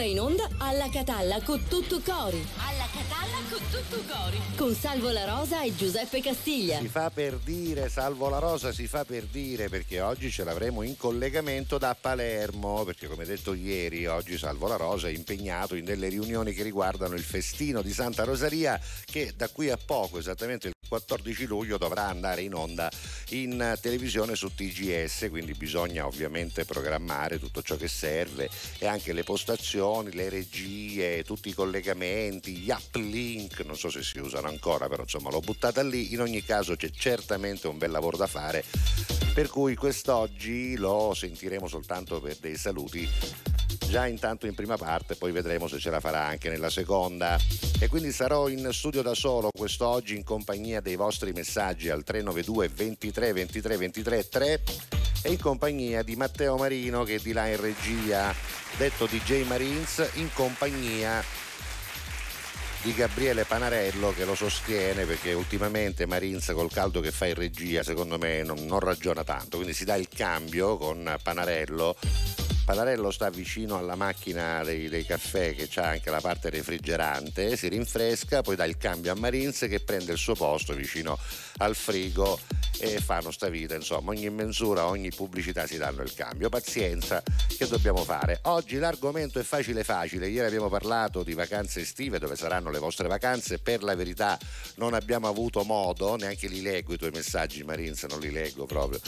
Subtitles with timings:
[0.00, 2.69] ora in onda alla Catalla con tutto cori.
[3.70, 4.36] Tutto cori.
[4.56, 6.80] Con Salvo La Rosa e Giuseppe Castiglia.
[6.80, 10.82] Si fa per dire, Salvo La Rosa si fa per dire perché oggi ce l'avremo
[10.82, 15.84] in collegamento da Palermo, perché come detto ieri, oggi Salvo La Rosa è impegnato in
[15.84, 20.66] delle riunioni che riguardano il festino di Santa Rosaria che da qui a poco, esattamente
[20.66, 22.90] il 14 luglio, dovrà andare in onda
[23.28, 29.22] in televisione su TGS, quindi bisogna ovviamente programmare tutto ciò che serve e anche le
[29.22, 35.02] postazioni, le regie, tutti i collegamenti, gli uplink, non so se si usano ancora, però
[35.02, 38.64] insomma l'ho buttata lì, in ogni caso c'è certamente un bel lavoro da fare,
[39.34, 43.08] per cui quest'oggi lo sentiremo soltanto per dei saluti.
[43.88, 47.36] Già intanto in prima parte, poi vedremo se ce la farà anche nella seconda.
[47.80, 52.68] E quindi sarò in studio da solo quest'oggi in compagnia dei vostri messaggi al 392
[52.68, 54.62] 23 23 23 3
[55.22, 58.32] e in compagnia di Matteo Marino che è di là in regia,
[58.76, 61.22] detto DJ Marines, in compagnia
[62.82, 67.82] di Gabriele Panarello che lo sostiene perché ultimamente Marins col caldo che fa in regia
[67.82, 71.96] secondo me non, non ragiona tanto, quindi si dà il cambio con Panarello
[72.70, 77.66] Panarello sta vicino alla macchina dei, dei caffè che ha anche la parte refrigerante, si
[77.66, 81.18] rinfresca, poi dà il cambio a Marins che prende il suo posto vicino
[81.56, 82.38] al frigo
[82.78, 86.48] e fanno sta vita, insomma, ogni mensura, ogni pubblicità si danno il cambio.
[86.48, 88.38] Pazienza, che dobbiamo fare?
[88.44, 93.06] Oggi l'argomento è facile facile, ieri abbiamo parlato di vacanze estive, dove saranno le vostre
[93.06, 94.38] vacanze, per la verità
[94.76, 99.00] non abbiamo avuto modo, neanche li leggo i tuoi messaggi Marins, non li leggo proprio.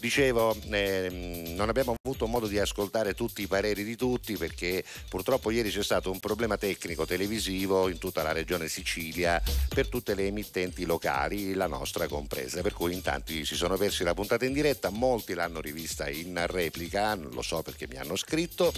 [0.00, 5.50] Dicevo, eh, non abbiamo avuto modo di ascoltare tutti i pareri di tutti perché purtroppo
[5.50, 10.26] ieri c'è stato un problema tecnico televisivo in tutta la regione Sicilia per tutte le
[10.26, 14.52] emittenti locali, la nostra compresa, per cui in tanti si sono persi la puntata in
[14.52, 18.72] diretta, molti l'hanno rivista in replica, lo so perché mi hanno scritto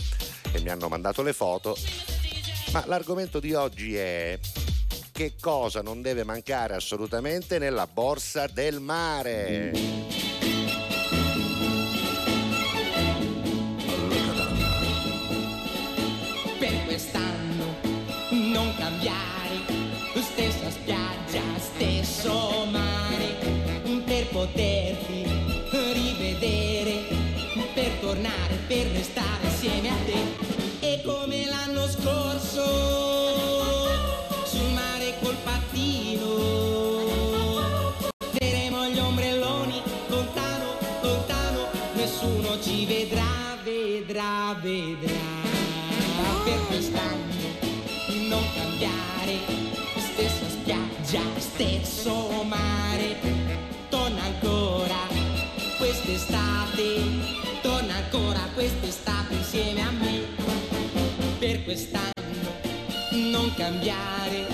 [0.53, 1.77] e mi hanno mandato le foto,
[2.73, 4.39] ma l'argomento di oggi è
[5.13, 10.42] che cosa non deve mancare assolutamente nella borsa del mare.
[16.93, 17.77] Per quest'anno
[18.53, 19.65] non cambiare,
[20.15, 23.35] stessa spiaggia, stesso mare,
[24.05, 25.25] per poterti
[25.93, 27.05] rivedere,
[27.73, 30.23] per tornare, per restare insieme a te.
[30.81, 32.63] E come l'anno scorso,
[34.45, 36.27] sul mare col pattino,
[38.39, 44.92] vedremo gli ombrelloni lontano, lontano, nessuno ci vedrà, vedrà, vedrà
[58.63, 60.21] quest'estate insieme a me.
[61.41, 62.13] Per quest'anno
[63.11, 64.47] non cambiare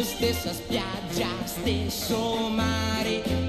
[0.00, 3.43] stessa spiaggia stesso mare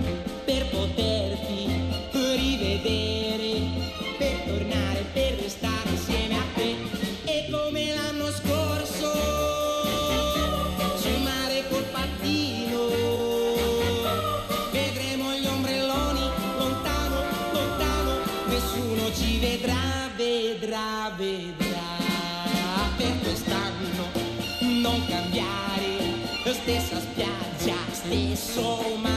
[28.35, 29.14] stesso mare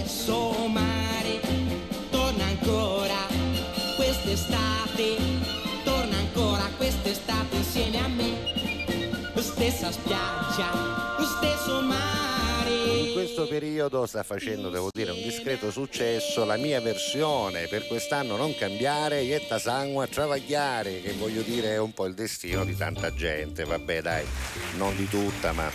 [0.00, 1.40] stesso mare
[2.10, 3.26] torna ancora
[3.96, 5.16] quest'estate
[5.84, 8.50] torna ancora quest'estate insieme a me.
[9.36, 12.70] Stessa spiaggia, stesso mare.
[12.70, 16.44] In questo periodo sta facendo, devo dire, un discreto successo.
[16.44, 21.78] La mia versione per quest'anno non cambiare, Ietta Sangue a travagliare, che voglio dire è
[21.78, 24.24] un po' il destino di tanta gente, vabbè dai,
[24.76, 25.70] non di tutta, ma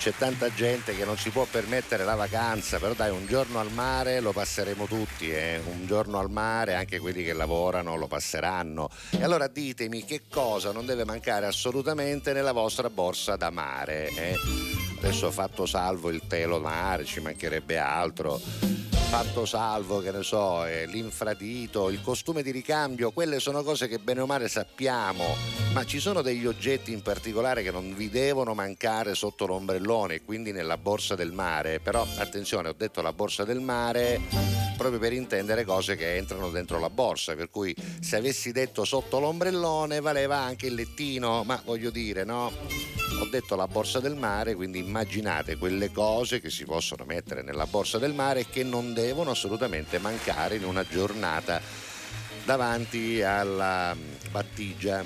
[0.00, 3.70] c'è tanta gente che non si può permettere la vacanza, però dai, un giorno al
[3.70, 5.60] mare lo passeremo tutti, eh?
[5.62, 8.88] un giorno al mare anche quelli che lavorano lo passeranno.
[9.10, 14.08] E allora ditemi che cosa non deve mancare assolutamente nella vostra borsa da mare.
[14.08, 14.36] eh?
[14.96, 18.79] Adesso ho fatto salvo il telo mare, ci mancherebbe altro.
[19.10, 23.98] Fatto salvo, che ne so, eh, l'infradito, il costume di ricambio, quelle sono cose che
[23.98, 25.34] bene o male sappiamo,
[25.72, 30.52] ma ci sono degli oggetti in particolare che non vi devono mancare sotto l'ombrellone, quindi
[30.52, 31.80] nella borsa del mare.
[31.80, 34.20] Però attenzione, ho detto la borsa del mare
[34.80, 39.20] proprio per intendere cose che entrano dentro la borsa, per cui se avessi detto sotto
[39.20, 42.50] l'ombrellone valeva anche il lettino, ma voglio dire, no?
[43.20, 47.66] Ho detto la borsa del mare, quindi immaginate quelle cose che si possono mettere nella
[47.66, 51.60] borsa del mare e che non devono assolutamente mancare in una giornata
[52.46, 53.94] davanti alla
[54.30, 55.04] battigia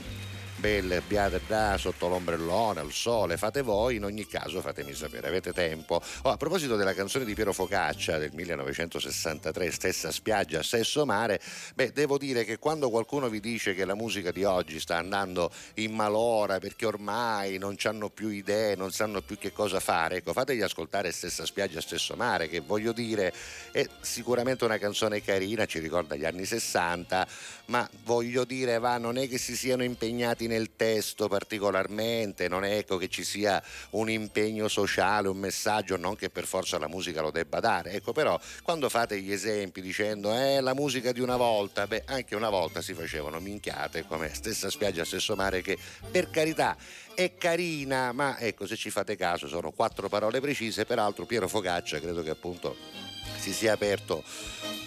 [0.65, 5.53] belle, abbiate da sotto l'ombrellone, al sole, fate voi, in ogni caso fatemi sapere, avete
[5.53, 6.01] tempo.
[6.23, 11.39] Oh, a proposito della canzone di Piero Focaccia del 1963, stessa spiaggia, stesso mare,
[11.75, 15.51] beh, devo dire che quando qualcuno vi dice che la musica di oggi sta andando
[15.75, 20.33] in malora perché ormai non hanno più idee, non sanno più che cosa fare, ecco,
[20.33, 23.35] fategli ascoltare stessa spiaggia, stesso mare, che voglio dire
[23.71, 27.29] è sicuramente una canzone carina, ci ricorda gli anni 60,
[27.67, 32.77] ma voglio dire, va, non è che si siano impegnati nel testo particolarmente, non è
[32.77, 37.21] ecco che ci sia un impegno sociale, un messaggio, non che per forza la musica
[37.21, 41.37] lo debba dare, ecco però quando fate gli esempi dicendo eh la musica di una
[41.37, 45.79] volta, beh anche una volta si facevano minchiate come stessa spiaggia, stesso mare che
[46.11, 46.77] per carità
[47.15, 52.01] è carina, ma ecco se ci fate caso sono quattro parole precise, peraltro Piero Focaccia
[52.01, 53.04] credo che appunto
[53.37, 54.23] si sia aperto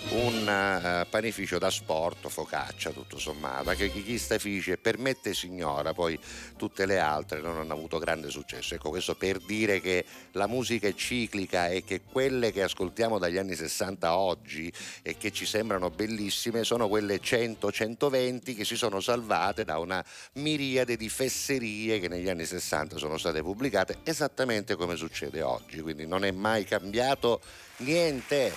[0.09, 6.17] un uh, panificio da sport, focaccia tutto sommato, che chi sta fece permette signora, poi
[6.55, 8.75] tutte le altre non hanno avuto grande successo.
[8.75, 13.37] Ecco questo per dire che la musica è ciclica e che quelle che ascoltiamo dagli
[13.37, 19.01] anni 60 a oggi e che ci sembrano bellissime sono quelle 100-120 che si sono
[19.01, 20.03] salvate da una
[20.33, 26.07] miriade di fesserie che negli anni 60 sono state pubblicate esattamente come succede oggi, quindi
[26.07, 27.41] non è mai cambiato
[27.77, 28.53] niente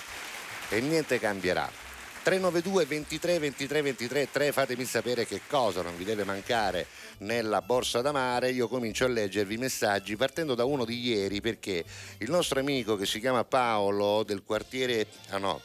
[0.69, 1.69] e niente cambierà.
[2.23, 6.85] 392 23 23 23 3 fatemi sapere che cosa non vi deve mancare
[7.19, 11.41] nella borsa da mare io comincio a leggervi i messaggi partendo da uno di ieri
[11.41, 11.83] perché
[12.19, 15.61] il nostro amico che si chiama Paolo del quartiere ah no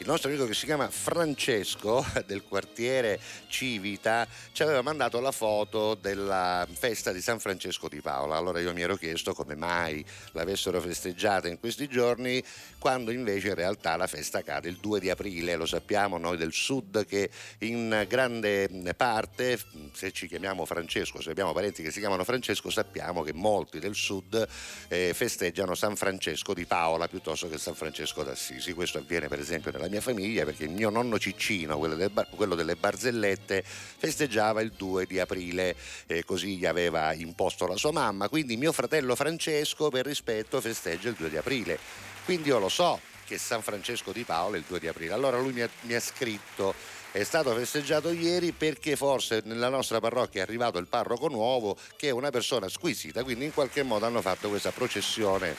[0.00, 3.18] il nostro amico che si chiama Francesco del quartiere
[3.48, 8.36] Civita ci aveva mandato la foto della festa di San Francesco di Paola.
[8.36, 12.42] Allora io mi ero chiesto come mai l'avessero festeggiata in questi giorni
[12.78, 15.56] quando invece in realtà la festa cade il 2 di aprile.
[15.56, 19.58] Lo sappiamo noi del sud che in grande parte,
[19.92, 23.96] se ci chiamiamo Francesco, se abbiamo parenti che si chiamano Francesco, sappiamo che molti del
[23.96, 24.46] sud
[24.86, 28.72] eh, festeggiano San Francesco di Paola piuttosto che San Francesco d'Assisi.
[28.74, 32.28] Questo avviene per esempio nella mia famiglia perché il mio nonno Ciccino, quello, del bar,
[32.30, 35.74] quello delle barzellette, festeggiava il 2 di aprile
[36.06, 41.08] e così gli aveva imposto la sua mamma, quindi mio fratello Francesco per rispetto festeggia
[41.08, 41.78] il 2 di aprile.
[42.24, 45.12] Quindi io lo so che San Francesco di Paolo è il 2 di aprile.
[45.12, 46.74] Allora lui mi ha, mi ha scritto
[47.10, 52.08] è stato festeggiato ieri perché forse nella nostra parrocchia è arrivato il parroco nuovo che
[52.08, 55.56] è una persona squisita, quindi in qualche modo hanno fatto questa processione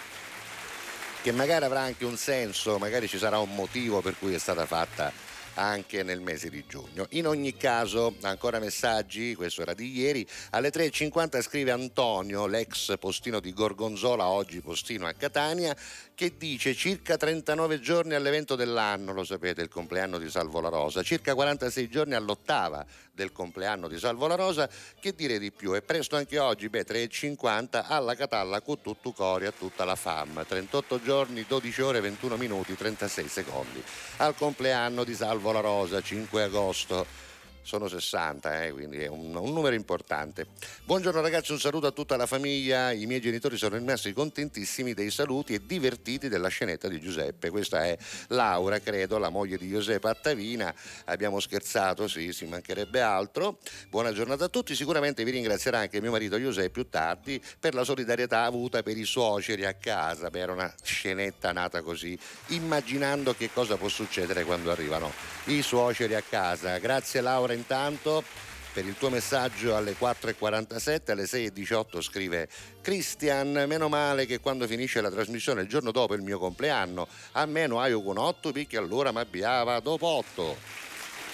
[1.22, 4.66] che magari avrà anche un senso, magari ci sarà un motivo per cui è stata
[4.66, 5.12] fatta
[5.56, 7.08] anche nel mese di giugno.
[7.12, 13.42] In ogni caso, ancora messaggi, questo era di ieri, alle 3.50 scrive Antonio, l'ex postino
[13.42, 15.76] di Gorgonzola, oggi postino a Catania,
[16.16, 21.04] che dice circa 39 giorni all'evento dell'anno, lo sapete, il compleanno di Salvo La Rosa,
[21.04, 22.86] circa 46 giorni all'ottava
[23.20, 25.74] del compleanno di Salvo La Rosa, che dire di più?
[25.74, 30.46] È presto anche oggi, beh, 3.50 alla Catalla con tutto cori a tutta la fam,
[30.48, 33.84] 38 giorni, 12 ore, 21 minuti, 36 secondi.
[34.18, 37.28] Al compleanno di Salvo La Rosa, 5 agosto
[37.62, 40.48] sono 60, eh, quindi è un, un, numero importante.
[40.84, 42.92] Buongiorno ragazzi, un saluto a tutta la famiglia.
[42.92, 47.50] I miei genitori sono rimasti contentissimi dei saluti e divertiti della scenetta di Giuseppe.
[47.50, 47.98] Questa è
[48.30, 50.74] Laura, credo, la moglie di Giuseppe Attavina.
[51.06, 53.60] Abbiamo scherzato, sì, si mancherebbe altro.
[53.90, 54.76] Buona giornata a tutti.
[54.76, 59.06] Sicuramente vi ringrazierà anche mio marito Giuseppe più tardi per la solidarietà avuta per i
[59.06, 60.30] suoceri a casa.
[60.30, 65.12] Beh, era una scenetta nata così, immaginando che cosa può succedere quando arrivano
[65.46, 66.78] i suoceri a casa.
[66.78, 68.24] Grazie Laura intanto
[68.72, 72.48] per il tuo messaggio alle 4.47, alle 6.18 scrive
[72.82, 77.46] Cristian, meno male che quando finisce la trasmissione il giorno dopo il mio compleanno, a
[77.46, 80.58] meno hai con 8 picchi allora ma abbiava dopo 8.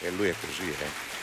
[0.01, 1.13] E lui è così, eh.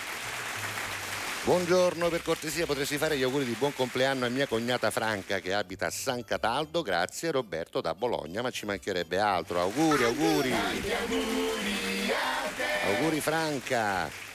[1.44, 5.52] Buongiorno, per cortesia potresti fare gli auguri di buon compleanno a mia cognata Franca che
[5.52, 9.61] abita a San Cataldo, grazie Roberto da Bologna, ma ci mancherebbe altro.
[9.61, 10.54] Auguri, auguri.
[12.87, 14.32] Auguri Franca.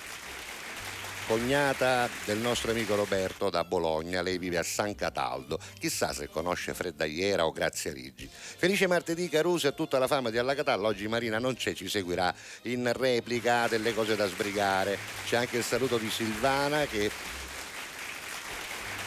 [1.27, 6.73] Cognata del nostro amico Roberto da Bologna, lei vive a San Cataldo, chissà se conosce
[6.73, 8.29] Freddagliera o Grazia Rigi.
[8.31, 11.89] Felice martedì Caruso e tutta la fama di Alla Catalla, oggi Marina non c'è, ci
[11.89, 17.11] seguirà in replica delle cose da sbrigare, c'è anche il saluto di Silvana che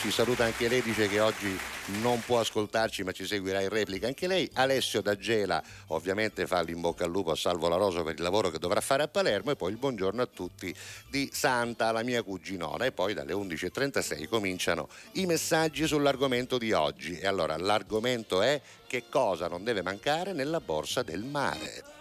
[0.01, 1.59] ci saluta anche lei, dice che oggi
[2.01, 4.49] non può ascoltarci ma ci seguirà in replica anche lei.
[4.55, 8.49] Alessio da Gela ovviamente fa l'inbocca al lupo a Salvo La Rosa per il lavoro
[8.49, 10.75] che dovrà fare a Palermo e poi il buongiorno a tutti
[11.11, 12.87] di Santa, la mia cuginona.
[12.87, 17.19] E poi dalle 11.36 cominciano i messaggi sull'argomento di oggi.
[17.19, 22.00] E allora l'argomento è che cosa non deve mancare nella borsa del mare.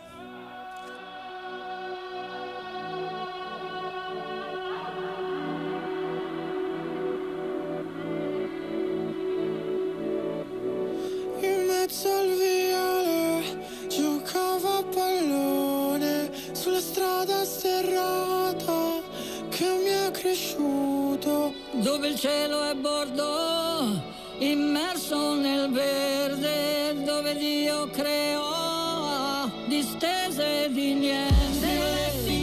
[11.90, 19.02] Mezzo al viale giocava a pallone sulla strada sterrata
[19.50, 21.52] che mi ha cresciuto.
[21.82, 24.02] Dove il cielo è bordo
[24.38, 32.39] immerso nel verde dove Dio creò distese di niente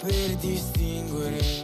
[0.00, 1.59] saper distinguere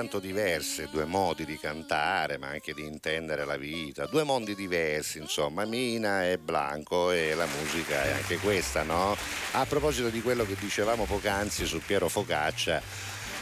[0.00, 5.18] tanto diverse, due modi di cantare, ma anche di intendere la vita, due mondi diversi,
[5.18, 9.14] insomma, Mina e Blanco e la musica è anche questa, no?
[9.52, 12.80] A proposito di quello che dicevamo poc'anzi su Piero Focaccia,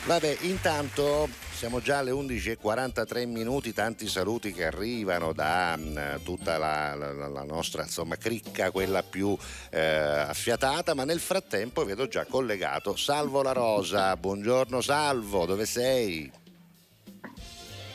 [0.07, 6.97] vabbè, intanto siamo già alle 11.43 minuti, tanti saluti che arrivano da mh, tutta la,
[6.97, 9.37] la- la nostra insomma, cricca, quella più
[9.71, 14.17] eh, affiatata, ma nel frattempo vedo già collegato Salvo La Rosa.
[14.17, 16.47] Buongiorno Salvo, dove sei?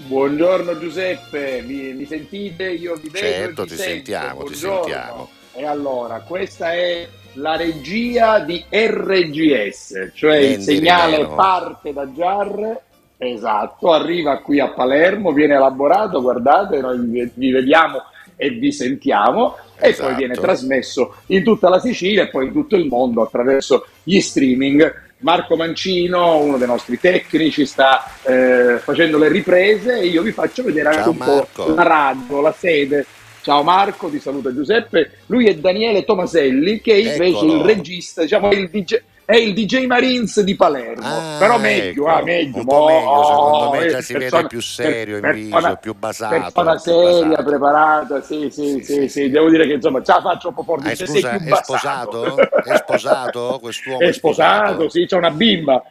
[0.06, 2.70] Buongiorno Giuseppe, mi, mi sentite?
[2.72, 4.76] Io vi vedo Certo, e ti sentiamo, ti Buongiorno.
[4.84, 5.30] sentiamo.
[5.54, 11.36] E allora, questa è la regia di RGS, cioè il Andy segnale Rivero.
[11.36, 12.82] parte da JAR,
[13.18, 18.02] esatto, arriva qui a Palermo, viene elaborato, guardate, noi vi vediamo
[18.36, 20.08] e vi sentiamo e Esatto.
[20.10, 24.20] poi viene trasmesso in tutta la Sicilia e poi in tutto il mondo attraverso gli
[24.20, 30.32] streaming Marco Mancino, uno dei nostri tecnici, sta eh, facendo le riprese e io vi
[30.32, 31.64] faccio vedere anche Ciao, un Marco.
[31.64, 33.06] po' la radio, la sede.
[33.42, 35.20] Ciao Marco, ti saluta Giuseppe.
[35.28, 37.56] Lui è Daniele Tomaselli, che è invece Eccolo.
[37.56, 41.06] il regista, diciamo, il DJ, è il DJ Marines di Palermo.
[41.06, 42.08] Ah, Però meglio, ecco.
[42.08, 42.58] ah, meglio.
[42.60, 45.50] Un po' meglio, secondo me eh, già si vede persona- più serio in per- viso,
[45.52, 47.44] persona- più basato, Persona seria, basato.
[47.44, 49.08] preparata, sì, sì, Sì, sì, sì.
[49.10, 50.92] sì, devo dire che insomma, ce la faccio un po' forte.
[50.92, 52.38] Ah, scusa, è sposato?
[52.38, 53.60] È sposato?
[53.62, 54.66] Quest'uomo È è sposato?
[54.66, 55.84] sposato, sì, c'è una bimba.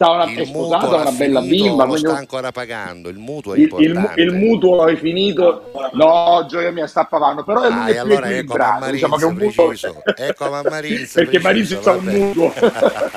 [0.00, 1.84] C'ha una, è Il mutuo ha una ha bella finito, bimba.
[1.84, 4.20] lo sta ancora pagando, il mutuo è il, il, importante.
[4.20, 8.26] il mutuo è finito, no, gioia mia sta pagando, però è lui Ah, è allora
[8.26, 10.02] ecco equilibrato, Mamma diciamo che un Rizzo, mutuo.
[10.16, 12.52] Ecco Mamma Rizzo, perché Marizio ha un mutuo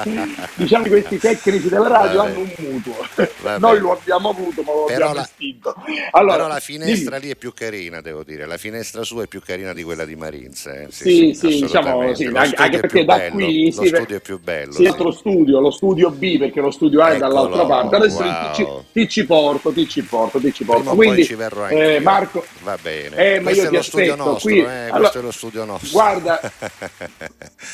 [0.56, 2.30] diciamo che questi tecnici della radio Vabbè.
[2.32, 2.96] hanno un mutuo
[3.44, 3.60] Vabbè.
[3.60, 5.76] noi lo abbiamo avuto ma lo Però abbiamo la- estinto
[6.12, 7.26] allora, Però la finestra dimmi.
[7.28, 8.46] lì è più carina, devo dire.
[8.46, 10.66] La finestra sua è più carina di quella di Marins.
[10.66, 10.88] eh.
[10.90, 12.16] Sì, sì, diciamo assolutamente.
[12.16, 14.72] sì, anche, è perché da qui lo studio è più bello.
[14.74, 17.96] sì, altro studio, lo studio B perché lo studio A è dall'altra parte.
[17.96, 18.52] Adesso wow.
[18.52, 20.82] ti, ci, ti ci porto, ti ci porto, ti ci porto.
[20.82, 23.16] Prima Quindi, poi ci verrò anche eh, Marco, Va bene.
[23.16, 24.60] Eh, ma questo io è lo studio nostro, qui.
[24.60, 25.90] eh, Allora, questo è lo studio nostro.
[25.92, 26.40] guarda,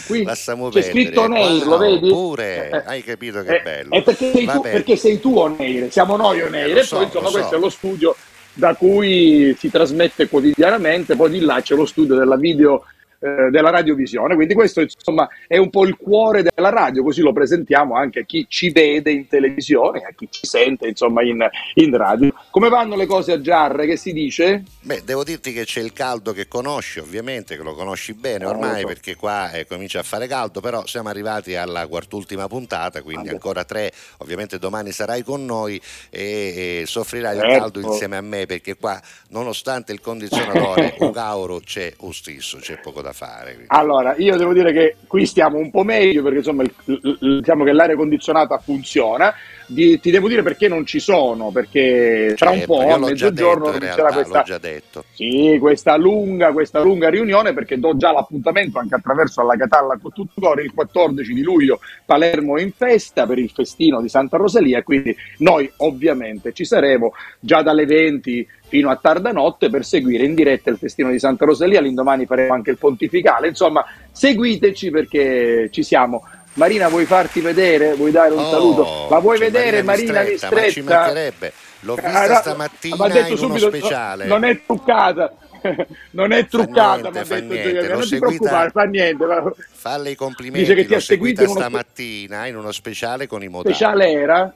[0.08, 0.92] qui Lasciamo c'è perdere.
[1.06, 2.10] scritto Neir, lo vedi?
[2.10, 3.92] Pure, Eh, hai capito che eh, bello.
[3.92, 6.96] È perché sei, tu, perché sei tu Oneire, siamo noi Oneire, Eh, lo e so,
[6.98, 7.38] poi insomma lo so.
[7.38, 8.16] questo è lo studio
[8.54, 12.86] da cui si trasmette quotidianamente, poi di là c'è lo studio della video
[13.20, 17.34] eh, della radiovisione, quindi questo insomma è un po' il cuore della radio, così lo
[17.34, 21.96] presentiamo anche a chi ci vede in televisione, a chi ci sente insomma in, in
[21.96, 22.34] radio.
[22.50, 23.86] Come vanno le cose a Giarre?
[23.86, 24.64] Che si dice?
[24.82, 28.82] Beh, devo dirti che c'è il caldo che conosci, ovviamente, che lo conosci bene ormai,
[28.82, 28.88] so.
[28.88, 33.32] perché qua eh, comincia a fare caldo, però siamo arrivati alla quartultima puntata, quindi Ah,
[33.32, 33.92] ancora tre.
[34.18, 37.58] Ovviamente domani sarai con noi e, e soffrirai il Certo.
[37.60, 42.80] caldo insieme a me, perché qua, nonostante il condizionatore, un cauro c'è lo stesso, c'è
[42.80, 43.52] poco da fare.
[43.52, 43.66] quindi.
[43.68, 47.64] Allora, io devo dire che qui stiamo un po' meglio perché insomma il- il- diciamo
[47.64, 49.34] che l'aria condizionata funziona.
[49.70, 53.66] Di- ti devo dire perché non ci sono, perché tra un Certo, po' a mezzogiorno
[53.66, 55.04] detto comincerà realtà, questa, l'ho già detto.
[55.12, 60.14] sì, questa lunga, questa lunga riunione perché do già l'appuntamento anche attraverso la Catalla con
[60.14, 64.38] tutto cori il 14 di luglio Palermo è in festa per il festino di Santa
[64.38, 67.12] Rosalia quindi noi ovviamente ci saremo
[67.42, 71.46] già dalle 20 fino a tarda notte per seguire in diretta il festino di Santa
[71.46, 76.24] Rosalia, l'indomani faremo anche il pontificale, insomma seguiteci perché ci siamo.
[76.54, 77.94] Marina vuoi farti vedere?
[77.94, 79.08] Vuoi dare un Oh, saluto?
[79.12, 81.00] La vuoi vedere Marina Mistretta, Ma ci Mistretta?
[81.00, 81.54] mancherebbe.
[81.82, 84.26] L'ho Ah, vista no, stamattina m'ha detto in subito, uno speciale.
[84.26, 85.34] no, non è truccata,
[86.12, 89.26] non è truccata, fa detto niente, non ti seguita- preoccupare, fa niente.
[89.72, 93.70] Falle i complimenti, Dice che ti ha seguito stamattina in uno speciale con i Modà.
[93.70, 94.52] Speciale era?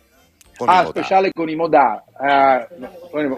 [0.61, 0.89] Con ah, Modà.
[0.89, 2.03] speciale con i Modà.
[2.19, 2.67] Ah,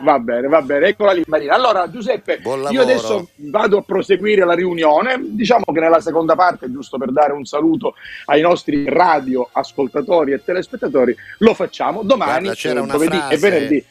[0.01, 1.53] va bene, va bene, eccola lì Marina.
[1.53, 5.15] Allora Giuseppe, io adesso vado a proseguire la riunione.
[5.21, 10.43] Diciamo che nella seconda parte, giusto per dare un saluto ai nostri radio ascoltatori e
[10.43, 13.85] telespettatori, lo facciamo domani, Guarda, c'era eh, una giovedì frase- e venerdì.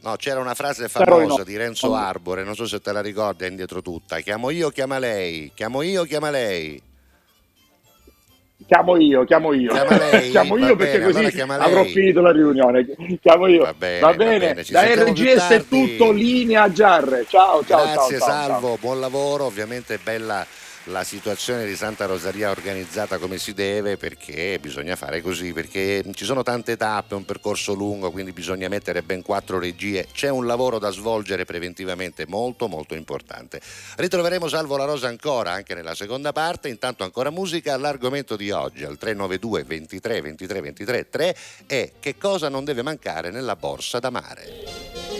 [0.00, 3.46] No, c'era una frase famosa o- di Renzo Arbore, non so se te la ricordi,
[3.46, 4.20] è indietro tutta.
[4.20, 5.50] Chiamo io, chiama lei.
[5.54, 6.80] Chiamo io, chiama lei.
[8.66, 9.72] Chiamo io, chiamo io.
[9.72, 10.30] Lei?
[10.30, 12.86] chiamo io Va perché bene, così allora avrò finito la riunione.
[13.20, 13.62] Chiamo io.
[13.62, 17.24] Va bene, va bene, ci Da sentiamo più RGS è tutto, linea Giarre.
[17.28, 18.50] Ciao, ciao, Grazie ciao, ciao, ciao.
[18.50, 20.44] Salvo, buon lavoro, ovviamente bella
[20.88, 26.24] la situazione di Santa Rosaria organizzata come si deve perché bisogna fare così, perché ci
[26.24, 30.46] sono tante tappe, è un percorso lungo, quindi bisogna mettere ben quattro regie, c'è un
[30.46, 33.60] lavoro da svolgere preventivamente molto molto importante.
[33.96, 38.84] Ritroveremo Salvo La Rosa ancora anche nella seconda parte, intanto ancora musica, l'argomento di oggi
[38.84, 44.10] al 392 23 23 23 3 è che cosa non deve mancare nella borsa da
[44.10, 45.17] mare.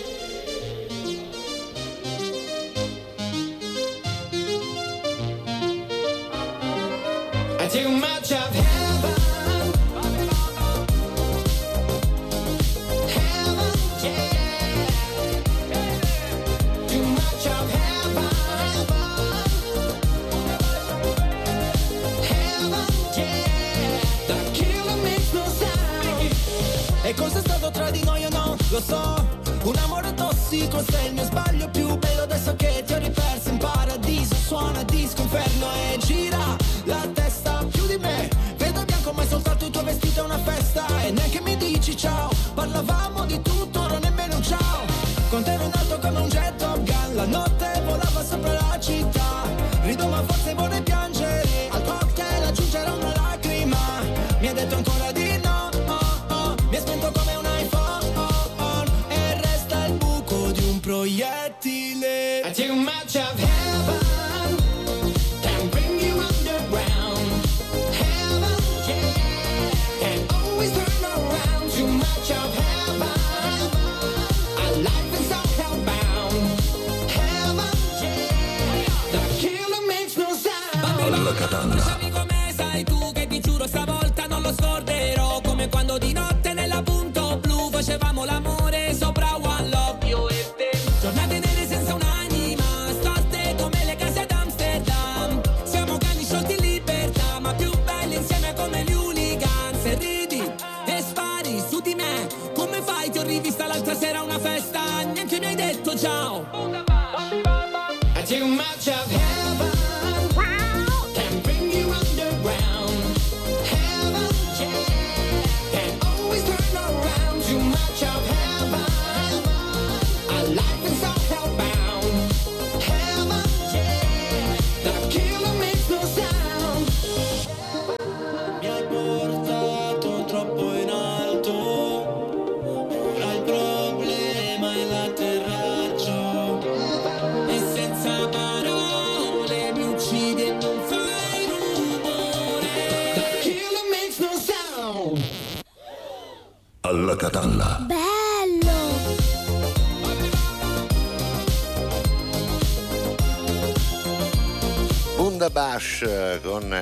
[7.71, 9.15] Too much of heaven.
[13.07, 14.87] Heaven, yeah.
[16.87, 18.29] Too much of heaven.
[22.23, 24.01] Heaven, yeah.
[24.27, 26.33] The killer makes no sound.
[27.05, 28.57] E cosa stato tra di noi o no?
[28.71, 29.27] Lo so,
[29.65, 32.68] un amore tossico, sei il mio sbaglio più bello adesso che
[42.79, 42.85] ciao.
[42.85, 43.58] Parlavamo di tutto,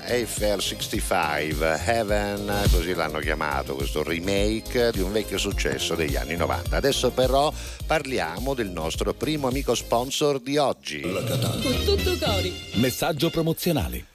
[0.06, 6.76] Eiffel 65 Heaven, così l'hanno chiamato, questo remake di un vecchio successo degli anni 90.
[6.76, 7.52] Adesso però
[7.86, 11.00] parliamo del nostro primo amico sponsor di oggi.
[11.00, 12.54] Con tutto cori.
[12.74, 14.14] Messaggio promozionale.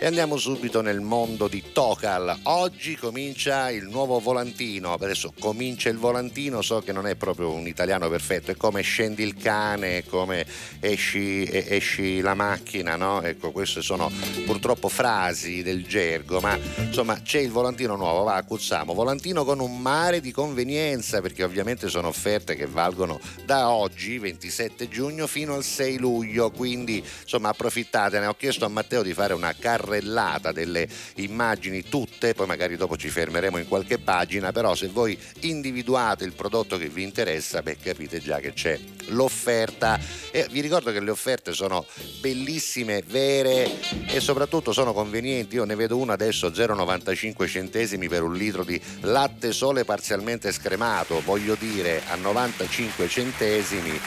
[0.00, 2.38] E andiamo subito nel mondo di Tocal.
[2.44, 4.92] Oggi comincia il nuovo volantino.
[4.92, 9.24] Adesso comincia il volantino, so che non è proprio un italiano perfetto, è come scendi
[9.24, 10.46] il cane, come
[10.78, 13.22] esci, esci la macchina, no?
[13.22, 14.08] Ecco, queste sono
[14.44, 18.94] purtroppo frasi del gergo, ma insomma c'è il volantino nuovo, va, accuzzamo.
[18.94, 24.88] Volantino con un mare di convenienza, perché ovviamente sono offerte che valgono da oggi, 27
[24.88, 28.26] giugno, fino al 6 luglio, quindi insomma approfittatene.
[28.26, 29.52] Ho chiesto a Matteo di fare una
[29.88, 35.18] carrellata delle immagini tutte, poi magari dopo ci fermeremo in qualche pagina, però se voi
[35.40, 39.98] individuate il prodotto che vi interessa, beh capite già che c'è l'offerta
[40.30, 41.86] e vi ricordo che le offerte sono
[42.20, 45.56] bellissime, vere e soprattutto sono convenienti.
[45.56, 51.22] Io ne vedo una adesso 0,95 centesimi per un litro di latte sole parzialmente scremato,
[51.24, 53.98] voglio dire a 95 centesimi.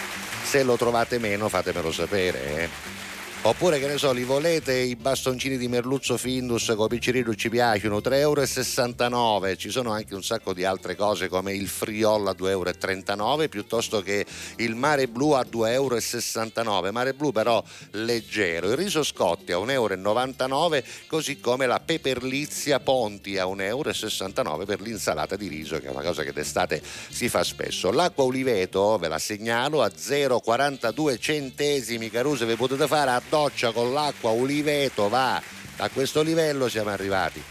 [0.43, 2.63] Se lo trovate meno fatemelo sapere.
[2.63, 3.00] Eh.
[3.43, 7.97] Oppure che ne so, li volete i bastoncini di merluzzo Findus con piccirillo ci piacciono
[7.97, 9.55] 3,69 euro.
[9.55, 14.03] Ci sono anche un sacco di altre cose come il friol a 2,39 euro piuttosto
[14.03, 14.27] che
[14.57, 16.91] il mare blu a 2,69 euro.
[16.91, 18.69] Mare blu però leggero.
[18.69, 24.81] Il riso Scotti a 1,99 euro, così come la peperlizia Ponti a 1,69 euro per
[24.81, 27.89] l'insalata di riso, che è una cosa che d'estate si fa spesso.
[27.89, 32.11] L'acqua Uliveto, ve la segnalo, a 0,42 centesimi.
[32.11, 35.41] Caruse, vi potete fare a doccia con l'acqua Uliveto, va.
[35.77, 37.41] A questo livello siamo arrivati.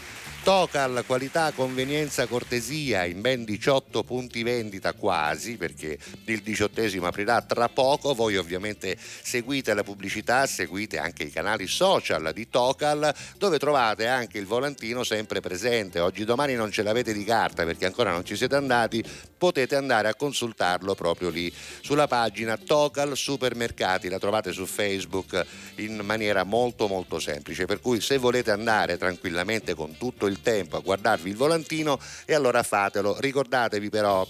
[0.43, 7.67] Tocal, qualità, convenienza, cortesia in ben 18 punti vendita quasi perché il diciottesimo aprirà tra
[7.67, 8.13] poco.
[8.13, 14.37] Voi ovviamente seguite la pubblicità, seguite anche i canali social di Tocal dove trovate anche
[14.37, 15.99] il volantino sempre presente.
[15.99, 19.03] Oggi domani non ce l'avete di carta perché ancora non ci siete andati,
[19.41, 21.51] potete andare a consultarlo proprio lì
[21.81, 25.43] sulla pagina Tocal Supermercati, la trovate su Facebook
[25.77, 27.65] in maniera molto molto semplice.
[27.65, 32.35] Per cui se volete andare tranquillamente con tutto il tempo a guardarvi il volantino e
[32.35, 33.19] allora fatelo.
[33.19, 34.27] Ricordatevi però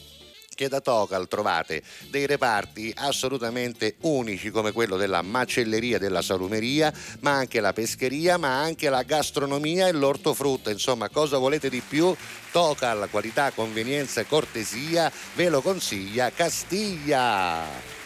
[0.61, 7.31] che da Tocal trovate dei reparti assolutamente unici come quello della macelleria della salumeria, ma
[7.31, 10.69] anche la pescheria, ma anche la gastronomia e l'ortofrutta.
[10.69, 12.15] Insomma, cosa volete di più?
[12.51, 18.00] Tocal, qualità, convenienza e cortesia, ve lo consiglia Castiglia.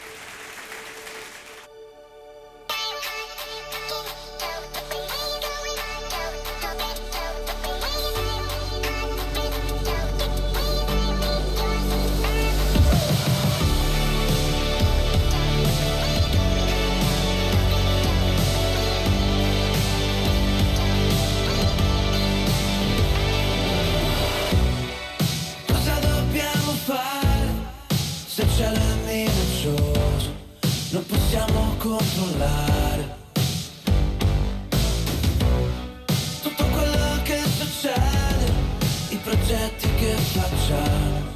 [40.40, 41.34] Facciamo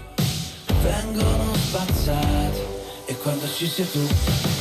[0.81, 2.59] vengono spazzati
[3.05, 4.58] e quando ci sei tu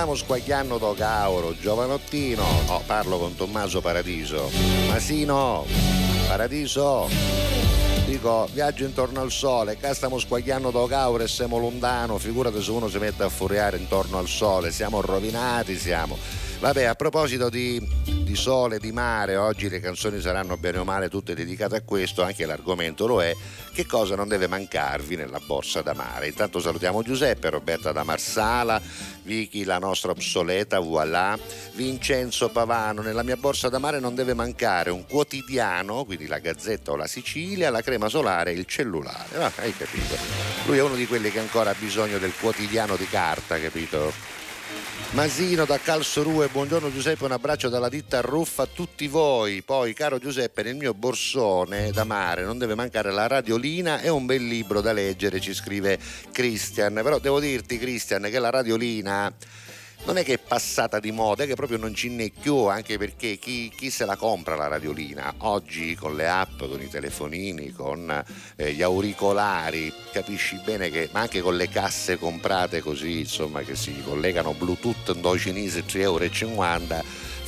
[0.00, 4.48] stiamo squagliando do Gauro, Giovanottino, no, parlo con Tommaso Paradiso.
[4.88, 5.66] Masino,
[6.26, 7.06] Paradiso.
[8.06, 12.70] Dico, viaggio intorno al sole, qua stiamo squagliando do Gauro e siamo lontano, figurati se
[12.70, 16.16] uno si mette a furiare intorno al sole, siamo rovinati, siamo.
[16.60, 17.86] Vabbè, a proposito di,
[18.22, 22.22] di sole, di mare, oggi le canzoni saranno bene o male tutte dedicate a questo,
[22.22, 23.36] anche l'argomento lo è,
[23.72, 26.28] che cosa non deve mancarvi nella borsa da mare.
[26.28, 28.80] Intanto salutiamo Giuseppe, Roberta da Marsala,
[29.22, 31.38] Vicky la nostra obsoleta, voilà,
[31.74, 36.92] Vincenzo Pavano, nella mia borsa da mare non deve mancare un quotidiano, quindi la Gazzetta
[36.92, 39.42] o la Sicilia, la crema solare e il cellulare.
[39.42, 40.16] Ah, hai capito?
[40.66, 44.38] Lui è uno di quelli che ancora ha bisogno del quotidiano di carta, capito?
[45.12, 49.60] Masino da Calsorue, buongiorno Giuseppe, un abbraccio dalla ditta Ruffa a tutti voi.
[49.60, 54.24] Poi, caro Giuseppe, nel mio borsone da mare non deve mancare la radiolina e un
[54.24, 55.98] bel libro da leggere, ci scrive
[56.30, 56.94] Christian.
[56.94, 59.34] Però devo dirti, Christian, che la radiolina
[60.04, 62.08] non è che è passata di moda, è che proprio non ci
[62.40, 65.34] più, anche perché chi, chi se la compra la radiolina?
[65.38, 68.24] Oggi con le app, con i telefonini, con
[68.56, 73.76] eh, gli auricolari, capisci bene che, ma anche con le casse comprate così, insomma, che
[73.76, 76.28] si collegano Bluetooth in cinese 3,50 euro,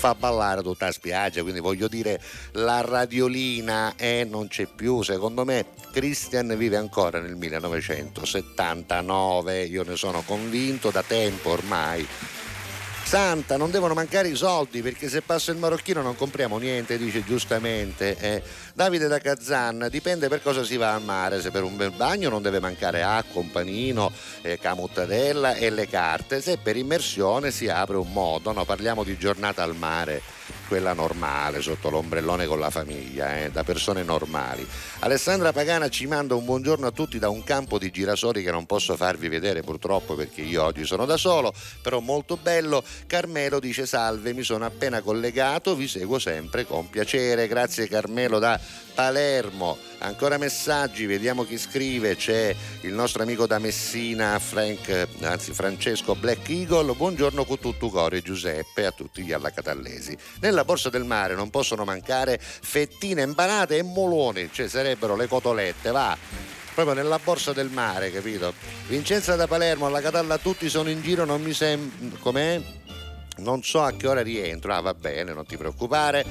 [0.02, 2.20] fa ballare tutta la spiaggia, quindi voglio dire
[2.52, 9.96] la radiolina eh, non c'è più, secondo me Christian vive ancora nel 1979, io ne
[9.96, 12.06] sono convinto da tempo ormai.
[13.12, 17.22] Santa, non devono mancare i soldi perché se passa il marocchino non compriamo niente, dice
[17.22, 18.16] giustamente.
[18.16, 18.42] eh.
[18.72, 22.31] Davide da Kazan, dipende per cosa si va al mare, se per un bel bagno
[22.31, 27.68] non deve mancare acqua, un panino, eh, camuttadella e le carte, se per immersione si
[27.68, 28.64] apre un modo, no?
[28.64, 30.22] parliamo di giornata al mare,
[30.72, 34.66] quella normale, sotto l'ombrellone con la famiglia, eh, da persone normali.
[35.00, 38.64] Alessandra Pagana ci manda un buongiorno a tutti da un campo di girasoli che non
[38.64, 42.82] posso farvi vedere purtroppo perché io oggi sono da solo, però molto bello.
[43.06, 47.48] Carmelo dice salve, mi sono appena collegato, vi seguo sempre con piacere.
[47.48, 48.58] Grazie Carmelo da
[48.94, 49.91] Palermo.
[50.04, 52.16] Ancora messaggi, vediamo chi scrive.
[52.16, 56.92] C'è il nostro amico da Messina, Frank, anzi Francesco Black Eagle.
[56.94, 60.16] Buongiorno con tutto cuore Giuseppe a tutti gli allacatallesi.
[60.40, 65.92] Nella borsa del mare non possono mancare fettine impanate e moloni, cioè sarebbero le cotolette,
[65.92, 66.18] va
[66.74, 68.54] proprio nella borsa del mare, capito?
[68.88, 72.18] Vincenza da Palermo, alla Catalla tutti sono in giro, non mi sembra...
[72.18, 72.60] com'è?
[73.42, 76.24] Non so a che ora rientro, ah va bene, non ti preoccupare.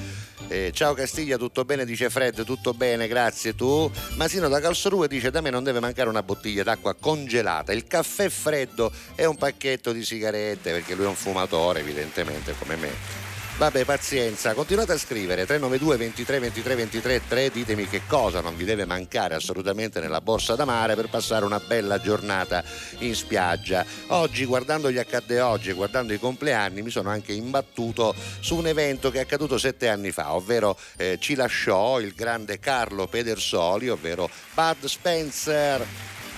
[0.48, 1.84] Eh, ciao Castiglia, tutto bene?
[1.84, 3.90] Dice Fred, tutto bene, grazie tu.
[4.16, 8.30] Masino da Calsorue dice da me non deve mancare una bottiglia d'acqua congelata, il caffè
[8.30, 13.21] freddo e un pacchetto di sigarette, perché lui è un fumatore evidentemente come me.
[13.62, 15.46] Vabbè, pazienza, continuate a scrivere.
[15.46, 20.56] 392 23 23 23 3, ditemi che cosa non vi deve mancare assolutamente nella borsa
[20.56, 22.64] da mare per passare una bella giornata
[22.98, 23.86] in spiaggia.
[24.08, 28.66] Oggi, guardando gli accadde oggi e guardando i compleanni, mi sono anche imbattuto su un
[28.66, 33.88] evento che è accaduto sette anni fa, ovvero eh, ci lasciò il grande Carlo Pedersoli,
[33.88, 35.86] ovvero Bud Spencer,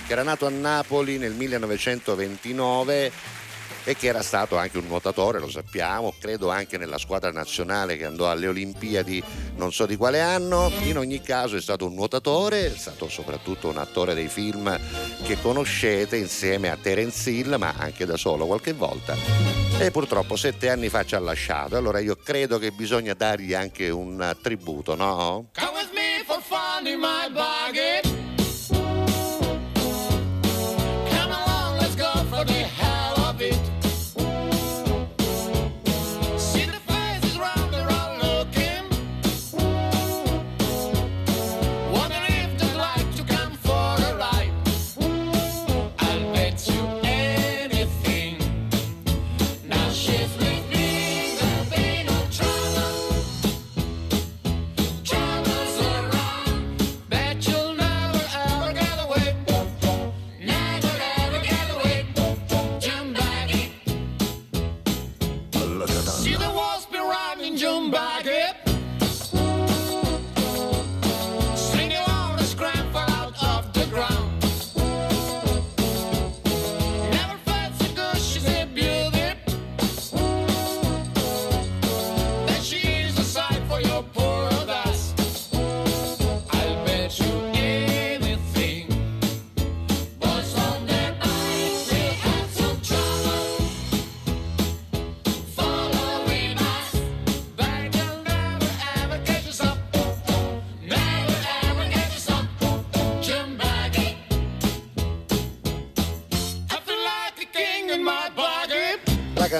[0.05, 3.43] che era nato a Napoli nel 1929
[3.85, 8.05] e che era stato anche un nuotatore, lo sappiamo, credo anche nella squadra nazionale che
[8.05, 9.23] andò alle Olimpiadi
[9.55, 13.69] non so di quale anno, in ogni caso è stato un nuotatore, è stato soprattutto
[13.69, 14.77] un attore dei film
[15.23, 19.15] che conoscete insieme a Terence Hill, ma anche da solo qualche volta.
[19.77, 23.89] E purtroppo sette anni fa ci ha lasciato, allora io credo che bisogna dargli anche
[23.89, 25.49] un tributo, no?
[25.53, 28.14] Come with me for fun in my bargain.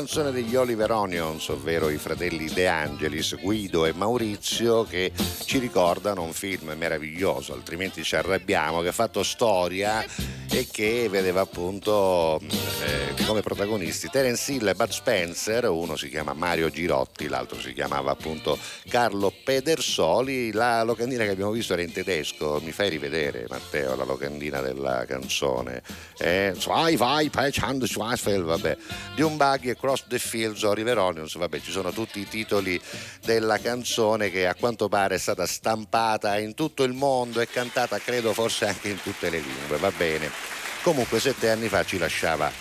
[0.05, 5.11] Canzone degli Oliver Onions, ovvero i fratelli De Angelis, Guido e Maurizio, che
[5.45, 10.05] ci ricordano un film meraviglioso, altrimenti ci arrabbiamo, che ha fatto storia
[10.49, 16.33] e che vedeva appunto eh, come protagonisti Terence Hill e Bud Spencer, uno si chiama
[16.33, 21.91] Mario Girotti, l'altro si chiamava appunto Carlo Pedersoli, la locandina che abbiamo visto era in
[21.91, 25.81] tedesco, mi fai rivedere Matteo la locandina della canzone,
[26.17, 28.77] eh, Zwei, vai, Pechand, Schwarzfeld, vabbè,
[29.15, 32.79] di un buggy across the fields Oliver Onions, vabbè ci sono tutti i titoli
[33.23, 37.97] della canzone che a quanto pare è stata stampata in tutto il mondo e cantata
[37.99, 40.44] credo forse anche in tutte le lingue, va bene.
[40.85, 42.51] Comunque sette anni fa ci lasciava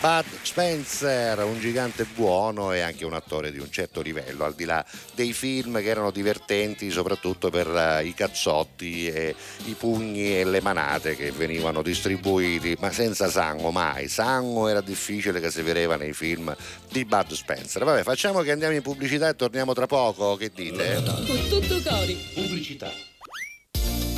[0.00, 4.64] Bud Spencer, un gigante buono e anche un attore di un certo livello, al di
[4.64, 10.44] là dei film che erano divertenti soprattutto per eh, i cazzotti e i pugni e
[10.44, 14.08] le manate che venivano distribuiti, ma senza sangue mai.
[14.08, 16.52] Sangue era difficile che si vedeva nei film
[16.90, 17.84] di Bud Spencer.
[17.84, 21.00] Vabbè, facciamo che andiamo in pubblicità e torniamo tra poco, che dite?
[21.04, 22.14] Con tutto cori.
[22.34, 23.09] Pubblicità.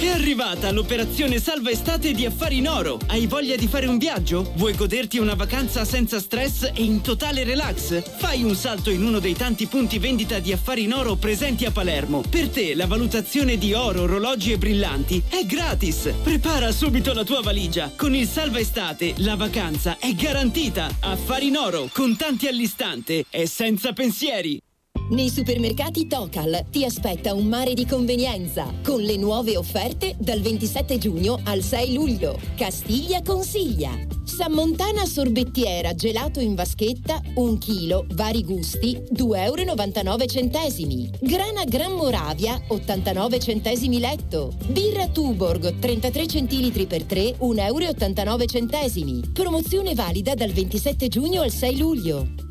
[0.02, 2.98] È arrivata l'operazione Salva Estate di Affari in Oro.
[3.06, 4.50] Hai voglia di fare un viaggio?
[4.56, 8.02] Vuoi goderti una vacanza senza stress e in totale relax?
[8.16, 11.70] Fai un salto in uno dei tanti punti vendita di Affari in Oro presenti a
[11.70, 12.24] Palermo.
[12.28, 16.12] Per te la valutazione di oro, orologi e brillanti è gratis.
[16.20, 17.92] Prepara subito la tua valigia.
[17.96, 20.88] Con il Salva Estate la vacanza è garantita.
[20.98, 24.60] Affari in Oro, contanti all'istante e senza pensieri.
[25.12, 30.96] Nei supermercati Tocal ti aspetta un mare di convenienza con le nuove offerte dal 27
[30.96, 32.38] giugno al 6 luglio.
[32.56, 33.90] Castiglia consiglia.
[34.24, 41.18] Sammontana sorbettiera gelato in vaschetta 1 kg, vari gusti 2,99 euro.
[41.20, 44.54] Grana Gran Moravia 89 centesimi letto.
[44.68, 49.30] Birra Tuborg 33 centilitri per 3 1,89 euro.
[49.34, 52.50] Promozione valida dal 27 giugno al 6 luglio.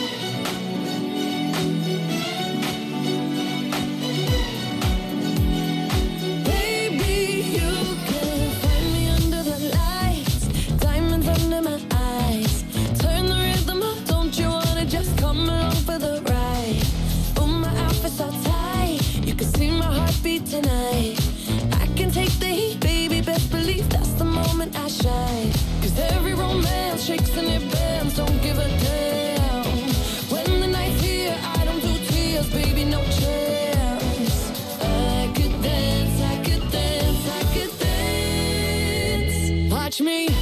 [39.91, 39.99] Dance.
[39.99, 40.40] Watch me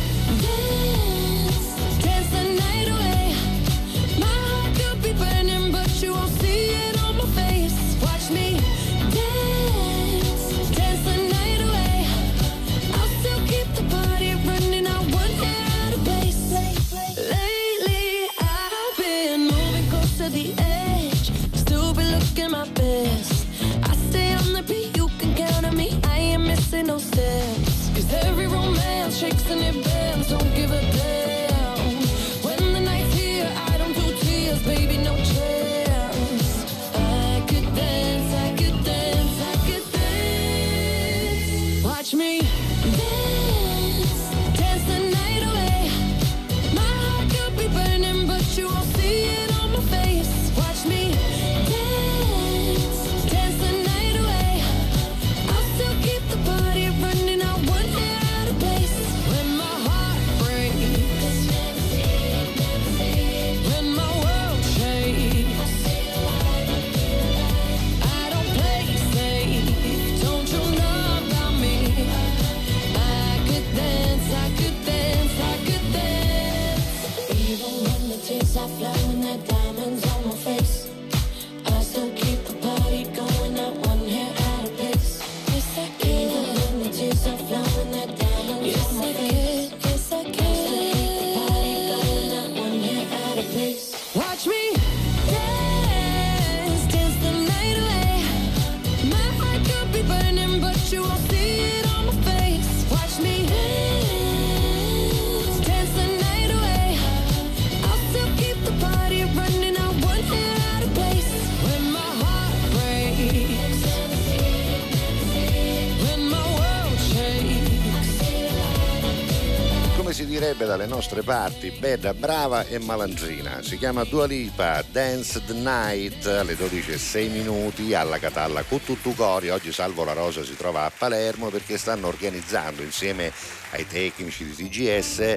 [120.49, 123.61] direbbe dalle nostre parti, bella, brava e malandrina.
[123.61, 129.49] Si chiama Dua Lipa, Dance the Night, alle 12.06 minuti, alla Catalla Cuttutucori.
[129.49, 133.31] Oggi Salvo La Rosa si trova a Palermo perché stanno organizzando insieme
[133.71, 135.35] ai tecnici di TGS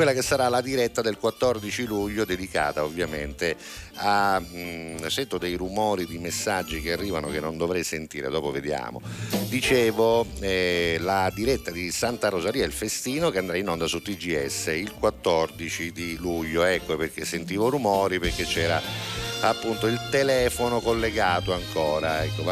[0.00, 3.54] quella che sarà la diretta del 14 luglio dedicata ovviamente
[3.96, 9.02] a mh, sento dei rumori di messaggi che arrivano che non dovrei sentire dopo vediamo.
[9.50, 14.68] Dicevo eh, la diretta di Santa Rosaria il festino che andrà in onda su TGS
[14.68, 16.64] il 14 di luglio.
[16.64, 18.80] Ecco perché sentivo rumori perché c'era
[19.40, 22.42] appunto il telefono collegato ancora ecco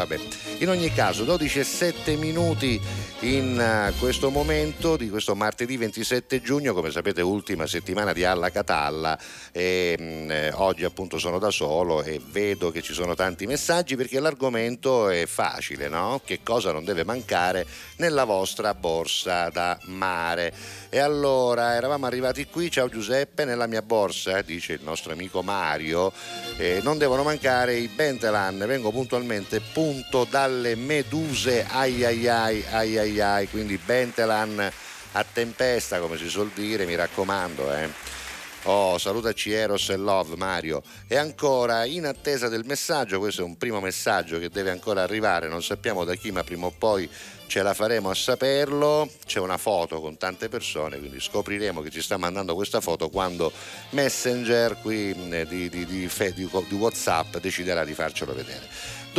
[0.59, 2.81] in ogni caso 12 e 7 minuti
[3.21, 8.49] in eh, questo momento di questo martedì 27 giugno come sapete ultima settimana di Alla
[8.49, 9.17] Catalla
[9.51, 13.95] e mh, eh, oggi appunto sono da solo e vedo che ci sono tanti messaggi
[13.95, 16.21] perché l'argomento è facile no?
[16.23, 17.65] che cosa non deve mancare
[17.97, 20.53] nella vostra borsa da mare
[20.89, 26.11] e allora eravamo arrivati qui ciao Giuseppe nella mia borsa dice il nostro amico Mario
[26.57, 28.63] eh, non devono mancare i Bentelan.
[28.67, 31.65] Vengo puntualmente punto dalle meduse.
[31.67, 33.47] Ai ai ai ai ai ai.
[33.49, 34.71] Quindi Bentelan
[35.13, 38.18] a tempesta come si suol dire mi raccomando eh
[38.63, 40.83] Oh, salutaci Eros e Love Mario.
[41.07, 45.47] E ancora, in attesa del messaggio, questo è un primo messaggio che deve ancora arrivare,
[45.47, 47.09] non sappiamo da chi, ma prima o poi
[47.47, 49.09] ce la faremo a saperlo.
[49.25, 53.51] C'è una foto con tante persone, quindi scopriremo che ci sta mandando questa foto quando
[53.91, 58.67] Messenger qui eh, di, di, di, di WhatsApp deciderà di farcelo vedere.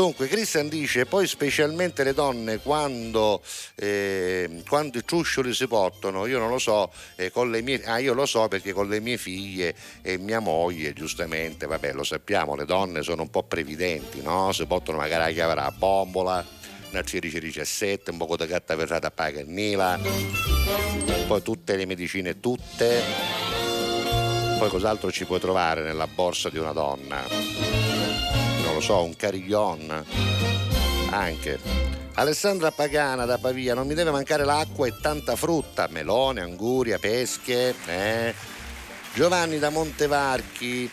[0.01, 3.43] Dunque, Christian dice: poi specialmente le donne quando,
[3.75, 7.99] eh, quando i ciuscioli si portano, io non lo so, eh, con le mie, ah,
[7.99, 12.55] io lo so perché con le mie figlie e mia moglie, giustamente, vabbè, lo sappiamo,
[12.57, 14.51] le donne sono un po' previdenti, no?
[14.53, 16.43] Si portano magari a chiavare a bombola,
[16.93, 20.01] una cirice 17, un po' di gatta versata a pagannila,
[21.27, 23.03] poi tutte le medicine, tutte.
[24.59, 27.90] Poi cos'altro ci puoi trovare nella borsa di una donna?
[28.81, 30.05] Lo so, un carillon
[31.11, 31.59] anche.
[32.15, 37.75] Alessandra Pagana da Pavia, non mi deve mancare l'acqua e tanta frutta, melone, anguria, pesche.
[37.87, 38.35] Eh.
[39.13, 40.91] Giovanni da Montevarchi,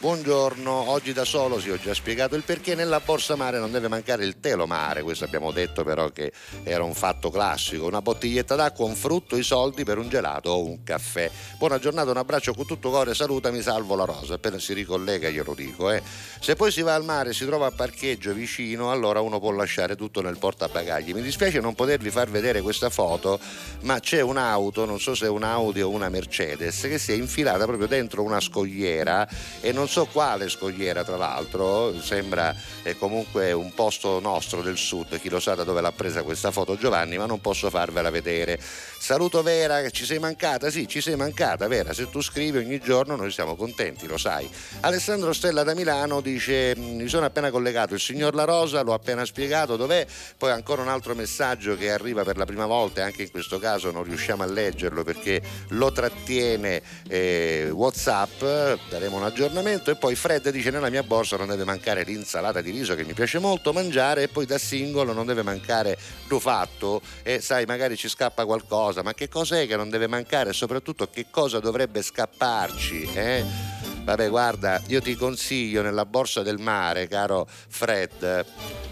[0.00, 3.88] Buongiorno, oggi da solo sì ho già spiegato il perché nella borsa mare non deve
[3.88, 6.30] mancare il telo mare, questo abbiamo detto però che
[6.62, 10.62] era un fatto classico, una bottiglietta d'acqua, un frutto, i soldi per un gelato o
[10.62, 11.28] un caffè.
[11.58, 15.52] Buona giornata, un abbraccio con tutto cuore, salutami, salvo la rosa, appena si ricollega glielo
[15.52, 15.90] dico.
[15.90, 16.00] Eh.
[16.38, 19.50] Se poi si va al mare e si trova a parcheggio vicino, allora uno può
[19.50, 21.12] lasciare tutto nel portabagagli.
[21.12, 23.40] Mi dispiace non potervi far vedere questa foto,
[23.80, 27.16] ma c'è un'auto, non so se è un Audi o una Mercedes, che si è
[27.16, 29.28] infilata proprio dentro una scogliera
[29.60, 35.18] e non so quale scogliera tra l'altro, sembra eh, comunque un posto nostro del sud,
[35.18, 38.60] chi lo sa da dove l'ha presa questa foto Giovanni, ma non posso farvela vedere.
[39.00, 40.70] Saluto Vera, ci sei mancata?
[40.70, 44.50] Sì, ci sei mancata Vera, se tu scrivi ogni giorno noi siamo contenti, lo sai.
[44.80, 49.24] Alessandro Stella da Milano dice mi sono appena collegato, il signor La Rosa l'ho appena
[49.24, 50.04] spiegato, dov'è?
[50.36, 53.58] Poi ancora un altro messaggio che arriva per la prima volta e anche in questo
[53.58, 58.42] caso non riusciamo a leggerlo perché lo trattiene eh, Whatsapp,
[58.90, 59.92] daremo un aggiornamento.
[59.92, 63.14] E poi Fred dice nella mia borsa non deve mancare l'insalata di riso che mi
[63.14, 64.24] piace molto mangiare.
[64.24, 65.96] E poi da singolo non deve mancare
[66.26, 67.00] l'ho fatto.
[67.22, 71.08] E sai magari ci scappa qualcosa ma che cos'è che non deve mancare e soprattutto
[71.10, 73.76] che cosa dovrebbe scapparci eh?
[74.08, 78.46] Vabbè, guarda, io ti consiglio nella borsa del mare, caro Fred,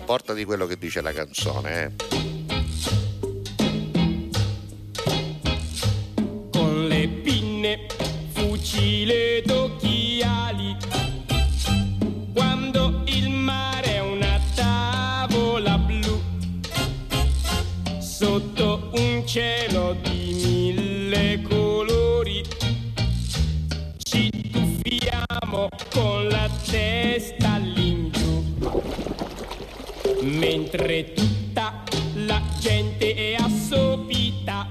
[0.04, 1.82] portati quello che dice la canzone.
[1.82, 1.90] Eh.
[6.50, 7.86] Con le pinne,
[8.34, 10.76] fucile d'occhiali.
[12.34, 16.20] Quando il mare è una tavola blu,
[18.00, 18.55] sotto
[19.26, 22.42] cielo di mille colori,
[23.98, 28.44] ci tuffiamo con la testa all'ingiù,
[30.22, 31.82] mentre tutta
[32.14, 34.68] la gente è assopita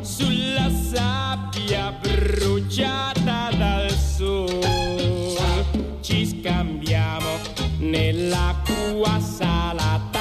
[0.00, 5.20] sulla sabbia bruciata dal sole.
[6.00, 7.36] Ci scambiamo
[7.78, 10.11] nell'acqua salata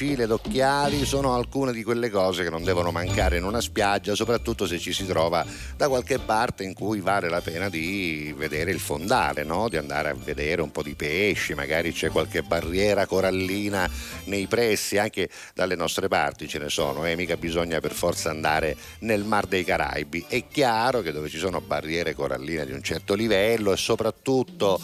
[0.00, 4.14] fucile ed occhiali sono alcune di quelle cose che non devono mancare in una spiaggia,
[4.14, 5.44] soprattutto se ci si trova
[5.76, 9.68] da qualche parte in cui vale la pena di vedere il fondale, no?
[9.68, 13.86] di andare a vedere un po' di pesci, magari c'è qualche barriera corallina
[14.24, 17.14] nei pressi, anche dalle nostre parti ce ne sono, eh?
[17.14, 20.24] mica bisogna per forza andare nel Mar dei Caraibi.
[20.26, 24.80] È chiaro che dove ci sono barriere coralline di un certo livello e soprattutto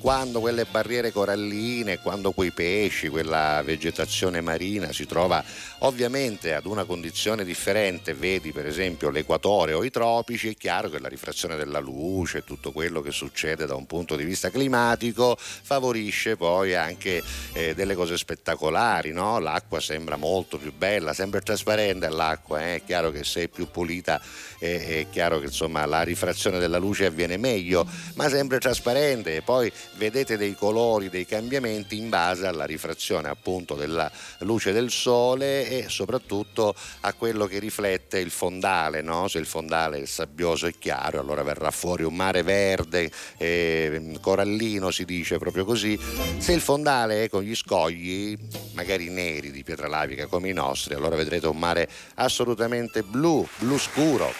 [0.00, 5.42] quando quelle barriere coralline, quando quei pesci, quella vegetazione marina si trova
[5.78, 10.98] ovviamente ad una condizione differente, vedi per esempio l'equatore o i tropici, è chiaro che
[10.98, 16.36] la rifrazione della luce, tutto quello che succede da un punto di vista climatico favorisce
[16.36, 17.22] poi anche
[17.52, 19.38] eh, delle cose spettacolari, no?
[19.38, 22.76] l'acqua sembra molto più bella, sembra trasparente l'acqua, eh?
[22.76, 24.20] è chiaro che se è più pulita
[24.58, 29.42] eh, è chiaro che insomma la rifrazione della luce avviene meglio, ma sempre trasparente e
[29.42, 35.68] poi vedete dei colori, dei cambiamenti in base alla rifrazione appunto della luce del sole
[35.68, 39.28] e soprattutto a quello che riflette il fondale, no?
[39.28, 44.90] se il fondale è sabbioso e chiaro allora verrà fuori un mare verde, eh, corallino
[44.90, 45.98] si dice proprio così,
[46.38, 48.38] se il fondale è con gli scogli
[48.72, 53.76] magari neri di pietra lavica come i nostri allora vedrete un mare assolutamente blu, blu
[53.76, 54.32] scuro.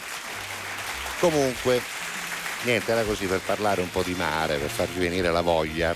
[1.20, 1.97] Comunque,
[2.62, 5.94] niente, era così per parlare un po' di mare, per farvi venire la voglia.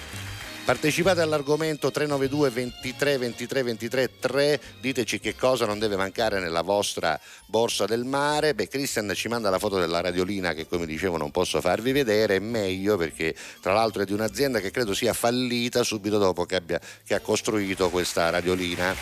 [0.65, 7.19] Partecipate all'argomento 392 23 23 23 3, diteci che cosa non deve mancare nella vostra
[7.47, 8.55] borsa del mare.
[8.55, 12.37] Beh, Christian ci manda la foto della radiolina che come dicevo non posso farvi vedere,
[12.37, 16.55] è meglio perché tra l'altro è di un'azienda che credo sia fallita subito dopo che,
[16.55, 18.95] abbia, che ha costruito questa radiolina.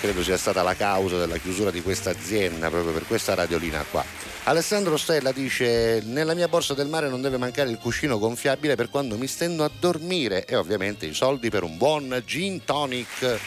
[0.00, 4.33] Credo sia stata la causa della chiusura di questa azienda proprio per questa radiolina qua.
[4.46, 8.90] Alessandro Stella dice: Nella mia borsa del mare non deve mancare il cuscino gonfiabile per
[8.90, 13.38] quando mi stendo a dormire e ovviamente i soldi per un buon gin tonic.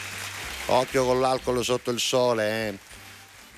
[0.66, 2.78] Occhio con l'alcol sotto il sole, eh.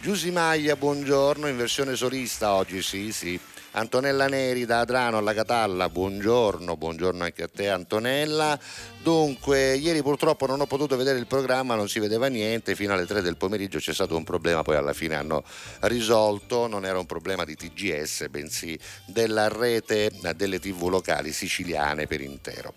[0.02, 3.40] Giusy Maglia, buongiorno, in versione solista oggi, sì, sì.
[3.72, 8.58] Antonella Neri da Adrano alla Catalla, buongiorno, buongiorno anche a te Antonella.
[9.02, 13.06] Dunque, ieri purtroppo non ho potuto vedere il programma, non si vedeva niente, fino alle
[13.06, 15.42] 3 del pomeriggio c'è stato un problema, poi alla fine hanno
[15.80, 22.20] risolto, non era un problema di TGS, bensì della rete delle tv locali siciliane per
[22.20, 22.74] intero.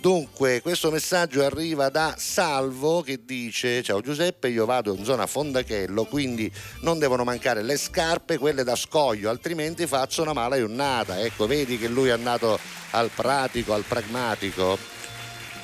[0.00, 6.04] Dunque, questo messaggio arriva da Salvo che dice: Ciao Giuseppe, io vado in zona Fondachello,
[6.04, 6.52] quindi
[6.82, 11.18] non devono mancare le scarpe, quelle da scoglio, altrimenti faccio una mala giornata.
[11.20, 12.60] Ecco, vedi che lui è andato
[12.90, 14.93] al pratico, al pragmatico.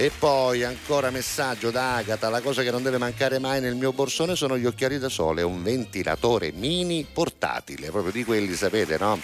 [0.01, 3.92] E poi ancora messaggio da Agata, la cosa che non deve mancare mai nel mio
[3.92, 9.20] borsone sono gli occhiali da sole, un ventilatore mini portatile, proprio di quelli sapete, no?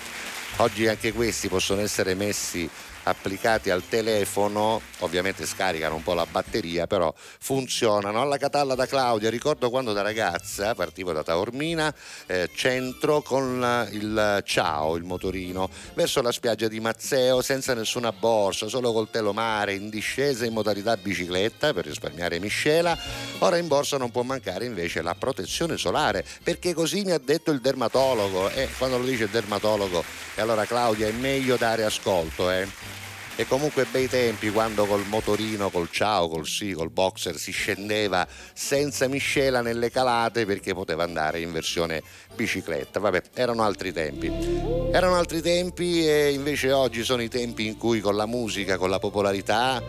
[0.57, 2.69] Oggi anche questi possono essere messi
[3.07, 8.21] applicati al telefono, ovviamente scaricano un po' la batteria, però funzionano.
[8.21, 11.95] Alla Catalla da Claudia, ricordo quando da ragazza partivo da Taormina,
[12.27, 18.69] eh, centro con il Ciao, il motorino, verso la spiaggia di Mazzeo senza nessuna borsa,
[18.69, 22.99] solo col telomare in discesa in modalità bicicletta per risparmiare miscela.
[23.39, 27.53] Ora in borsa non può mancare invece la protezione solare, perché così mi ha detto
[27.53, 30.03] il dermatologo e quando lo dice il dermatologo,
[30.35, 32.96] e allora Claudia è meglio dare ascolto, eh
[33.37, 38.27] e comunque bei tempi quando col motorino, col ciao, col sì, col boxer si scendeva
[38.55, 42.03] senza miscela nelle calate perché poteva andare in versione
[42.35, 42.99] bicicletta.
[42.99, 44.33] Vabbè, erano altri tempi.
[44.91, 48.89] Erano altri tempi e invece oggi sono i tempi in cui con la musica, con
[48.89, 49.83] la popolarità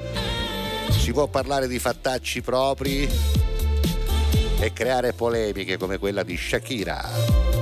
[0.91, 3.09] si può parlare di fattacci propri
[4.59, 7.56] e creare polemiche come quella di Shakira.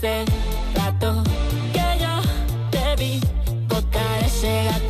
[0.00, 0.24] Hace
[0.74, 1.22] rato
[1.74, 3.20] que yo te vi
[3.68, 4.89] botar ese gato.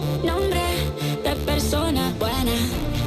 [0.23, 0.61] nombre
[1.23, 3.00] de persona buena.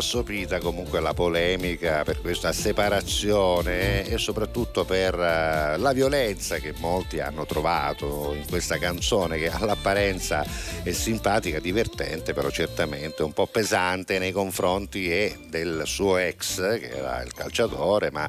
[0.00, 7.20] Assopita comunque la polemica per questa separazione e soprattutto per eh, la violenza che molti
[7.20, 10.44] hanno trovato in questa canzone che all'apparenza
[10.82, 16.88] è simpatica, divertente, però certamente un po' pesante nei confronti e del suo ex che
[16.88, 18.26] era il calciatore, ma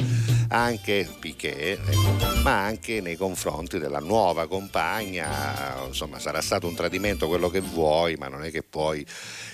[0.50, 7.28] anche Piquet, ecco, ma anche nei confronti della nuova compagna, insomma sarà stato un tradimento
[7.28, 9.06] quello che vuoi, ma non è che puoi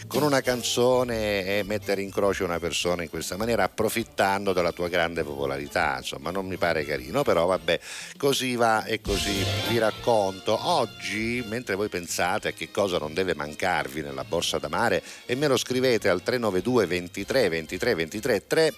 [0.08, 4.88] con una canzone e mettere in croce una persona in questa maniera approfittando della tua
[4.88, 7.80] grande popolarità, insomma non mi pare carino, però vabbè,
[8.18, 10.58] così va e così vi racconto.
[10.68, 15.36] Oggi, mentre voi pensate a che cosa non deve mancarvi nella borsa da mare e
[15.36, 18.74] me lo scrivete al 392 23 23 23 3,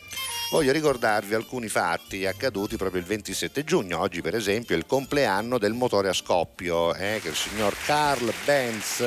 [0.52, 4.00] voglio ricordarvi alcuni fatti accaduti proprio il 27 giugno.
[4.00, 8.34] Oggi per esempio è il compleanno del motore a scoppio, eh, che il signor Carl
[8.46, 9.04] Benz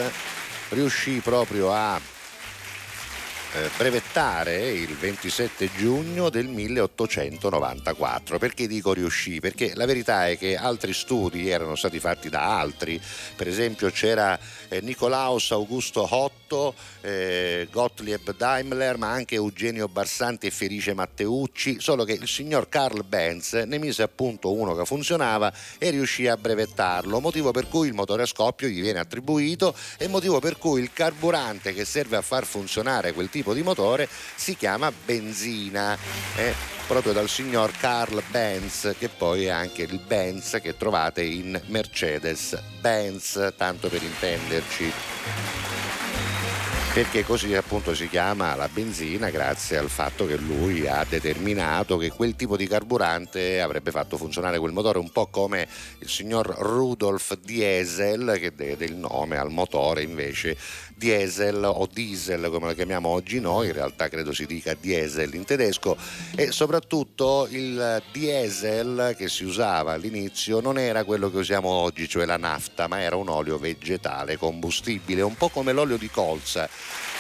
[0.71, 2.01] riuscì proprio a
[3.55, 8.39] eh, brevettare il 27 giugno del 1894.
[8.39, 9.41] Perché dico riuscì?
[9.41, 13.01] Perché la verità è che altri studi erano stati fatti da altri,
[13.37, 14.39] per esempio c'era
[14.69, 22.05] eh, Nicolaus Augusto Otto, eh, Gottlieb Daimler, ma anche Eugenio Barsanti e Felice Matteucci, solo
[22.05, 27.21] che il signor Carl Benz ne mise appunto uno che funzionava e riuscì a brevettarlo,
[27.21, 30.93] motivo per cui il motore a scoppio gli viene attribuito e motivo per cui il
[30.93, 35.99] carburante che serve a far funzionare quel tipo di motore si chiama benzina.
[36.37, 36.55] eh,
[36.87, 42.61] proprio dal signor Carl Benz, che poi è anche il Benz che trovate in Mercedes
[42.81, 44.93] Benz, tanto per intenderci.
[46.93, 52.11] perché così appunto si chiama la benzina grazie al fatto che lui ha determinato che
[52.11, 55.67] quel tipo di carburante avrebbe fatto funzionare quel motore un po' come
[56.01, 60.55] il signor Rudolf Diesel che diede il nome al motore invece
[61.03, 65.45] diesel o diesel come lo chiamiamo oggi noi, in realtà credo si dica diesel in
[65.45, 65.97] tedesco
[66.37, 72.25] e soprattutto il diesel che si usava all'inizio non era quello che usiamo oggi, cioè
[72.25, 76.69] la nafta, ma era un olio vegetale combustibile, un po' come l'olio di colza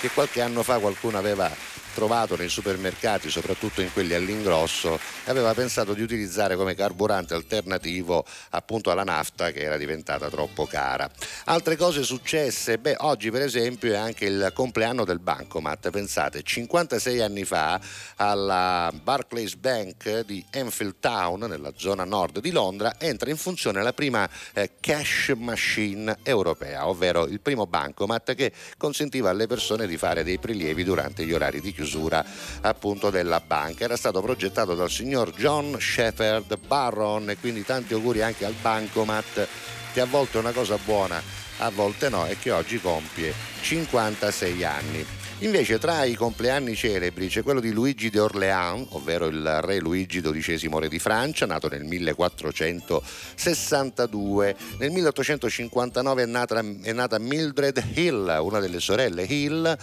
[0.00, 1.50] che qualche anno fa qualcuno aveva
[1.92, 8.24] trovato nei supermercati, soprattutto in quelli all'ingrosso, e aveva pensato di utilizzare come carburante alternativo
[8.50, 11.10] appunto alla nafta che era diventata troppo cara.
[11.44, 17.20] Altre cose successe, beh, oggi per esempio è anche il compleanno del Bancomat, pensate, 56
[17.20, 17.80] anni fa
[18.16, 23.92] alla Barclays Bank di Enfield Town, nella zona nord di Londra, entra in funzione la
[23.92, 30.24] prima eh, cash machine europea, ovvero il primo bancomat che consentiva alle persone di fare
[30.24, 32.24] dei prelievi durante gli orari di chiusura chiusura
[32.60, 33.82] appunto della banca.
[33.84, 39.46] Era stato progettato dal signor John Shepherd Barron e quindi tanti auguri anche al Bancomat
[39.92, 41.22] che a volte è una cosa buona,
[41.58, 45.04] a volte no e che oggi compie 56 anni.
[45.40, 50.20] Invece tra i compleanni celebri c'è quello di Luigi de Orléans, ovvero il re Luigi
[50.20, 54.56] XII re di Francia, nato nel 1462.
[54.78, 59.76] Nel 1859 è nata, è nata Mildred Hill, una delle sorelle Hill,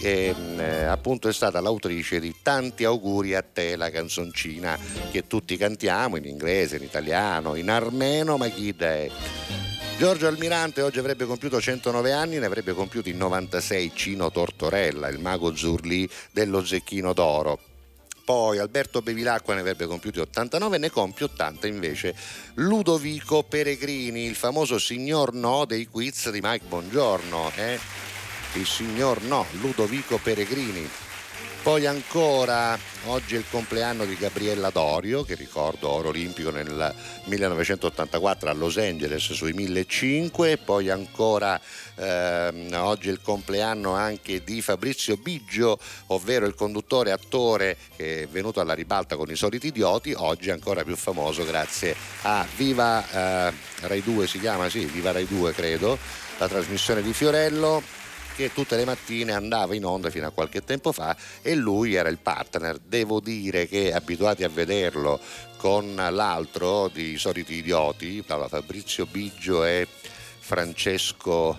[0.00, 4.78] che eh, appunto è stata l'autrice di Tanti auguri a te, la canzoncina
[5.10, 9.10] che tutti cantiamo in inglese, in italiano, in armeno, ma chi è?
[9.98, 15.54] Giorgio Almirante oggi avrebbe compiuto 109 anni, ne avrebbe compiuti 96 Cino Tortorella, il mago
[15.54, 17.58] Zurli dello Zecchino d'Oro.
[18.24, 22.14] Poi Alberto Bevilacqua ne avrebbe compiuti 89, ne compie 80 invece
[22.54, 27.52] Ludovico Peregrini, il famoso signor no dei quiz di Mike Bongiorno.
[27.56, 28.19] Eh?
[28.54, 30.88] Il signor no, Ludovico Peregrini.
[31.62, 36.94] Poi ancora, oggi è il compleanno di Gabriella Dorio, che ricordo oro olimpico nel
[37.24, 41.60] 1984 a Los Angeles sui 1005, poi ancora
[41.96, 48.26] ehm, oggi è il compleanno anche di Fabrizio Biggio, ovvero il conduttore attore che è
[48.26, 53.52] venuto alla ribalta con i soliti idioti, oggi ancora più famoso grazie a Viva eh,
[53.80, 55.98] Rai 2 si chiama, sì, Viva Rai 2 credo,
[56.38, 57.99] la trasmissione di Fiorello
[58.36, 62.08] che tutte le mattine andava in onda fino a qualche tempo fa e lui era
[62.08, 62.78] il partner.
[62.78, 65.20] Devo dire che abituati a vederlo
[65.56, 69.86] con l'altro di Soliti Idioti, Fabrizio Biggio e
[70.38, 71.56] Francesco,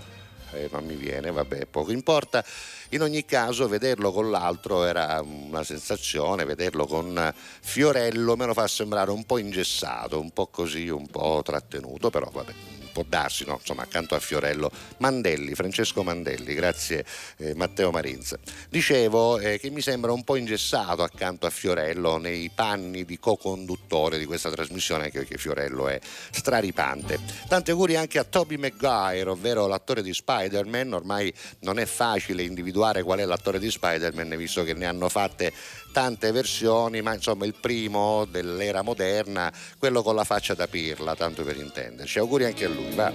[0.53, 2.43] eh, non mi viene, vabbè, poco importa.
[2.89, 8.67] In ogni caso vederlo con l'altro era una sensazione, vederlo con Fiorello me lo fa
[8.67, 12.53] sembrare un po' ingessato, un po' così, un po' trattenuto, però vabbè,
[12.91, 13.57] può darsi, no?
[13.59, 14.71] insomma, accanto a Fiorello.
[14.97, 17.05] Mandelli, Francesco Mandelli, grazie
[17.37, 18.37] eh, Matteo Marinza.
[18.69, 24.17] Dicevo eh, che mi sembra un po' ingessato accanto a Fiorello nei panni di co-conduttore
[24.17, 25.99] di questa trasmissione, anche perché Fiorello è
[26.31, 27.19] straripante.
[27.47, 30.93] Tanti auguri anche a Toby Maguire, ovvero l'attore di Spider-Man.
[30.93, 35.51] Ormai non è facile individuare qual è l'attore di Spider-Man, visto che ne hanno fatte
[35.91, 41.43] tante versioni, ma insomma il primo dell'era moderna, quello con la faccia da pirla, tanto
[41.43, 42.19] per intenderci.
[42.19, 43.13] Auguri anche a lui, va.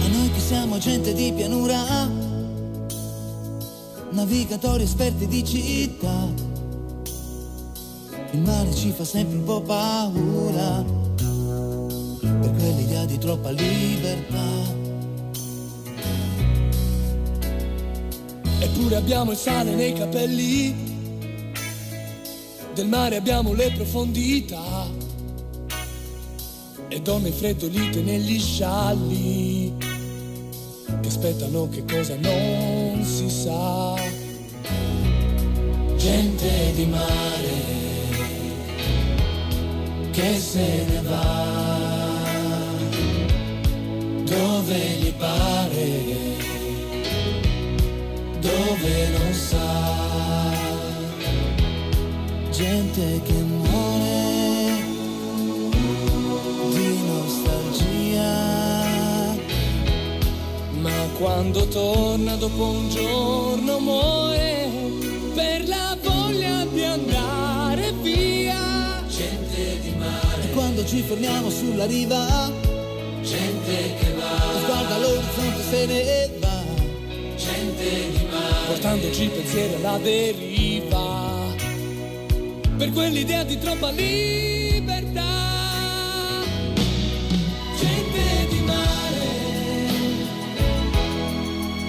[0.00, 2.08] A noi che siamo gente di pianura,
[4.10, 6.28] navigatori esperti di città,
[8.30, 10.84] il mare ci fa sempre un po' paura,
[12.20, 14.72] per quell'idea di troppa libertà.
[18.58, 20.93] Eppure abbiamo il sale nei capelli,
[22.74, 24.90] del mare abbiamo le profondità
[26.88, 29.72] e donne freddolite negli scialli
[31.00, 33.94] che aspettano che cosa non si sa.
[35.96, 37.62] Gente di mare
[40.10, 41.46] che se ne va
[44.24, 46.02] dove gli pare
[48.40, 50.13] dove non sa.
[52.54, 54.84] Gente che muore
[56.70, 58.30] di nostalgia,
[60.78, 64.70] ma quando torna dopo un giorno muore
[65.34, 69.02] per la voglia di andare via.
[69.08, 70.42] Gente di mare.
[70.44, 72.52] E quando ci fermiamo sulla riva,
[73.20, 74.62] gente che va.
[74.64, 76.54] Guarda l'orizzonte se ne va
[78.66, 81.33] portandoci pensieri alla deriva
[82.76, 85.22] per quell'idea di troppa libertà.
[87.78, 89.26] Gente di mare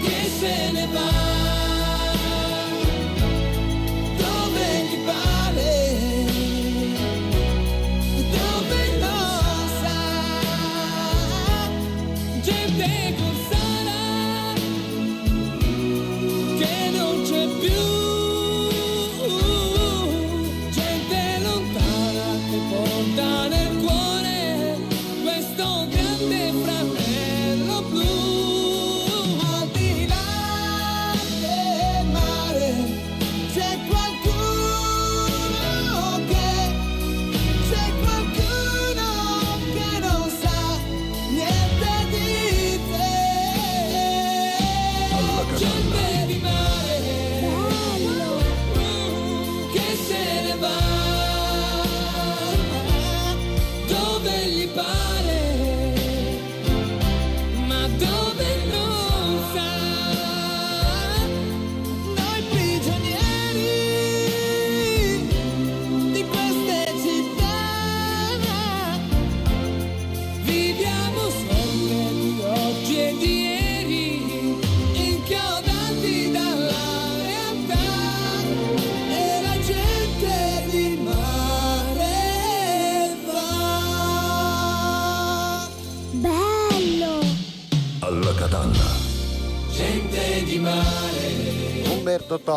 [0.04, 1.35] che se ne va.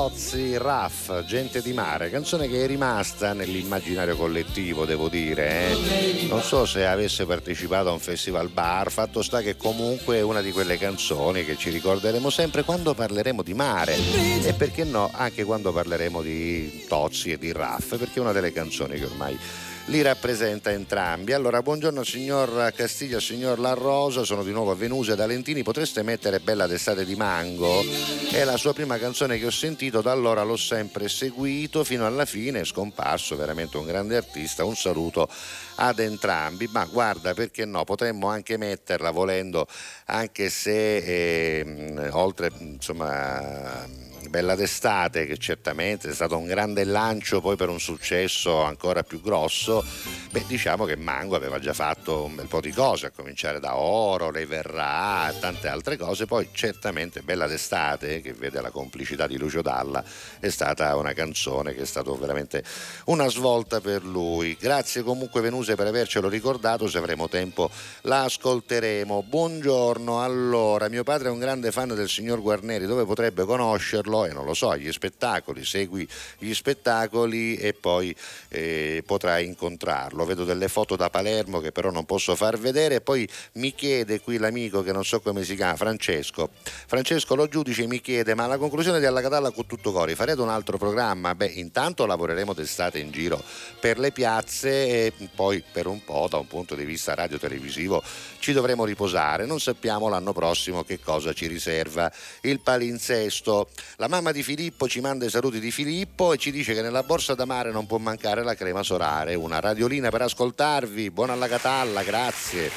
[0.08, 5.70] Umberto Tozzi, Raff, Gente di Mare, canzone che è rimasta nell'immaginario collettivo, devo dire.
[5.70, 6.26] eh.
[6.28, 10.40] Non so se avesse partecipato a un festival bar, fatto sta che comunque è una
[10.40, 13.96] di quelle canzoni che ci ricorderemo sempre quando parleremo di mare
[14.42, 18.52] e perché no anche quando parleremo di Tozzi e di Raff, perché è una delle
[18.52, 19.38] canzoni che ormai
[19.88, 21.32] li rappresenta entrambi.
[21.32, 26.02] Allora, buongiorno signor Castiglia, signor La Rosa, sono di nuovo a Venusia da Lentini, potreste
[26.02, 27.82] mettere Bella d'estate di Mango?
[28.30, 32.26] È la sua prima canzone che ho sentito, da allora l'ho sempre seguito fino alla
[32.26, 35.26] fine, è scomparso, veramente un grande artista, un saluto
[35.76, 39.66] ad entrambi, ma guarda perché no, potremmo anche metterla volendo,
[40.06, 47.56] anche se ehm, oltre insomma Bella d'estate che certamente è stato un grande lancio poi
[47.56, 49.82] per un successo ancora più grosso,
[50.30, 53.76] beh diciamo che Mango aveva già fatto un bel po' di cose, a cominciare da
[53.76, 59.38] Oro, Lei verrà, tante altre cose, poi certamente Bella d'estate che vede la complicità di
[59.38, 60.04] Lucio Dalla
[60.38, 62.62] è stata una canzone che è stata veramente
[63.06, 64.56] una svolta per lui.
[64.60, 67.70] Grazie comunque Venuse per avercelo ricordato, se avremo tempo
[68.02, 69.22] la ascolteremo.
[69.22, 74.17] Buongiorno, allora mio padre è un grande fan del signor Guarneri, dove potrebbe conoscerlo?
[74.26, 76.08] E non lo so, agli spettacoli, segui
[76.38, 78.14] gli spettacoli e poi
[78.48, 80.24] eh, potrai incontrarlo.
[80.24, 83.00] Vedo delle foto da Palermo che però non posso far vedere.
[83.00, 86.50] Poi mi chiede qui l'amico che non so come si chiama, Francesco.
[86.86, 90.40] Francesco lo giudice mi chiede: ma alla conclusione di Alla Catalla con tutto cori farete
[90.40, 91.34] un altro programma?
[91.34, 93.42] Beh, intanto lavoreremo d'estate in giro
[93.80, 98.02] per le piazze e poi per un po' da un punto di vista radio-televisivo
[98.38, 99.46] ci dovremo riposare.
[99.46, 102.10] Non sappiamo l'anno prossimo che cosa ci riserva
[102.42, 103.68] il palinsesto.
[103.96, 107.02] La mamma di Filippo ci manda i saluti di Filippo e ci dice che nella
[107.02, 111.10] borsa da mare non può mancare la crema solare, una radiolina per ascoltarvi.
[111.10, 112.70] Buona alla Catalla, grazie.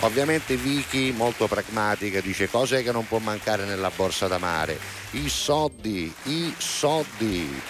[0.00, 4.78] Ovviamente Vicky, molto pragmatica, dice cos'è che non può mancare nella borsa da mare?
[5.12, 7.62] I soldi, i soldi.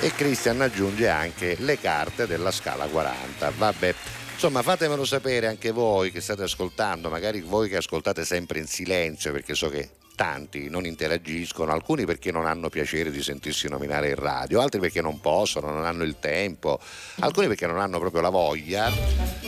[0.00, 3.52] E Christian aggiunge anche le carte della scala 40.
[3.56, 3.94] Vabbè.
[4.32, 9.32] Insomma, fatemelo sapere anche voi che state ascoltando, magari voi che ascoltate sempre in silenzio,
[9.32, 14.16] perché so che tanti non interagiscono, alcuni perché non hanno piacere di sentirsi nominare in
[14.16, 16.80] radio, altri perché non possono, non hanno il tempo,
[17.20, 18.90] alcuni perché non hanno proprio la voglia,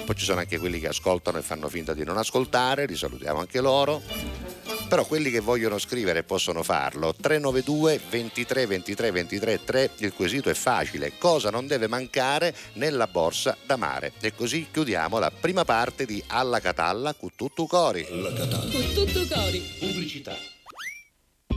[0.05, 3.41] poi ci sono anche quelli che ascoltano e fanno finta di non ascoltare, li salutiamo
[3.41, 4.47] anche loro.
[4.89, 7.15] Però quelli che vogliono scrivere possono farlo.
[7.15, 9.91] 392 23 23 23 3.
[9.99, 11.13] Il quesito è facile.
[11.19, 14.13] Cosa non deve mancare nella borsa da mare?
[14.21, 18.07] E così chiudiamo la prima parte di Alla Catalla con tutto cori.
[18.11, 18.73] Alla Catalla.
[18.73, 19.59] Con tutto cori.
[19.79, 20.58] Pubblicità.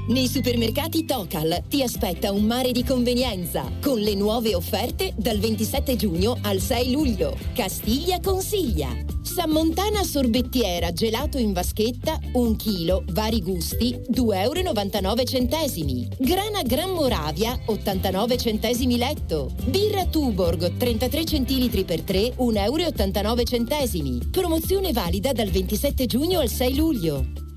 [0.07, 5.95] Nei supermercati Tocal ti aspetta un mare di convenienza con le nuove offerte dal 27
[5.95, 7.37] giugno al 6 luglio.
[7.53, 8.89] Castiglia consiglia.
[9.21, 16.15] Sammontana sorbettiera gelato in vaschetta 1 kg, vari gusti 2,99 euro.
[16.17, 19.51] Grana Gran Moravia 89 centesimi letto.
[19.65, 24.29] Birra Tuborg 33 centilitri per 3 1,89 euro.
[24.31, 27.49] Promozione valida dal 27 giugno al 6 luglio.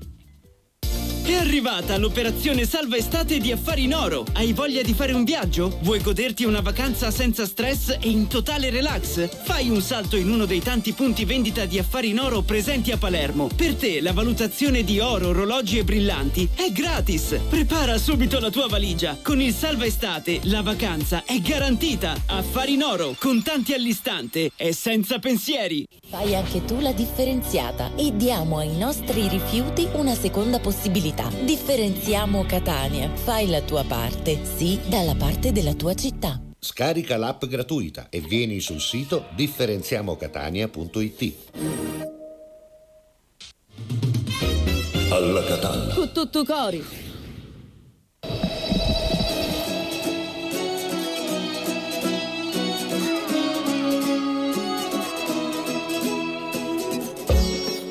[1.25, 4.25] È arrivata l'operazione Salva Estate di Affari in Oro.
[4.33, 5.75] Hai voglia di fare un viaggio?
[5.81, 9.27] Vuoi goderti una vacanza senza stress e in totale relax?
[9.43, 12.97] Fai un salto in uno dei tanti punti vendita di Affari in Oro presenti a
[12.97, 13.49] Palermo.
[13.55, 17.39] Per te la valutazione di oro, orologi e brillanti è gratis.
[17.49, 19.17] Prepara subito la tua valigia.
[19.19, 22.15] Con il Salva Estate la vacanza è garantita.
[22.27, 25.87] Affari in Oro, contanti all'istante e senza pensieri.
[26.07, 31.14] Fai anche tu la differenziata e diamo ai nostri rifiuti una seconda possibilità.
[31.23, 33.09] Differenziamo Catania.
[33.13, 36.39] Fai la tua parte, sì, dalla parte della tua città.
[36.59, 41.33] Scarica l'app gratuita e vieni sul sito differenziamocatania.it.
[45.11, 45.93] Alla Catalla.
[45.93, 46.83] Con tutto cori.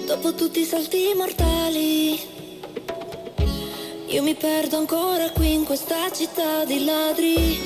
[0.06, 2.18] Dopo tutti i salti mortali,
[4.14, 7.58] io mi perdo ancora qui in questa città di ladri.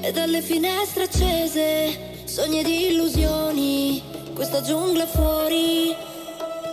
[0.00, 4.02] E dalle finestre accese, sogni di illusioni,
[4.34, 5.94] questa giungla fuori,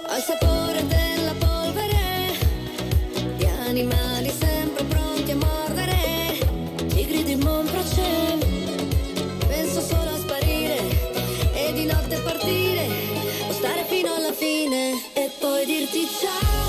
[0.07, 2.33] al sapore della polvere,
[3.35, 5.97] di animali sempre pronti a mordere,
[6.87, 8.45] tigri di Montrachet.
[9.47, 10.77] Penso solo a sparire
[11.53, 12.87] e di notte partire
[13.49, 16.68] o stare fino alla fine e poi dirti ciao.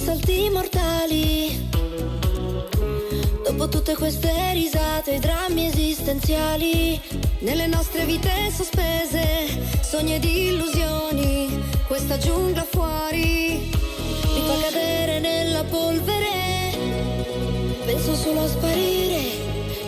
[0.00, 1.68] Salti mortali,
[3.44, 6.98] dopo tutte queste risate, i drammi esistenziali,
[7.40, 9.46] nelle nostre vite sospese,
[9.82, 13.70] sogni ed illusioni, questa giungla fuori
[14.32, 16.78] mi fa cadere nella polvere.
[17.84, 19.20] Penso solo a sparire,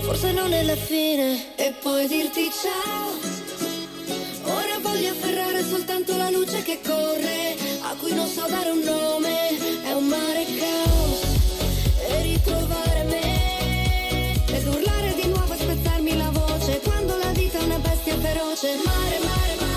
[0.03, 3.22] forse non è la fine, e poi dirti ciao.
[5.63, 9.49] Afferrare soltanto la luce che corre, a cui non so dare un nome,
[9.85, 11.23] è un mare caos.
[12.09, 17.65] E ritrovare me, ed urlare di nuovo e spezzarmi la voce, quando la vita è
[17.65, 18.77] una bestia feroce.
[18.85, 19.72] Mare, mare, mare,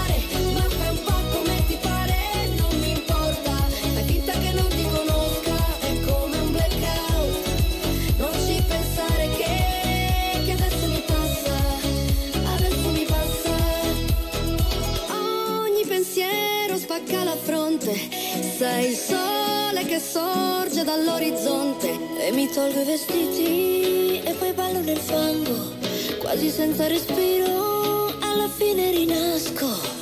[18.58, 24.97] sei il sole che sorge dall'orizzonte e mi tolgo i vestiti e poi ballo nel
[24.97, 25.74] fango,
[26.20, 29.95] quasi senza respiro, alla fine rinasco.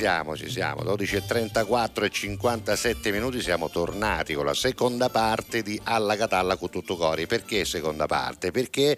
[0.00, 0.80] Siamo, ci siamo.
[0.80, 6.96] 12.34 e 57 minuti siamo tornati con la seconda parte di Alla Catalla con tutto
[6.96, 7.26] cori.
[7.26, 8.50] Perché seconda parte?
[8.50, 8.96] Perché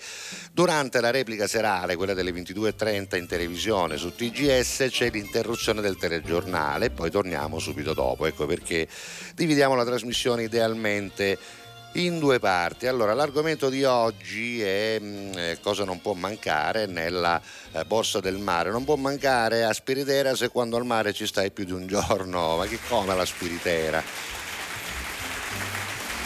[0.53, 6.87] durante la replica serale, quella delle 22.30 in televisione su TGS, c'è l'interruzione del telegiornale
[6.87, 8.27] e poi torniamo subito dopo.
[8.27, 8.87] Ecco perché
[9.35, 11.37] dividiamo la trasmissione idealmente
[11.93, 12.87] in due parti.
[12.87, 17.41] Allora, l'argomento di oggi è mh, eh, cosa non può mancare nella
[17.73, 18.71] eh, borsa del mare.
[18.71, 22.57] Non può mancare a Spiritera se quando al mare ci stai più di un giorno.
[22.57, 24.03] Ma che come la Spiritera?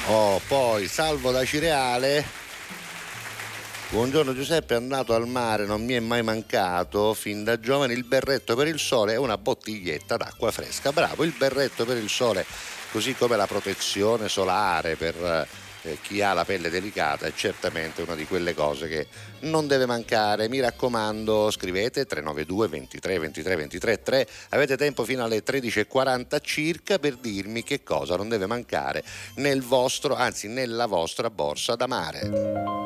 [0.08, 2.44] Oh, poi Salvo da Cireale.
[3.88, 8.02] Buongiorno Giuseppe, è andato al mare, non mi è mai mancato fin da giovane il
[8.02, 10.90] berretto per il sole e una bottiglietta d'acqua fresca.
[10.90, 12.44] Bravo, il berretto per il sole,
[12.96, 15.46] così come la protezione solare per
[15.82, 19.06] eh, chi ha la pelle delicata è certamente una di quelle cose che
[19.40, 20.48] non deve mancare.
[20.48, 24.28] Mi raccomando, scrivete 392 23 23 23 3.
[24.48, 30.14] Avete tempo fino alle 13.40 circa per dirmi che cosa non deve mancare nel vostro,
[30.14, 32.85] anzi nella vostra borsa da mare.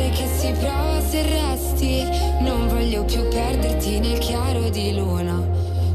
[0.53, 2.03] prova se resti.
[2.41, 5.39] Non voglio più perderti nel chiaro di luna.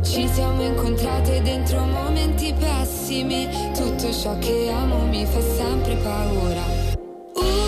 [0.02, 3.48] Ci siamo incontrate dentro momenti pessimi.
[3.74, 6.62] Tutto ciò che amo mi fa sempre paura.
[7.34, 7.65] Uniamo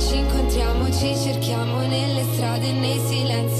[0.00, 3.59] ci incontriamo, ci cerchiamo nelle strade nei silenzi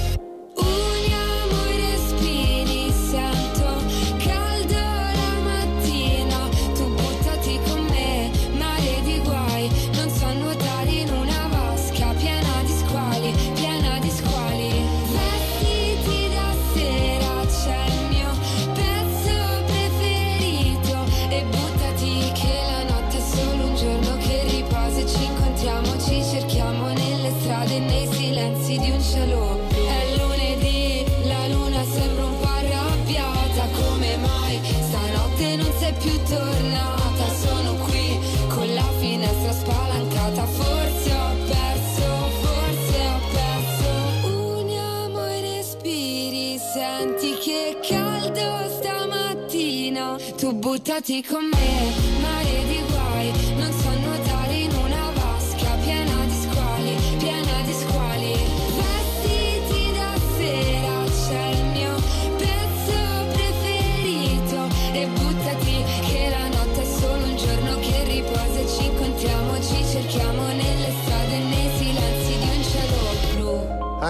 [50.71, 52.10] buttati con me,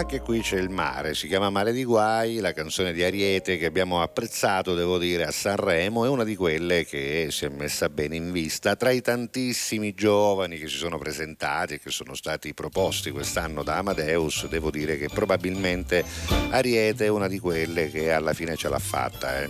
[0.02, 3.68] Anche qui c'è il mare, si chiama Mare di Guai, la canzone di Ariete che
[3.68, 8.16] abbiamo apprezzato, devo dire, a Sanremo, è una di quelle che si è messa bene
[8.16, 13.12] in vista tra i tantissimi giovani che si sono presentati e che sono stati proposti
[13.12, 16.04] quest'anno da Amadeus, devo dire che probabilmente
[16.50, 19.50] Ariete è una di quelle che alla fine ce l'ha fatta, eh.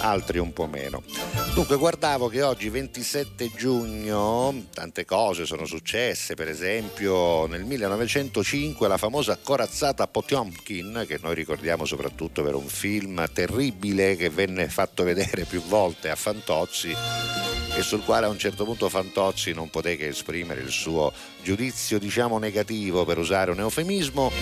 [0.00, 1.02] altri un po' meno.
[1.54, 8.98] Dunque guardavo che oggi 27 giugno tante cose sono successe, per esempio nel 1905 la
[8.98, 9.38] famosa
[9.78, 15.62] corazzata Potiomkin, che noi ricordiamo soprattutto per un film terribile che venne fatto vedere più
[15.62, 16.92] volte a Fantozzi
[17.76, 21.12] e sul quale a un certo punto Fantozzi non poté che esprimere il suo
[21.44, 24.32] giudizio diciamo negativo per usare un eufemismo.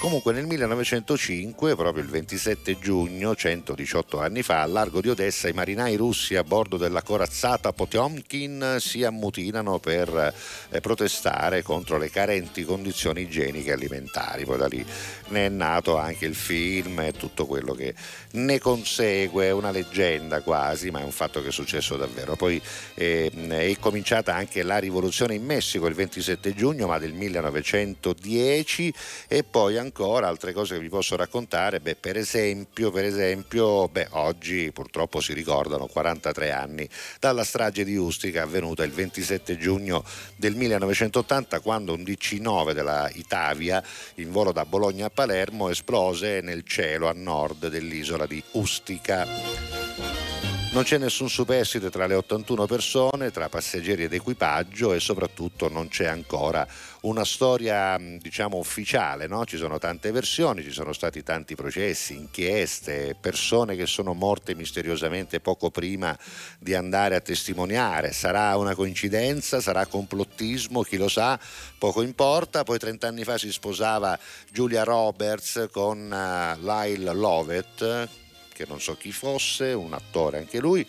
[0.00, 5.52] Comunque nel 1905, proprio il 27 giugno, 118 anni fa, al largo di Odessa, i
[5.52, 10.32] marinai russi a bordo della corazzata Potiomkin si ammutinano per
[10.70, 14.46] eh, protestare contro le carenti condizioni igieniche e alimentari.
[14.46, 14.82] Poi da lì
[15.28, 17.94] ne è nato anche il film e tutto quello che
[18.32, 22.36] ne consegue, una leggenda quasi, ma è un fatto che è successo davvero.
[22.36, 22.58] Poi
[22.94, 28.94] eh, è cominciata anche la rivoluzione in Messico il 27 giugno, ma del 1910
[29.28, 33.88] e poi ancora ancora altre cose che vi posso raccontare, beh, per esempio, per esempio
[33.88, 36.88] beh, oggi purtroppo si ricordano 43 anni
[37.18, 40.04] dalla strage di Ustica avvenuta il 27 giugno
[40.36, 43.82] del 1980 quando un DC-9 della Itavia
[44.16, 50.29] in volo da Bologna a Palermo esplose nel cielo a nord dell'isola di Ustica.
[50.72, 55.88] Non c'è nessun superstite tra le 81 persone, tra passeggeri ed equipaggio e soprattutto non
[55.88, 56.64] c'è ancora
[57.00, 59.44] una storia diciamo ufficiale, no?
[59.44, 65.40] ci sono tante versioni, ci sono stati tanti processi, inchieste, persone che sono morte misteriosamente
[65.40, 66.16] poco prima
[66.60, 71.36] di andare a testimoniare, sarà una coincidenza, sarà complottismo, chi lo sa,
[71.78, 74.16] poco importa, poi 30 anni fa si sposava
[74.52, 78.28] Julia Roberts con uh, Lyle Lovett
[78.60, 80.86] che non so chi fosse, un attore anche lui.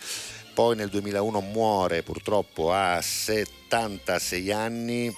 [0.52, 5.14] Poi nel 2001 muore purtroppo a 76 anni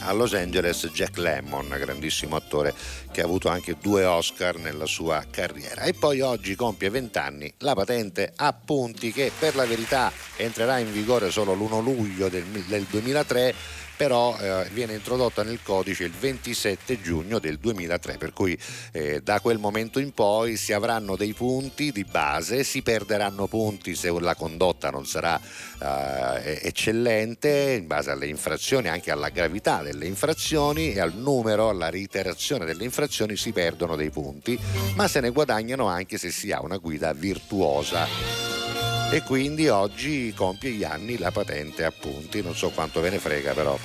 [0.00, 2.72] a Los Angeles Jack Lemmon, grandissimo attore
[3.12, 5.82] che ha avuto anche due Oscar nella sua carriera.
[5.82, 10.78] E poi oggi compie 20 anni la patente a punti che per la verità entrerà
[10.78, 13.54] in vigore solo l'1 luglio del, del 2003
[13.96, 18.56] però eh, viene introdotta nel codice il 27 giugno del 2003, per cui
[18.92, 23.94] eh, da quel momento in poi si avranno dei punti di base, si perderanno punti
[23.94, 25.40] se la condotta non sarà
[25.80, 31.90] eh, eccellente in base alle infrazioni, anche alla gravità delle infrazioni e al numero, alla
[31.90, 34.58] reiterazione delle infrazioni si perdono dei punti,
[34.94, 38.65] ma se ne guadagnano anche se si ha una guida virtuosa
[39.10, 43.18] e quindi oggi compie gli anni la patente a punti, non so quanto ve ne
[43.18, 43.78] frega però,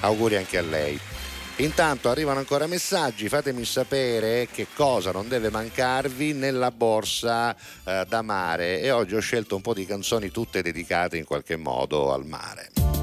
[0.00, 0.98] auguri anche a lei.
[1.56, 8.20] Intanto arrivano ancora messaggi, fatemi sapere che cosa non deve mancarvi nella borsa eh, da
[8.20, 12.26] mare e oggi ho scelto un po' di canzoni tutte dedicate in qualche modo al
[12.26, 12.95] mare.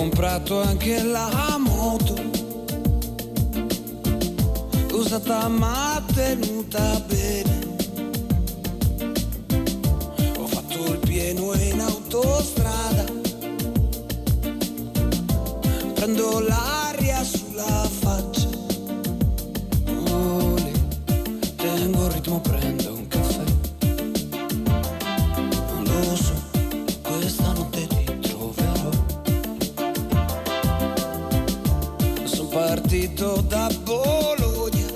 [0.00, 2.14] Comprato anche la moto.
[4.94, 7.58] Usata ma tenuta bene?
[10.38, 13.04] Ho fatto il pieno in autostrada.
[15.92, 18.48] Prendo l'aria sulla faccia.
[20.12, 20.72] Ole,
[21.56, 22.59] tengo il ritmo prendo
[33.20, 34.88] partito da Bologna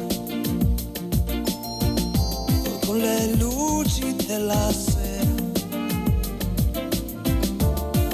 [2.87, 5.33] con le luci della sera.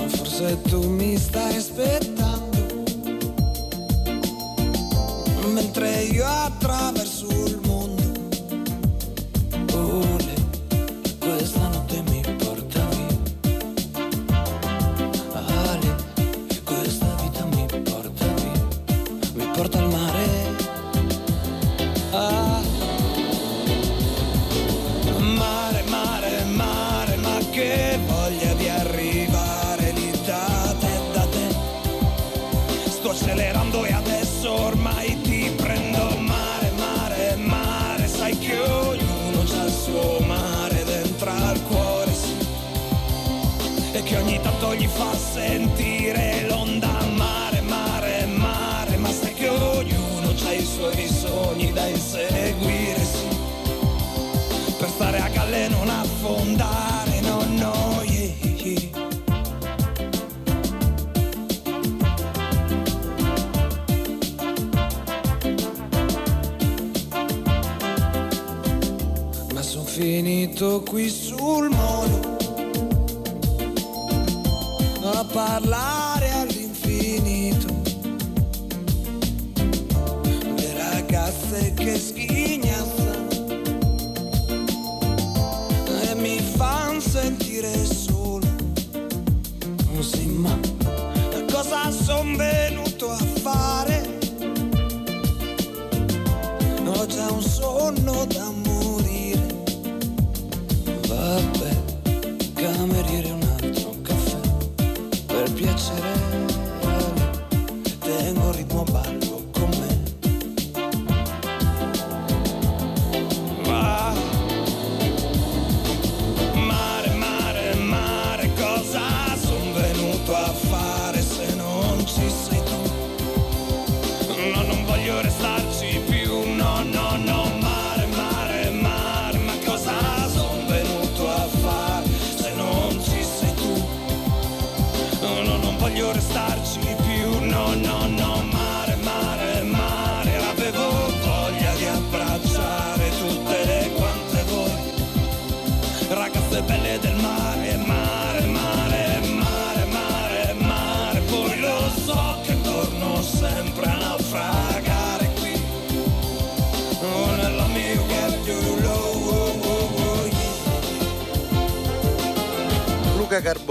[0.08, 2.48] Forse tu mi stai aspettando
[5.52, 7.69] mentre io attraverso il mondo.
[45.32, 53.04] Sentire l'onda mare, mare, mare, ma sai che ognuno ha i suoi sogni da inseguire,
[53.04, 53.28] sì.
[54.78, 58.88] Per stare a galle non affondare, no, no, yeah, yeah.
[69.54, 71.29] Ma son finito qui sul
[75.50, 75.99] parlare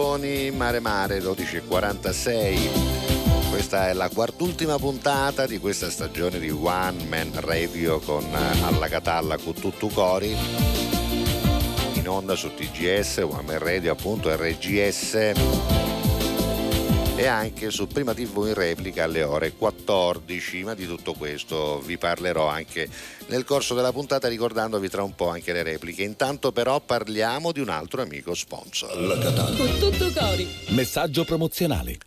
[0.09, 3.49] Carboni, Mare Mare 12.46.
[3.51, 9.37] Questa è la quartultima puntata di questa stagione di One Man Radio con Alla Catalla
[9.37, 10.35] con tutto cori.
[11.93, 15.33] In onda su TGS, One Man Radio appunto RGS
[17.15, 20.63] e anche su Prima TV in replica alle ore 14.
[20.63, 22.89] Ma di tutto questo vi parlerò anche
[23.29, 26.03] nel corso della puntata ricordandovi tra un po' anche le repliche.
[26.03, 28.99] Intanto però parliamo di un altro amico sponsor.
[28.99, 29.55] La Catalla.
[29.55, 30.47] Con tutto cori.
[30.69, 31.97] Messaggio promozionale.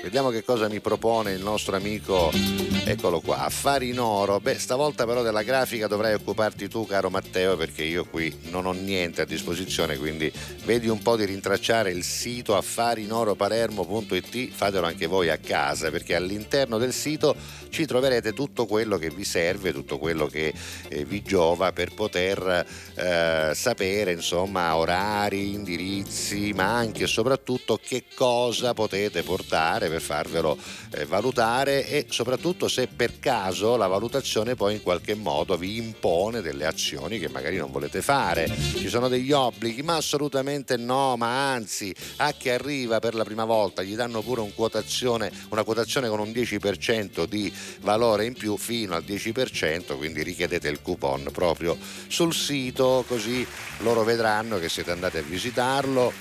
[0.00, 2.30] Vediamo che cosa mi propone il nostro amico,
[2.84, 4.38] eccolo qua, Affari in Oro.
[4.38, 8.72] Beh, stavolta però della grafica dovrai occuparti tu, caro Matteo, perché io qui non ho
[8.72, 10.32] niente a disposizione, quindi
[10.64, 16.78] vedi un po' di rintracciare il sito affarinoropalermo.it, fatelo anche voi a casa, perché all'interno
[16.78, 17.34] del sito
[17.68, 20.54] ci troverete tutto quello che vi serve, tutto quello che
[20.88, 22.64] eh, vi giova per poter
[22.94, 30.56] eh, sapere, insomma, orari, indirizzi, ma anche e soprattutto che cosa potete portare per farvelo
[30.90, 36.40] eh, valutare e soprattutto se per caso la valutazione poi in qualche modo vi impone
[36.40, 38.48] delle azioni che magari non volete fare.
[38.48, 43.44] Ci sono degli obblighi, ma assolutamente no, ma anzi a chi arriva per la prima
[43.44, 48.56] volta gli danno pure un quotazione, una quotazione con un 10% di valore in più
[48.56, 51.76] fino al 10%, quindi richiedete il coupon proprio
[52.08, 53.46] sul sito così
[53.78, 56.12] loro vedranno che siete andati a visitarlo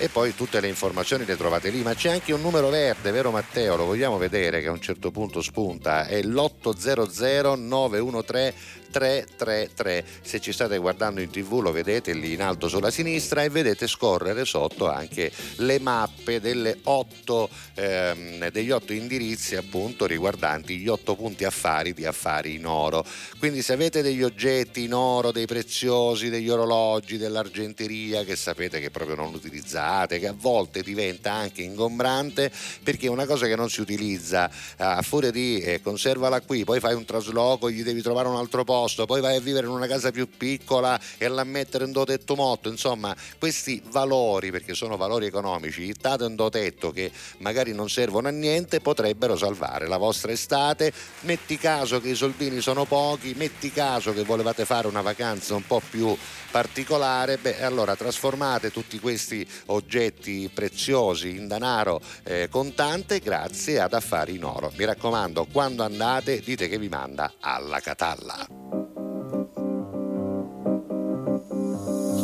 [0.00, 3.30] e poi tutte le informazioni le trovate lì, ma c'è anche un numero verde, vero
[3.30, 3.76] Matteo?
[3.76, 10.04] Lo vogliamo vedere che a un certo punto spunta, è l'800 913 333.
[10.22, 13.86] Se ci state guardando in tv lo vedete lì in alto sulla sinistra e vedete
[13.86, 16.40] scorrere sotto anche le mappe
[16.84, 23.04] otto, ehm, degli otto indirizzi appunto riguardanti gli otto punti affari di affari in oro.
[23.38, 28.90] Quindi se avete degli oggetti in oro, dei preziosi, degli orologi, dell'argenteria che sapete che
[28.90, 32.50] proprio non utilizzate, che a volte diventa anche ingombrante
[32.82, 36.80] perché è una cosa che non si utilizza a furia di eh, conservala qui, poi
[36.80, 39.72] fai un trasloco, gli devi trovare un altro posto posto, poi vai a vivere in
[39.72, 44.96] una casa più piccola e la mettere in dotetto motto, insomma questi valori, perché sono
[44.96, 50.32] valori economici, date in dotetto che magari non servono a niente, potrebbero salvare la vostra
[50.32, 55.54] estate, metti caso che i soldini sono pochi, metti caso che volevate fare una vacanza
[55.54, 56.16] un po' più
[56.50, 64.36] particolare, beh allora trasformate tutti questi oggetti preziosi in denaro eh, contante grazie ad affari
[64.36, 64.72] in oro.
[64.76, 68.46] Mi raccomando, quando andate dite che vi manda alla Catalla.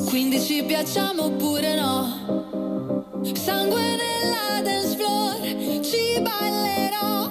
[0.08, 2.34] Quindi ci piacciamo oppure no?
[3.34, 7.30] Sangue nella dance floor, ci ballerò,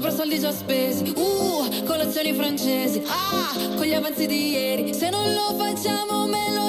[0.00, 1.12] Sopra soldi già spesi.
[1.14, 3.02] Uh, colazioni francesi.
[3.06, 4.94] Ah, con gli avanzi di ieri.
[4.94, 6.59] Se non lo facciamo me lo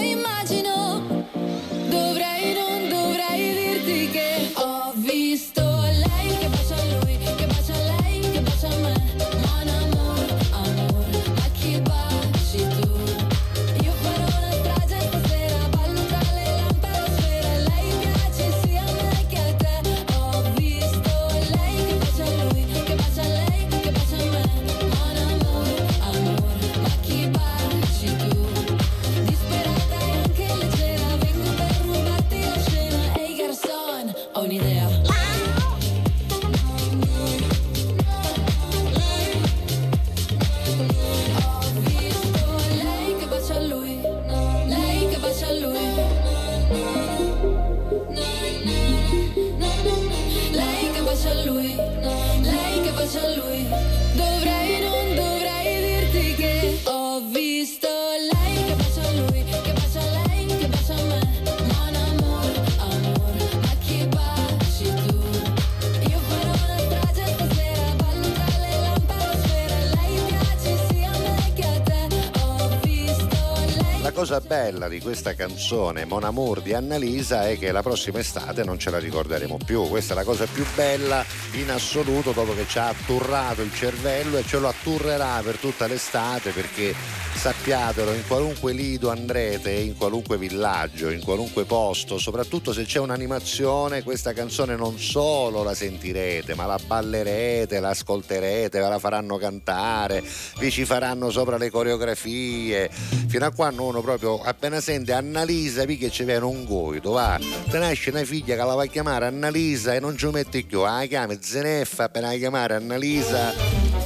[74.12, 78.78] cosa bella di questa canzone Mon Amour di Annalisa è che la prossima estate non
[78.78, 79.88] ce la ricorderemo più.
[79.88, 81.24] Questa è la cosa più bella
[81.54, 85.88] in assoluto dopo che ci ha atturrato il cervello e ce lo atturrerà per tutta
[85.88, 86.94] l'estate perché
[87.42, 94.04] sappiatelo, in qualunque lido andrete, in qualunque villaggio, in qualunque posto, soprattutto se c'è un'animazione,
[94.04, 100.24] questa canzone non solo la sentirete, ma la ballerete, la ascolterete, ve la faranno cantare,
[100.60, 102.92] vi ci faranno sopra le coreografie,
[103.28, 107.80] fino a quando uno proprio appena sente Annalisa, che ci viene un goito, va, te
[107.80, 111.06] nasce una figlia che la va a chiamare Annalisa e non ci metti più, la
[111.08, 113.54] chiami Zeneffa, appena la chiamare Annalisa,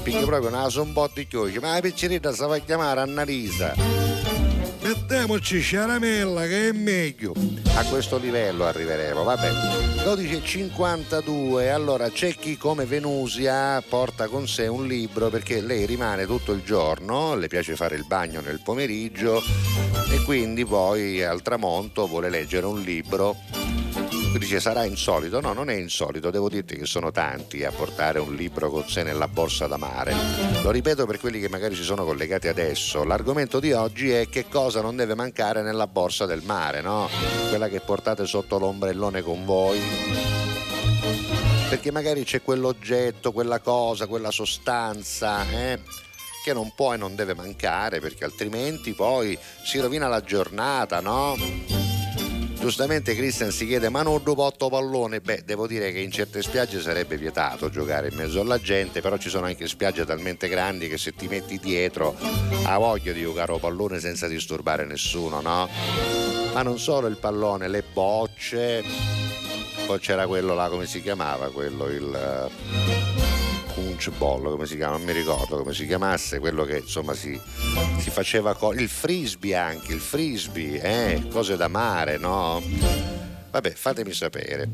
[0.04, 4.35] perché proprio naso un po' di chiuso, ma la piccerita si va a chiamare Annalisa.
[4.86, 7.34] Mettiamoci Sciaramella che è meglio.
[7.74, 10.04] A questo livello arriveremo, va bene.
[10.04, 16.52] 12.52, allora c'è chi come Venusia porta con sé un libro perché lei rimane tutto
[16.52, 19.42] il giorno, le piace fare il bagno nel pomeriggio
[20.12, 23.38] e quindi poi al tramonto vuole leggere un libro
[24.36, 25.40] tu dice sarà insolito?
[25.40, 29.02] No, non è insolito, devo dirti che sono tanti a portare un libro con sé
[29.02, 30.14] nella borsa da mare.
[30.62, 34.50] Lo ripeto per quelli che magari si sono collegati adesso, l'argomento di oggi è che
[34.50, 37.08] cosa non deve mancare nella borsa del mare, no?
[37.48, 39.80] Quella che portate sotto l'ombrellone con voi.
[41.70, 45.80] Perché magari c'è quell'oggetto, quella cosa, quella sostanza, eh?
[46.44, 51.75] che non può e non deve mancare perché altrimenti poi si rovina la giornata, no?
[52.66, 55.22] Giustamente Christian si chiede ma non dopotto pallone?
[55.22, 59.18] Beh, devo dire che in certe spiagge sarebbe vietato giocare in mezzo alla gente, però
[59.18, 62.18] ci sono anche spiagge talmente grandi che se ti metti dietro
[62.64, 65.70] ha voglia di giocare a pallone senza disturbare nessuno, no?
[66.56, 68.84] Ma non solo il pallone, le bocce,
[69.86, 71.52] poi c'era quello là, come si chiamava?
[71.52, 73.25] Quello, il
[73.76, 74.96] punch ball, come si chiama?
[74.96, 77.40] Non mi ricordo come si chiamasse, quello che insomma si,
[78.00, 82.64] si faceva co- il frisbee anche, il frisbee, eh, cose da mare, no?
[83.52, 84.70] Vabbè, fatemi sapere.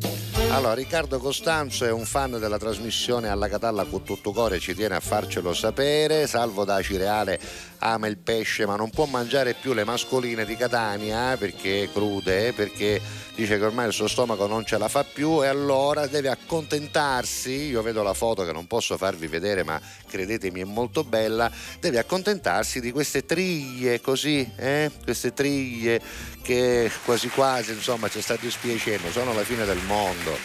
[0.50, 4.96] Allora, Riccardo Costanzo è un fan della trasmissione alla Catalla con tutto cuore, ci tiene
[4.96, 6.26] a farcelo sapere.
[6.26, 7.40] Salvo da Cireale
[7.84, 13.02] ama il pesce, ma non può mangiare più le mascoline di Catania perché crude, perché
[13.36, 17.52] dice che ormai il suo stomaco non ce la fa più e allora deve accontentarsi.
[17.70, 21.52] Io vedo la foto che non posso farvi vedere, ma credetemi è molto bella.
[21.80, 24.92] Deve accontentarsi di queste triglie così, eh?
[25.04, 26.02] Queste triglie
[26.42, 30.38] che quasi quasi insomma ci sta dispiacendo, sono la fine del mondo.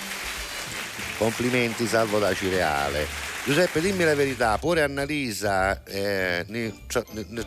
[1.19, 3.26] Complimenti salvo da Cireale.
[3.47, 6.75] Giuseppe, dimmi la verità, pure Annalisa eh, ne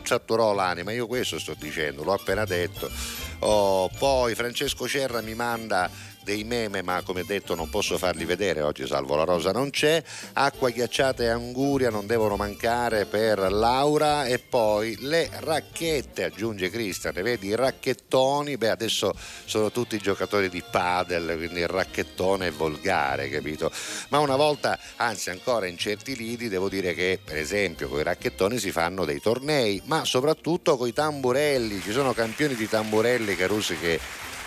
[0.00, 2.90] chatturò l'anima, io questo sto dicendo, l'ho appena detto.
[3.40, 5.90] Oh, poi Francesco Cerra mi manda
[6.22, 10.02] dei meme, ma come detto non posso farli vedere oggi, salvo la rosa non c'è.
[10.34, 17.14] Acqua ghiacciata e anguria non devono mancare per Laura e poi le racchette, aggiunge Cristian,
[17.14, 19.12] vedi i racchettoni, beh adesso
[19.44, 23.70] sono tutti giocatori di padel, quindi il racchettone è volgare, capito?
[24.08, 28.02] Ma una volta, anzi ancora in certi lidi, devo dire che per esempio con i
[28.02, 33.36] racchettoni si fanno dei tornei, ma soprattutto con i tamburelli, ci sono campioni di tamburelli,
[33.36, 33.98] Carusi, che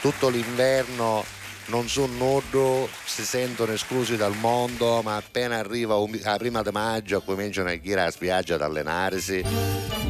[0.01, 1.23] tutto l'inverno
[1.67, 7.21] non sono nudo, si sentono esclusi dal mondo, ma appena arriva la prima di maggio
[7.21, 9.43] cominciano a girare a spiaggia ad allenarsi,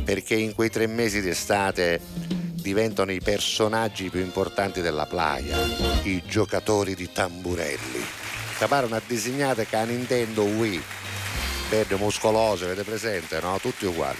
[0.03, 1.99] perché in quei tre mesi d'estate
[2.63, 5.57] diventano i personaggi più importanti della playa,
[6.03, 8.03] i giocatori di tamburelli.
[8.57, 10.81] Caparono a disegnare che a Nintendo Wii,
[11.69, 13.59] verde muscoloso, avete presente, no?
[13.59, 14.17] Tutti uguali.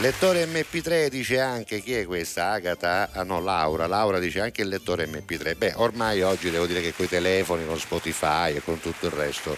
[0.00, 2.52] Lettore MP3 dice anche chi è questa?
[2.52, 3.10] Agata?
[3.12, 3.86] Ah no, Laura.
[3.86, 5.58] Laura dice anche il lettore MP3.
[5.58, 9.12] Beh, ormai oggi devo dire che con i telefoni, con Spotify e con tutto il
[9.12, 9.54] resto,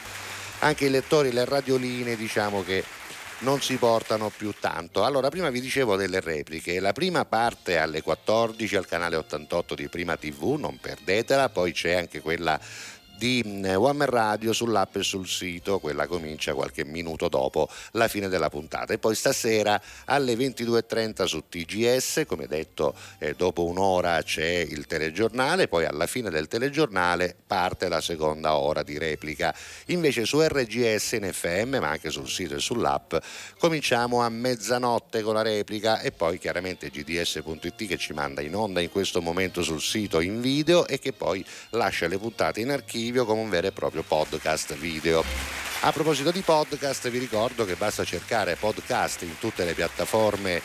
[0.59, 2.85] anche i lettori, le radioline, diciamo che
[3.39, 5.05] non si portano più tanto.
[5.05, 6.81] Allora, prima vi dicevo delle repliche.
[6.81, 11.93] La prima parte alle 14 al canale 88 di Prima TV, non perdetela, poi c'è
[11.93, 12.59] anche quella
[13.23, 13.41] di
[13.77, 18.93] One Radio sull'app e sul sito, quella comincia qualche minuto dopo la fine della puntata.
[18.93, 25.69] E poi stasera alle 22.30 su TGS, come detto eh, dopo un'ora c'è il telegiornale,
[25.69, 29.55] poi alla fine del telegiornale parte la seconda ora di replica.
[29.87, 33.15] Invece su RGS in FM, ma anche sul sito e sull'app,
[33.57, 38.81] cominciamo a mezzanotte con la replica e poi chiaramente gds.it che ci manda in onda
[38.81, 43.11] in questo momento sul sito in video e che poi lascia le puntate in archivio
[43.21, 45.23] come un vero e proprio podcast video.
[45.83, 50.63] A proposito di podcast, vi ricordo che basta cercare podcast in tutte le piattaforme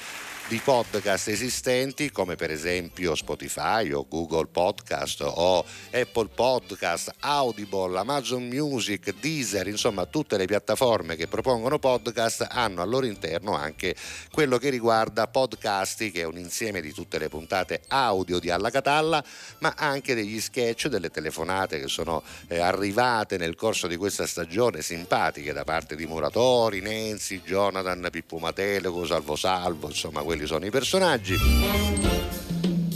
[0.48, 8.48] di podcast esistenti come per esempio Spotify o Google Podcast o Apple Podcast, Audible, Amazon
[8.48, 13.94] Music, Deezer, insomma tutte le piattaforme che propongono podcast hanno al loro interno anche
[14.32, 18.70] quello che riguarda Podcasti che è un insieme di tutte le puntate audio di Alla
[18.70, 19.22] Catalla
[19.60, 24.82] ma anche degli sketch, delle telefonate che sono eh, arrivate nel corso di questa stagione
[24.82, 30.70] simpatiche da parte di Muratori, Nenzi, Jonathan, Pippo Mateleco, Salvo Salvo, insomma quelli sono i
[30.70, 31.36] personaggi.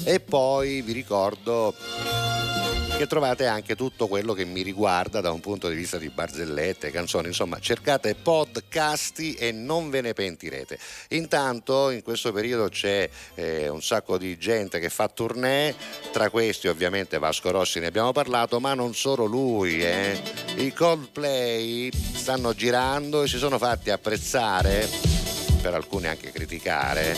[0.03, 1.73] E poi vi ricordo
[3.01, 6.91] che trovate anche tutto quello che mi riguarda da un punto di vista di barzellette,
[6.91, 10.77] canzoni, insomma cercate podcasti e non ve ne pentirete.
[11.09, 15.73] Intanto in questo periodo c'è eh, un sacco di gente che fa tournée,
[16.11, 20.21] tra questi ovviamente Vasco Rossi ne abbiamo parlato, ma non solo lui, eh.
[20.57, 24.87] i Coldplay stanno girando e si sono fatti apprezzare,
[25.61, 27.15] per alcuni anche criticare,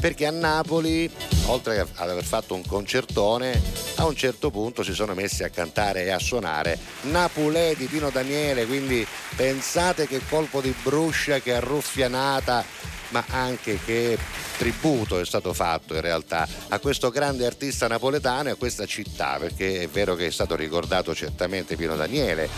[0.00, 1.10] perché a Napoli,
[1.46, 3.60] oltre ad aver fatto un concertone,
[3.96, 8.10] a un certo punto si sono messi a cantare e a suonare Napolè di Pino
[8.10, 9.06] Daniele, quindi
[9.36, 12.64] pensate che colpo di bruscia, che arruffianata,
[13.10, 14.18] ma anche che
[14.56, 19.36] tributo è stato fatto in realtà a questo grande artista napoletano e a questa città,
[19.38, 22.48] perché è vero che è stato ricordato certamente Pino Daniele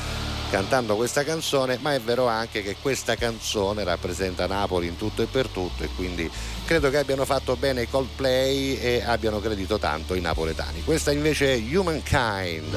[0.50, 5.26] cantando questa canzone, ma è vero anche che questa canzone rappresenta Napoli in tutto e
[5.26, 6.30] per tutto e quindi
[6.64, 10.82] credo che abbiano fatto bene i Coldplay e abbiano credito tanto i napoletani.
[10.84, 12.76] Questa invece è Humankind.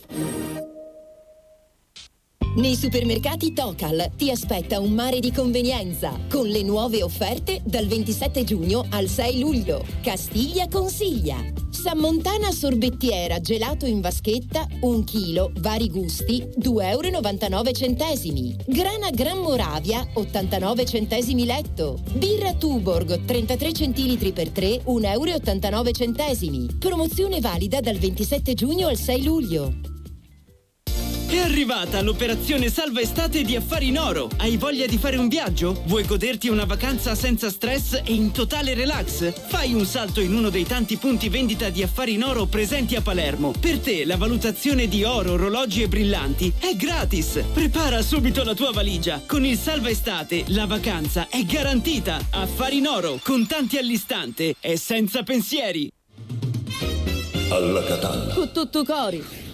[2.53, 8.43] Nei supermercati Tocal ti aspetta un mare di convenienza con le nuove offerte dal 27
[8.43, 9.85] giugno al 6 luglio.
[10.01, 11.37] Castiglia consiglia.
[11.69, 18.63] Sammontana sorbettiera gelato in vaschetta 1 kg, vari gusti 2,99 euro.
[18.67, 21.99] Grana Gran Moravia 89 centesimi letto.
[22.15, 26.77] Birra Tuborg 33 centilitri per 3 1,89 euro.
[26.77, 29.90] Promozione valida dal 27 giugno al 6 luglio.
[31.31, 34.29] È arrivata l'operazione salva estate di Affari in Oro.
[34.35, 35.81] Hai voglia di fare un viaggio?
[35.85, 39.31] Vuoi goderti una vacanza senza stress e in totale relax?
[39.47, 43.01] Fai un salto in uno dei tanti punti vendita di Affari in Oro presenti a
[43.01, 43.53] Palermo.
[43.57, 47.41] Per te la valutazione di oro, orologi e brillanti è gratis.
[47.53, 49.23] Prepara subito la tua valigia.
[49.25, 52.19] Con il salva estate la vacanza è garantita.
[52.31, 55.89] Affari in Oro, contanti all'istante e senza pensieri.
[57.47, 58.33] Alla Catalla.
[58.33, 59.50] Con tutto cori.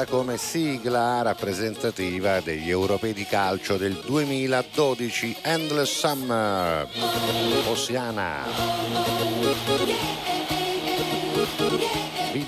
[0.00, 6.88] Scelta come sigla rappresentativa degli europei di calcio del 2012 Endless Summer.
[7.68, 8.44] Ossiana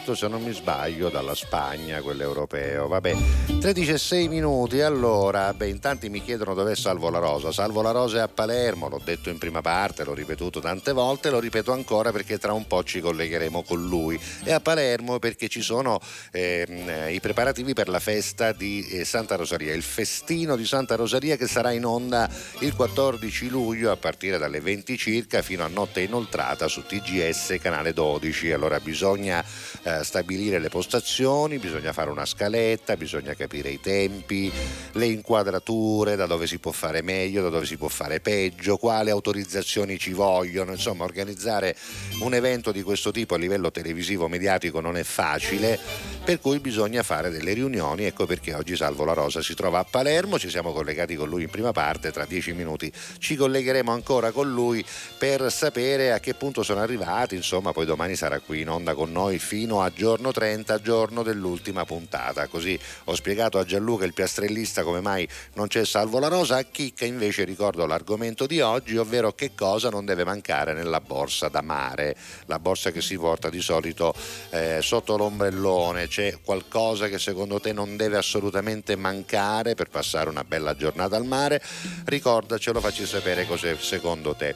[0.03, 3.17] vinto se non mi sbaglio dalla Spagna quell'europeo vabbè
[3.61, 7.53] 13 e 6 minuti allora beh in tanti mi chiedono dov'è Salvo La Rosa.
[7.53, 11.31] Salvo La Rosa è a Palermo l'ho detto in prima parte l'ho ripetuto tante volte
[11.31, 14.19] lo ripeto ancora perché tra un po' ci collegheremo con lui.
[14.43, 16.01] È a Palermo perché ci sono
[16.33, 21.37] ehm, i preparativi per la festa di eh, Santa Rosaria il festino di Santa Rosaria
[21.37, 26.01] che sarà in onda il 14 luglio a partire dalle 20 circa fino a notte
[26.01, 29.45] inoltrata su TGS canale 12 allora bisogna
[29.85, 34.51] eh, stabilire le postazioni, bisogna fare una scaletta, bisogna capire i tempi,
[34.93, 39.11] le inquadrature, da dove si può fare meglio, da dove si può fare peggio, quali
[39.11, 41.77] autorizzazioni ci vogliono, insomma organizzare
[42.21, 45.79] un evento di questo tipo a livello televisivo mediatico non è facile,
[46.25, 49.85] per cui bisogna fare delle riunioni, ecco perché oggi Salvo La Rosa si trova a
[49.85, 54.31] Palermo, ci siamo collegati con lui in prima parte, tra dieci minuti ci collegheremo ancora
[54.31, 54.85] con lui
[55.19, 59.11] per sapere a che punto sono arrivati, insomma poi domani sarà qui in onda con
[59.11, 64.83] noi fino a giorno 30, giorno dell'ultima puntata, così ho spiegato a Gianluca il piastrellista
[64.83, 69.33] come mai non c'è Salvo La Rosa, a Chicca invece ricordo l'argomento di oggi, ovvero
[69.33, 72.17] che cosa non deve mancare nella borsa da mare,
[72.47, 74.15] la borsa che si porta di solito
[74.51, 80.45] eh, sotto l'ombrellone, c'è qualcosa che secondo te non deve assolutamente mancare per passare una
[80.45, 81.63] bella giornata al mare?
[82.05, 84.55] Ricordacelo, facci sapere cos'è secondo te.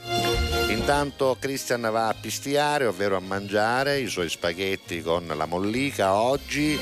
[0.69, 6.77] Intanto Christian va a pistiare, ovvero a mangiare i suoi spaghetti con la mollica oggi.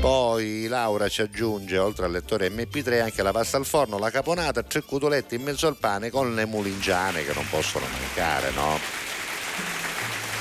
[0.00, 4.62] Poi Laura ci aggiunge, oltre al lettore MP3, anche la pasta al forno, la caponata,
[4.62, 9.09] tre cutoletti in mezzo al pane con le mulingiane che non possono mancare, no?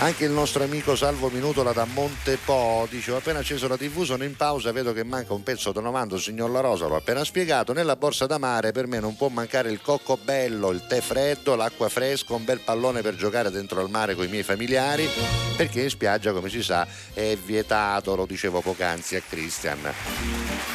[0.01, 4.23] Anche il nostro amico Salvo Minutola da Montepo dice: Ho appena acceso la TV, sono
[4.23, 7.73] in pausa, vedo che manca un pezzo tonamando, signor La Rosa, l'ho appena spiegato.
[7.73, 11.55] Nella borsa da mare per me non può mancare il cocco bello, il tè freddo,
[11.55, 15.05] l'acqua fresca, un bel pallone per giocare dentro al mare con i miei familiari,
[15.57, 19.79] perché in spiaggia, come si sa, è vietato, lo dicevo poc'anzi a Christian.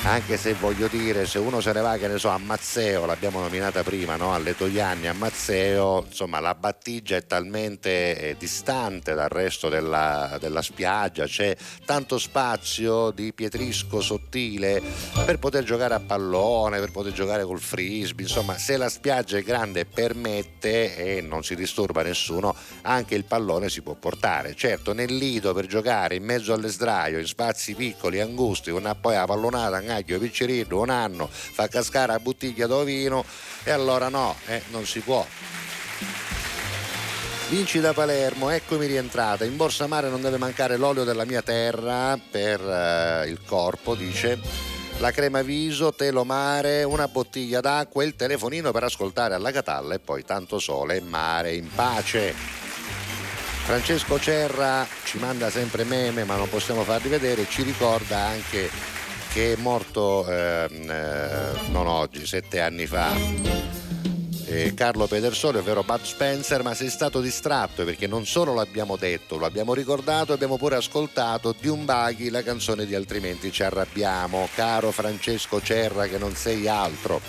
[0.03, 3.41] Anche se voglio dire, se uno se ne va, che ne so, a Mazzeo, l'abbiamo
[3.41, 4.35] nominata prima, no?
[4.35, 10.63] alle Toianni, a Mazzeo, insomma la battigia è talmente eh, distante dal resto della, della
[10.63, 14.83] spiaggia, c'è tanto spazio di pietrisco sottile
[15.25, 19.43] per poter giocare a pallone, per poter giocare col frisbee, insomma se la spiaggia è
[19.43, 24.55] grande e permette e non si disturba nessuno, anche il pallone si può portare.
[24.55, 29.15] Certo nel lido per giocare in mezzo alle sdraio, in spazi piccoli, angusti, una poi
[29.15, 33.25] la pallonata, un aglio, piccirillo, un anno, fa cascare la bottiglia d'ovino
[33.63, 35.27] e allora no, eh, non si può.
[37.49, 39.45] Vinci da Palermo, eccomi rientrata.
[39.45, 44.39] In borsa mare non deve mancare l'olio della mia terra per eh, il corpo, dice.
[44.99, 49.95] La crema viso, telo mare, una bottiglia d'acqua e il telefonino per ascoltare alla Catalla
[49.95, 52.35] e poi tanto sole e mare in pace.
[53.65, 58.71] Francesco Cerra ci manda sempre meme ma non possiamo farli vedere, ci ricorda anche
[59.33, 63.94] che è morto ehm, eh, non oggi, sette anni fa
[64.55, 69.37] eh, Carlo Pedersoli, ovvero Bud Spencer, ma sei stato distratto perché non solo l'abbiamo detto,
[69.37, 74.49] lo abbiamo ricordato, abbiamo pure ascoltato di un baghi la canzone di Altrimenti ci arrabbiamo,
[74.55, 77.21] caro Francesco Cerra che non sei altro.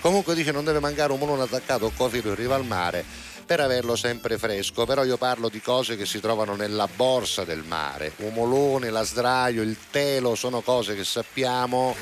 [0.00, 3.04] Comunque dice non deve mancare un mulone attaccato o cofilo in riva al mare
[3.44, 7.62] per averlo sempre fresco, però io parlo di cose che si trovano nella borsa del
[7.62, 11.94] mare, umolone, la sdraio, il telo, sono cose che sappiamo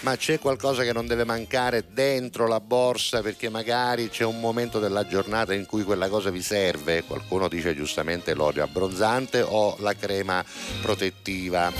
[0.00, 4.78] ma c'è qualcosa che non deve mancare dentro la borsa perché magari c'è un momento
[4.78, 7.02] della giornata in cui quella cosa vi serve.
[7.04, 10.44] Qualcuno dice giustamente l'olio abbronzante o la crema
[10.80, 11.72] protettiva.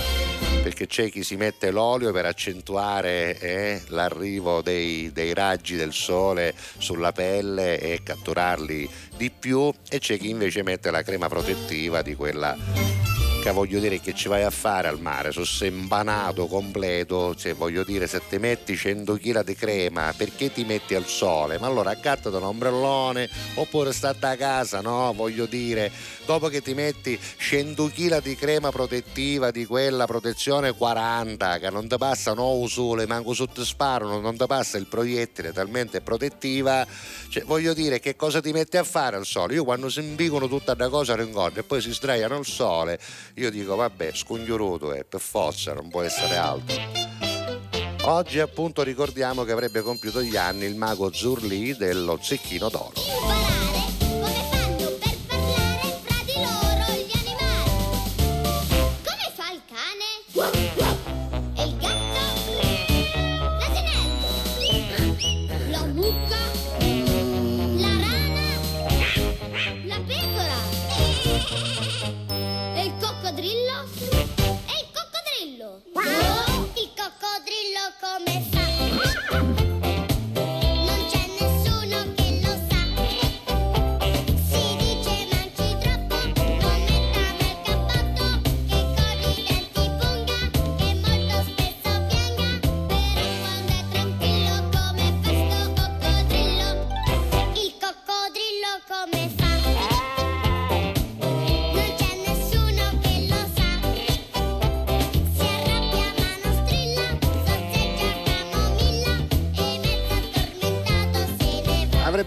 [0.61, 6.53] Perché c'è chi si mette l'olio per accentuare eh, l'arrivo dei, dei raggi del sole
[6.77, 12.15] sulla pelle e catturarli di più e c'è chi invece mette la crema protettiva di
[12.15, 17.55] quella che voglio dire che ci vai a fare al mare, sono sembanato completo, cioè
[17.55, 21.57] voglio dire se ti metti 100 kg di crema perché ti metti al sole?
[21.57, 25.13] Ma allora aggattati un ombrellone oppure state a casa, no?
[25.13, 25.89] Voglio dire,
[26.25, 31.87] dopo che ti metti 100 kg di crema protettiva di quella protezione 40 che non
[31.87, 36.85] ti passa no sole, manco sotto sparo, non ti passa il proiettile talmente protettiva,
[37.29, 39.53] cioè, voglio dire che cosa ti metti a fare al sole?
[39.53, 42.99] Io quando si imbigono tutta una cosa ringorda e poi si sdraiano al sole
[43.39, 46.75] io dico vabbè scongiuruto è per forza non può essere altro.
[48.03, 53.68] Oggi appunto ricordiamo che avrebbe compiuto gli anni il mago Zurli dello Zecchino d'Oro
[77.89, 78.68] coccodrillo come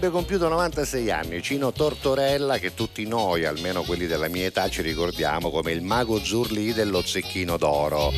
[0.03, 4.81] avrebbe compiuto 96 anni Cino Tortorella che tutti noi, almeno quelli della mia età, ci
[4.81, 8.11] ricordiamo come il mago Zurli dello Zecchino d'Oro.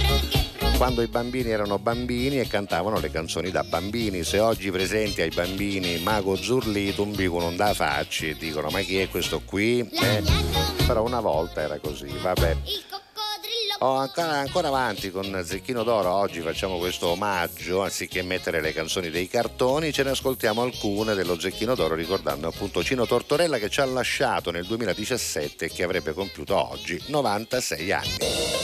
[0.77, 5.29] Quando i bambini erano bambini e cantavano le canzoni da bambini, se oggi presenti ai
[5.29, 9.87] bambini Mago Zurli tumbicano da facci e dicono ma chi è questo qui?
[9.87, 10.23] Eh,
[10.87, 12.57] però una volta era così, vabbè.
[13.79, 19.09] Oh, ancora, ancora avanti con Zecchino d'Oro, oggi facciamo questo omaggio, anziché mettere le canzoni
[19.09, 23.81] dei cartoni, ce ne ascoltiamo alcune dello Zecchino d'Oro ricordando appunto Cino Tortorella che ci
[23.81, 28.54] ha lasciato nel 2017 e che avrebbe compiuto oggi 96 anni.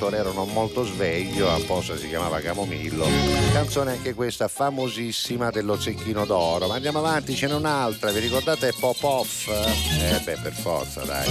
[0.00, 3.04] Era non molto sveglio, apposta si chiamava Camomillo.
[3.52, 6.68] Canzone anche questa famosissima dello Zecchino d'Oro.
[6.68, 9.48] Ma andiamo avanti, ce n'è un'altra, vi ricordate Pop Off?
[9.48, 11.28] Eh beh, per forza, dai.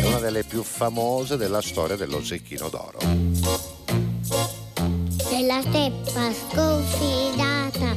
[0.00, 2.98] È una delle più famose della storia dello Zecchino d'Oro.
[5.30, 7.96] Nella steppa sconfidata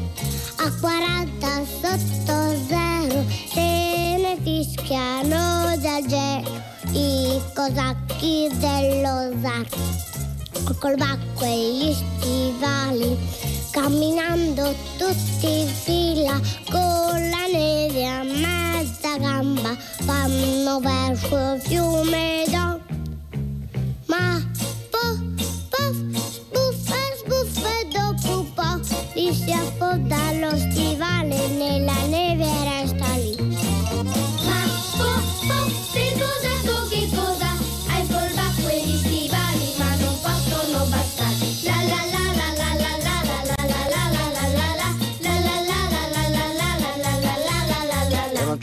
[0.57, 6.61] a 40 sotto zero se ne fischiano del gelo
[6.93, 9.65] i cosacchi dello zar
[10.79, 13.17] col bacco e gli stivali
[13.71, 22.79] camminando tutti in fila con la neve a mezza gamba vanno verso il fiume d'O
[24.05, 24.41] ma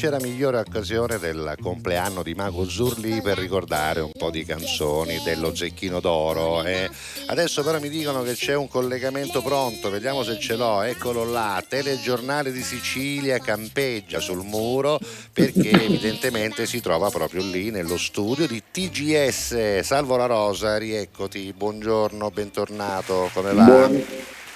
[0.00, 5.54] c'era migliore occasione del compleanno di Mago Zurli per ricordare un po' di canzoni dello
[5.54, 6.64] Zecchino d'Oro.
[6.64, 6.88] eh.
[7.26, 10.80] Adesso però mi dicono che c'è un collegamento pronto, vediamo se ce l'ho.
[10.80, 14.98] Eccolo là, telegiornale di Sicilia campeggia sul muro
[15.34, 19.80] perché evidentemente si trova proprio lì nello studio di TGS.
[19.80, 23.64] Salvo la Rosa, rieccoti, buongiorno, bentornato, come va?
[23.64, 24.04] Buon-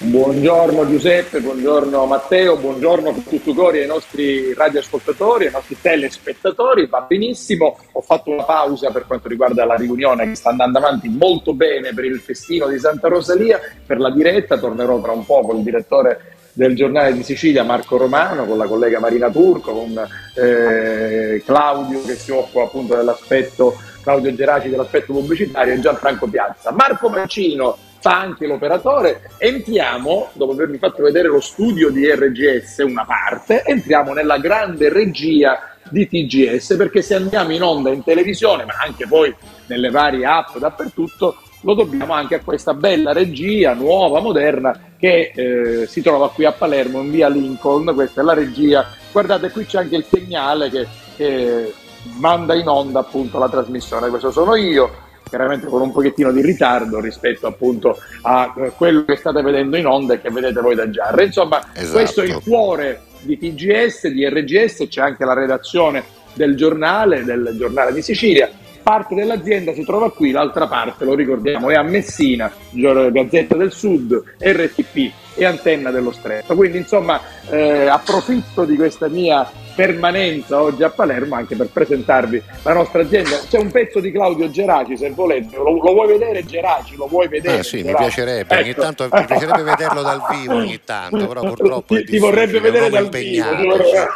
[0.04, 7.00] buongiorno Giuseppe, buongiorno Matteo, buongiorno per tutti i ai nostri radioascoltatori, ai nostri telespettatori, va
[7.08, 11.54] benissimo, ho fatto una pausa per quanto riguarda la riunione che sta andando avanti molto
[11.54, 15.56] bene per il festino di Santa Rosalia, per la diretta tornerò tra un po' con
[15.56, 21.42] il direttore del giornale di Sicilia Marco Romano, con la collega Marina Turco, con eh,
[21.44, 26.70] Claudio che si occupa appunto dell'aspetto, Claudio Geraci dell'aspetto pubblicitario e Gianfranco Piazza.
[26.72, 29.30] Marco Mancino fa anche l'operatore.
[29.38, 35.70] Entriamo, dopo avervi fatto vedere lo studio di RGS, una parte, entriamo nella grande regia
[35.88, 39.34] di TGS perché se andiamo in onda in televisione, ma anche poi
[39.68, 45.86] nelle varie app dappertutto, lo dobbiamo anche a questa bella regia nuova, moderna, che eh,
[45.86, 47.90] si trova qui a Palermo in via Lincoln.
[47.94, 48.86] Questa è la regia.
[49.12, 50.86] Guardate, qui c'è anche il segnale che,
[51.16, 51.72] che
[52.18, 54.10] manda in onda appunto la trasmissione.
[54.10, 59.16] Questo sono io, chiaramente con un pochettino di ritardo rispetto appunto a eh, quello che
[59.16, 61.24] state vedendo in onda e che vedete voi da Giarre.
[61.24, 61.92] Insomma, Esatto.
[61.92, 67.54] questo è il cuore di TGS, di RGS, c'è anche la redazione del giornale, del
[67.56, 68.50] giornale di Sicilia.
[68.84, 74.22] Parte dell'azienda si trova qui, l'altra parte, lo ricordiamo, è a Messina, Gazzetta del Sud,
[74.38, 76.54] RTP e Antenna dello Stretto.
[76.54, 77.18] Quindi insomma
[77.50, 83.40] eh, approfitto di questa mia permanenza oggi a Palermo anche per presentarvi la nostra azienda.
[83.48, 86.94] C'è un pezzo di Claudio Geraci, se volete, lo, lo vuoi vedere Geraci?
[86.94, 87.60] Lo vuoi vedere?
[87.60, 88.02] Ah, sì, mi Geraci?
[88.04, 88.82] piacerebbe, ogni Ecco.
[88.82, 92.90] tanto mi piacerebbe vederlo dal vivo ogni tanto, però purtroppo è ti, ti vorrebbe vedere
[92.90, 93.16] dal vivo.
[93.16, 94.10] impegnato, ti vorrebbe-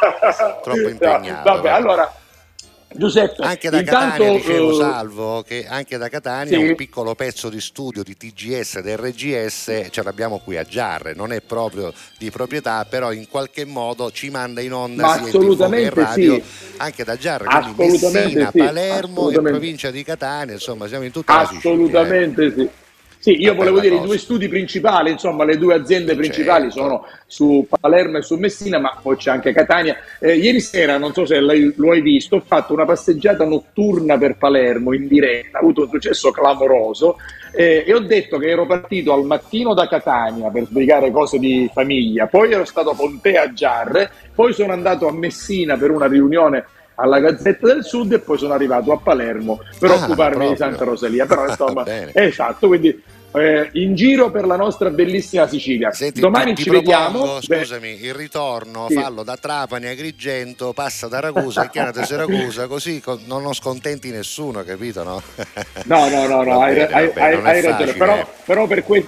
[0.61, 1.49] troppo impegnato.
[1.49, 1.73] Vabbè, guarda.
[1.73, 2.13] allora
[2.91, 6.65] Giuseppe, Anche da intanto, Catania dicevo eh, Salvo che anche da Catania sì.
[6.65, 11.31] un piccolo pezzo di studio di TGS ed RGS ce l'abbiamo qui a Giarre, non
[11.31, 15.93] è proprio di proprietà, però in qualche modo ci manda in onda Ma sia assolutamente
[15.93, 16.43] radio sì.
[16.77, 17.45] anche da Giarre,
[17.75, 21.69] quindi Messina, sì, Palermo e provincia di Catania, insomma siamo in tutta la Sicilia.
[21.69, 21.73] eh.
[21.73, 22.69] Assolutamente sì.
[23.21, 24.07] Sì, io volevo dire i cosa.
[24.07, 26.79] due studi principali, insomma, le due aziende principali Certo.
[26.79, 29.97] sono su Palermo e su Messina, ma poi c'è anche Catania.
[30.19, 34.37] Eh, ieri sera, non so se lo hai visto, ho fatto una passeggiata notturna per
[34.37, 37.17] Palermo in diretta, ho avuto un successo clamoroso
[37.51, 41.69] eh, e ho detto che ero partito al mattino da Catania per sbrigare cose di
[41.73, 46.07] famiglia, poi ero stato con te a Giarre, poi sono andato a Messina per una
[46.07, 46.65] riunione
[46.99, 50.55] alla Gazzetta del Sud e poi sono arrivato a Palermo per Ah, occuparmi di proprio.
[50.55, 51.25] Santa Rosalia.
[51.25, 52.11] Però insomma, Bene.
[52.13, 53.01] esatto, quindi
[53.31, 55.91] eh, in giro per la nostra bellissima Sicilia.
[55.91, 57.39] Senti, Domani ti, ci ti propongo, vediamo.
[57.47, 58.95] Beh, scusami, il ritorno, Sì.
[58.95, 63.53] fallo da Trapani a Agrigento, passa da Ragusa e chiamate Siracusa, così co- non non
[63.53, 65.03] scontenti nessuno, capito?
[65.03, 65.21] No,
[65.85, 69.07] No, no, no, no, hai, bene, hai- hai- è hai ragione, però, però per, que-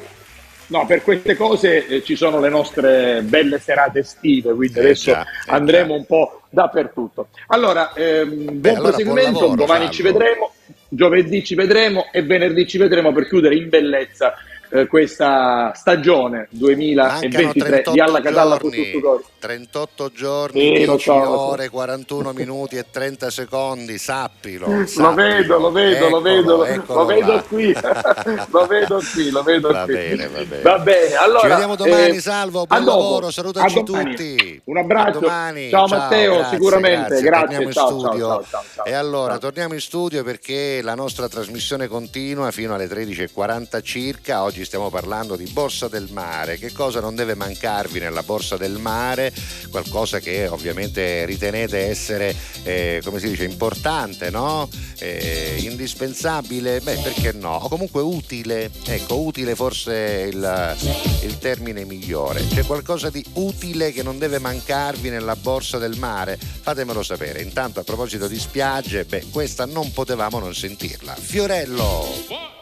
[0.72, 5.12] no, per queste cose eh, ci sono le nostre belle serate estive, quindi Eh adesso
[5.12, 6.00] già, eh andremo già.
[6.00, 7.28] un po' dappertutto.
[7.48, 9.94] Allora, ehm, buon allora buon proseguimento, lavoro, domani Salvo.
[9.94, 10.52] ci vedremo,
[10.88, 14.34] giovedì ci vedremo e venerdì ci vedremo per chiudere in bellezza
[14.72, 19.24] eh, questa stagione Mancano 2023 38 di Alla Catalla Costruttori.
[19.40, 24.68] 38 giorni, Sì, 10 lo so, lo ore, 41 minuti e 30 secondi, sappilo.
[24.68, 25.14] Lo sappilo.
[25.14, 27.42] vedo, lo vedo, lo vedo, eccolo lo vedo là.
[27.44, 27.74] qui,
[28.52, 29.94] lo vedo qui, lo vedo Va qui.
[29.94, 30.62] bene, va bene.
[30.62, 34.62] Va bene, allora, Ci vediamo domani, eh, Salvo, buon lavoro, salutaci tutti.
[34.66, 35.20] Un abbraccio.
[35.20, 35.70] Domani.
[35.70, 38.86] Ciao, Matteo, grazie, sicuramente, grazie, in ciao, ciao, ciao, ciao, ciao.
[38.86, 39.40] e allora, Ciao.
[39.40, 44.44] torniamo in studio perché la nostra trasmissione continua fino alle 13.40 circa.
[44.44, 46.58] Oggi stiamo parlando di Borsa del Mare.
[46.58, 49.34] Che cosa non deve mancarvi nella Borsa del Mare?
[49.70, 54.70] Qualcosa che ovviamente ritenete essere, eh, come si dice, importante, no?
[55.00, 56.80] Eh, indispensabile?
[56.80, 57.56] Beh, perché no?
[57.56, 58.70] O comunque utile.
[58.86, 60.78] Ecco, utile forse il,
[61.24, 62.46] il termine migliore.
[62.48, 66.38] C'è qualcosa di utile che non deve mancarvi nella Borsa del Mare?
[66.38, 67.42] Fatemelo sapere.
[67.42, 71.16] Intanto, a proposito di spiagge, beh, questa non potevamo non sentirla.
[71.16, 72.62] Fiorello!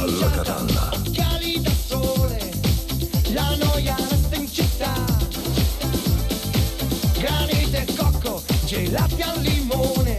[0.00, 0.90] Alla Catalla.
[0.94, 2.50] occhiali da sole,
[3.34, 4.94] la noia resta in città.
[7.18, 10.09] Granite e cocco, gelati al limone,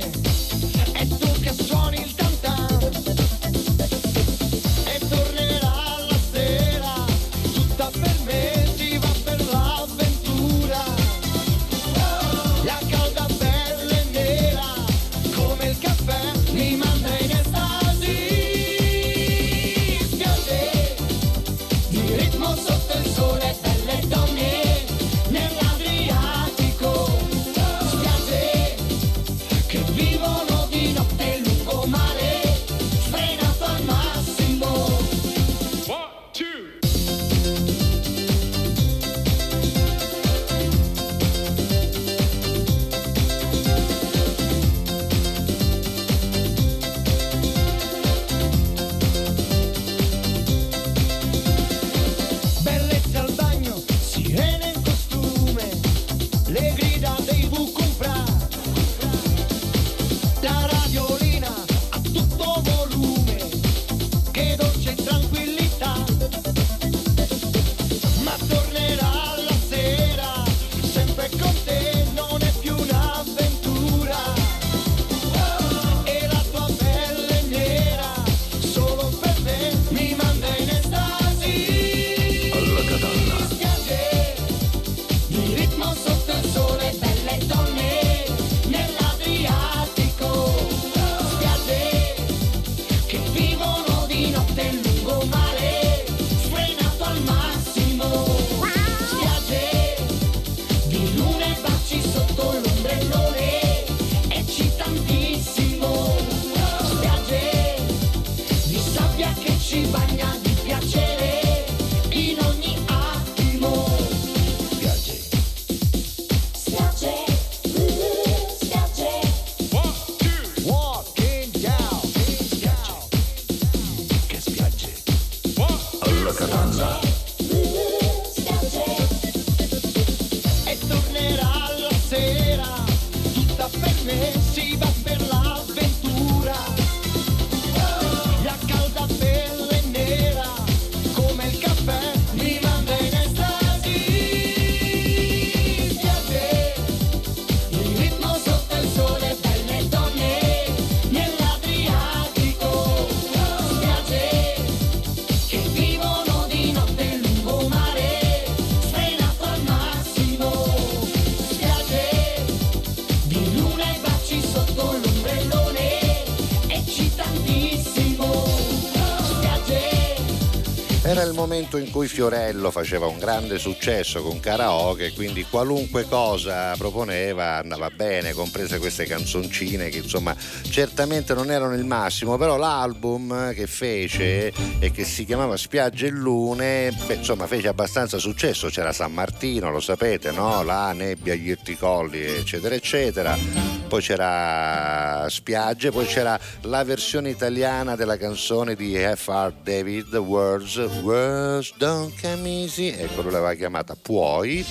[171.51, 177.89] momento in cui Fiorello faceva un grande successo con karaoke, quindi qualunque cosa proponeva andava
[177.89, 180.33] bene, comprese queste canzoncine che insomma
[180.69, 186.11] certamente non erano il massimo, però l'album che fece e che si chiamava Spiagge e
[186.11, 190.63] Lune, beh, insomma fece abbastanza successo, c'era San Martino, lo sapete, no?
[190.63, 193.70] La nebbia, gli irticolli, eccetera, eccetera.
[193.91, 199.51] Poi c'era Spiagge, poi c'era la versione italiana della canzone di F.R.
[199.61, 204.65] David, Words, Words Don't Come Easy, ecco lui l'aveva chiamata Puoi.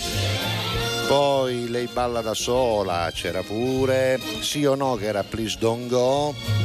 [1.06, 6.59] Poi lei balla da sola, c'era pure, sì o no che era Please Don't Go.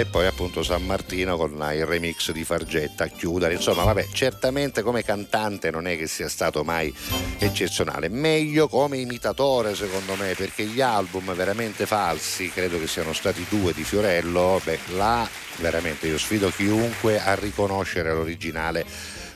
[0.00, 3.52] E poi appunto San Martino con il remix di Fargetta a chiudere.
[3.52, 6.90] Insomma, vabbè, certamente come cantante non è che sia stato mai
[7.36, 8.08] eccezionale.
[8.08, 13.74] Meglio come imitatore, secondo me, perché gli album veramente falsi, credo che siano stati due
[13.74, 18.86] di Fiorello, beh, là veramente io sfido chiunque a riconoscere l'originale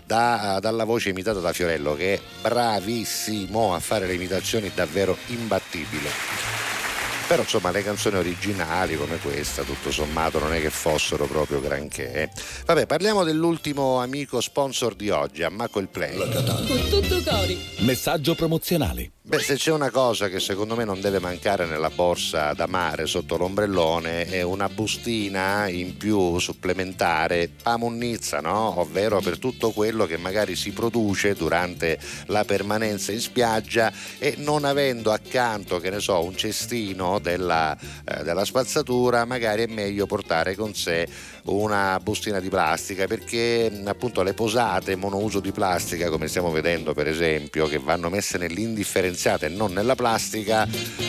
[0.07, 6.74] da- dalla voce imitata da Fiorello che è bravissimo a fare le imitazioni davvero imbattibile.
[7.27, 12.31] Però insomma le canzoni originali come questa, tutto sommato, non è che fossero proprio granché.
[12.67, 16.17] Vabbè, parliamo dell'ultimo amico sponsor di oggi, Ammacco il Play.
[16.17, 17.59] Con tutto cori.
[17.79, 19.14] Messaggio promozionale.
[19.27, 23.07] Beh, se c'è una cosa che secondo me non deve mancare nella borsa da mare
[23.07, 28.79] sotto l'ombrellone è una bustina in più supplementare pamunnizza, no?
[28.81, 34.67] Ovvero per tutto quello che magari si produce durante la permanenza in spiaggia e non
[34.67, 37.75] avendo accanto, che ne so, un cestino della,
[38.05, 41.09] eh, della spazzatura, magari è meglio portare con sé
[41.47, 47.07] una bustina di plastica perché appunto le posate monouso di plastica come stiamo vedendo per
[47.07, 50.67] esempio che vanno messe nell'indifferenziata e non nella plastica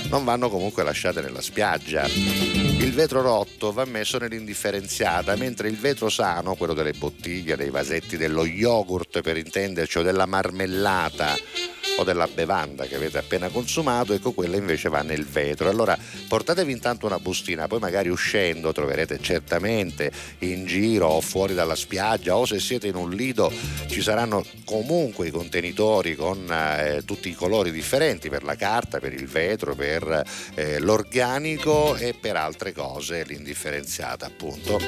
[0.10, 2.06] non vanno comunque lasciate nella spiaggia.
[2.06, 8.18] Il vetro rotto va messo nell'indifferenziata mentre il vetro sano quello delle bottiglie dei vasetti
[8.18, 11.36] dello yogurt per intenderci o della marmellata
[11.98, 15.70] o della bevanda che avete appena consumato, ecco quella invece va nel vetro.
[15.70, 15.98] Allora
[16.28, 22.36] portatevi intanto una bustina, poi magari uscendo troverete certamente in giro o fuori dalla spiaggia
[22.36, 23.52] o se siete in un lido
[23.88, 29.14] ci saranno comunque i contenitori con eh, tutti i colori differenti per la carta, per
[29.14, 30.24] il vetro, per
[30.56, 34.80] eh, l'organico e per altre cose, l'indifferenziata appunto.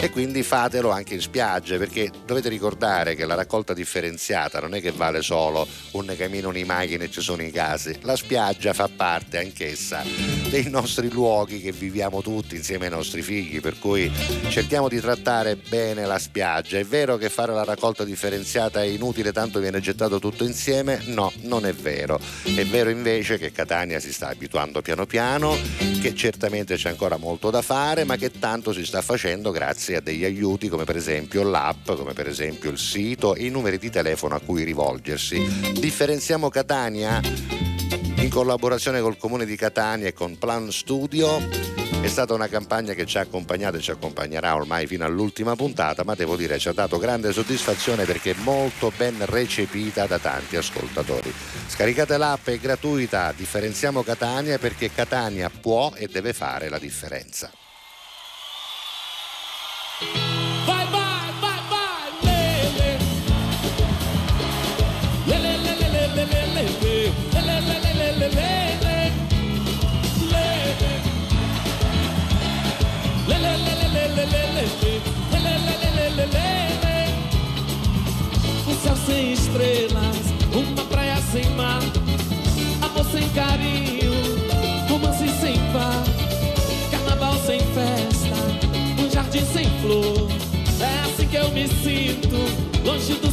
[0.00, 4.80] E quindi fatelo anche in spiagge perché dovete ricordare che la raccolta differenziata non è
[4.80, 8.88] che vale solo un camino di macchine e ci sono i casi, la spiaggia fa
[8.94, 10.02] parte anch'essa
[10.48, 14.12] dei nostri luoghi che viviamo tutti insieme ai nostri figli, per cui
[14.48, 16.78] cerchiamo di trattare bene la spiaggia.
[16.78, 21.00] È vero che fare la raccolta differenziata è inutile, tanto viene gettato tutto insieme?
[21.06, 22.20] No, non è vero.
[22.42, 25.56] È vero invece che Catania si sta abituando piano piano,
[26.02, 30.00] che certamente c'è ancora molto da fare, ma che tanto si sta facendo grazie a
[30.00, 33.88] degli aiuti come per esempio l'app, come per esempio il sito e i numeri di
[33.88, 35.40] telefono a cui rivolgersi.
[35.80, 41.38] Differenziamo Catania in collaborazione col comune di Catania e con Plan Studio.
[42.00, 46.02] È stata una campagna che ci ha accompagnato e ci accompagnerà ormai fino all'ultima puntata,
[46.04, 51.32] ma devo dire ci ha dato grande soddisfazione perché molto ben recepita da tanti ascoltatori.
[51.68, 57.61] Scaricate l'app, è gratuita, differenziamo Catania perché Catania può e deve fare la differenza.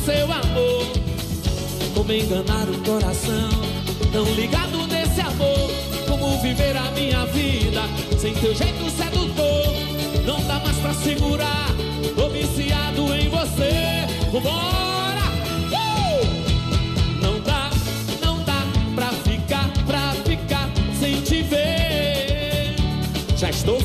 [0.10, 0.88] seu amor.
[1.94, 3.50] Como enganar o coração
[4.12, 5.70] Tão ligado nesse amor.
[6.08, 7.82] Como viver a minha vida
[8.18, 9.76] Sem teu jeito sedutor.
[10.26, 11.68] Não dá mais pra segurar
[12.16, 14.08] Tô viciado em você.
[14.32, 15.26] Vambora!
[15.72, 16.26] Uh!
[17.22, 17.70] Não dá,
[18.22, 18.66] não dá
[18.96, 20.70] pra ficar, pra ficar
[21.00, 22.76] sem te ver.
[23.38, 23.80] Já estou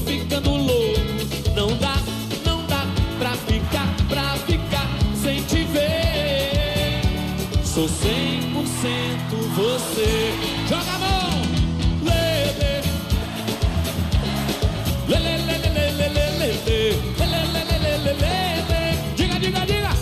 [9.55, 10.33] você.
[10.69, 11.31] Joga a mão,
[12.03, 12.83] lele.
[15.09, 17.03] Lele, lele, lele, lele, lele.
[17.19, 18.81] Lele, lele, lele, lele.
[19.17, 19.93] Diga, diga, diga.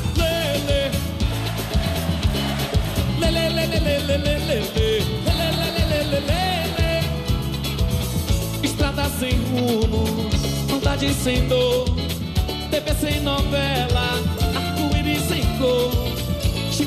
[3.18, 4.58] Lele, lele, lele, lele, lele.
[5.24, 6.90] Lele, lele, lele, lele.
[8.62, 10.02] Estrada sem rumo,
[10.68, 11.84] vontade sem dor,
[12.70, 14.18] TV sem novela,
[14.54, 15.90] arco-íris sem cor,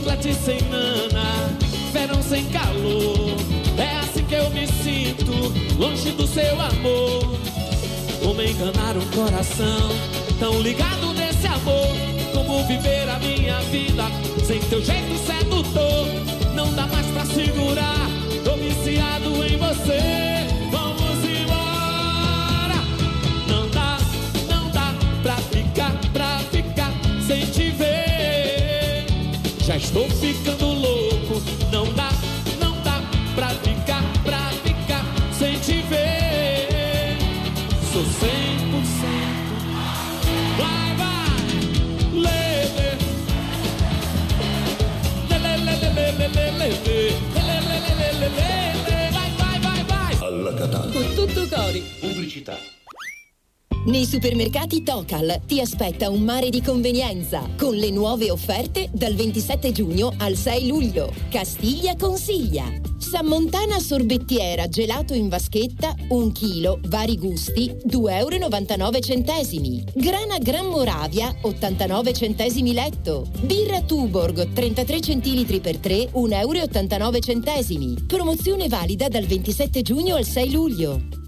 [0.06, 1.50] chiclete sem nana,
[1.92, 3.36] verão sem calor.
[3.78, 5.32] É assim que eu me sinto,
[5.80, 7.40] longe do seu amor.
[8.24, 9.90] Como enganar um coração
[10.40, 11.96] tão ligado nesse amor?
[12.34, 14.04] Como viver a minha vida
[14.46, 16.08] sem teu jeito sedutor?
[16.54, 18.08] Não dá mais pra segurar,
[18.44, 20.46] tô viciado em você.
[20.72, 22.76] Vamos embora.
[23.48, 23.98] Não dá,
[24.48, 26.94] não dá pra ficar, pra ficar
[27.26, 27.65] sem te.
[29.66, 31.42] Já estou ficando louco.
[31.72, 32.12] Não dá,
[32.60, 33.02] não dá
[33.34, 37.18] pra ficar, pra ficar sem te ver.
[37.92, 38.16] Sou 100%.
[40.60, 41.36] Vai, vai.
[45.30, 47.16] Lele, lele, lele, lele, lele.
[49.12, 50.14] Vai, vai, vai, vai.
[50.28, 50.54] Alla
[51.16, 51.82] tutto cori.
[52.00, 52.75] Pubblicità.
[53.86, 59.72] Nei supermercati Tocal ti aspetta un mare di convenienza con le nuove offerte dal 27
[59.72, 61.14] giugno al 6 luglio.
[61.30, 62.64] Castiglia consiglia.
[62.98, 69.84] Sammontana sorbettiera gelato in vaschetta 1 kg, vari gusti 2,99 euro.
[69.94, 73.28] Grana Gran Moravia 89 centesimi letto.
[73.42, 78.04] Birra Tuborg 33 centilitri per 3 1,89 euro.
[78.08, 81.24] Promozione valida dal 27 giugno al 6 luglio.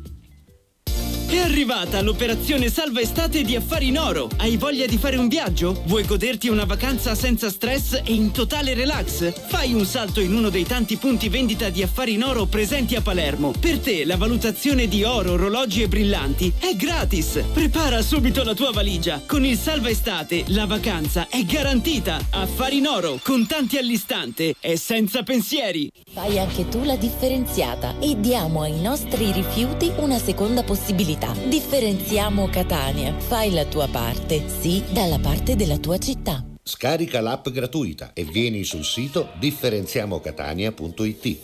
[1.29, 4.29] È arrivata l'operazione salva estate di Affari in Oro.
[4.37, 5.83] Hai voglia di fare un viaggio?
[5.85, 9.33] Vuoi goderti una vacanza senza stress e in totale relax?
[9.49, 13.01] Fai un salto in uno dei tanti punti vendita di Affari in Oro presenti a
[13.01, 13.51] Palermo.
[13.59, 17.43] Per te la valutazione di oro, orologi e brillanti è gratis.
[17.51, 19.21] Prepara subito la tua valigia.
[19.25, 22.25] Con il salva estate la vacanza è garantita.
[22.29, 25.91] Affari in Oro, contanti all'istante e senza pensieri.
[26.13, 31.15] Fai anche tu la differenziata e diamo ai nostri rifiuti una seconda possibilità.
[31.48, 33.14] Differenziamo Catania.
[33.18, 36.44] Fai la tua parte, sì, dalla parte della tua città.
[36.61, 41.38] Scarica l'app gratuita e vieni sul sito differenziamocatania.it.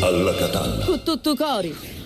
[0.00, 0.84] Alla Catalla.
[0.84, 1.99] Con tutto cori.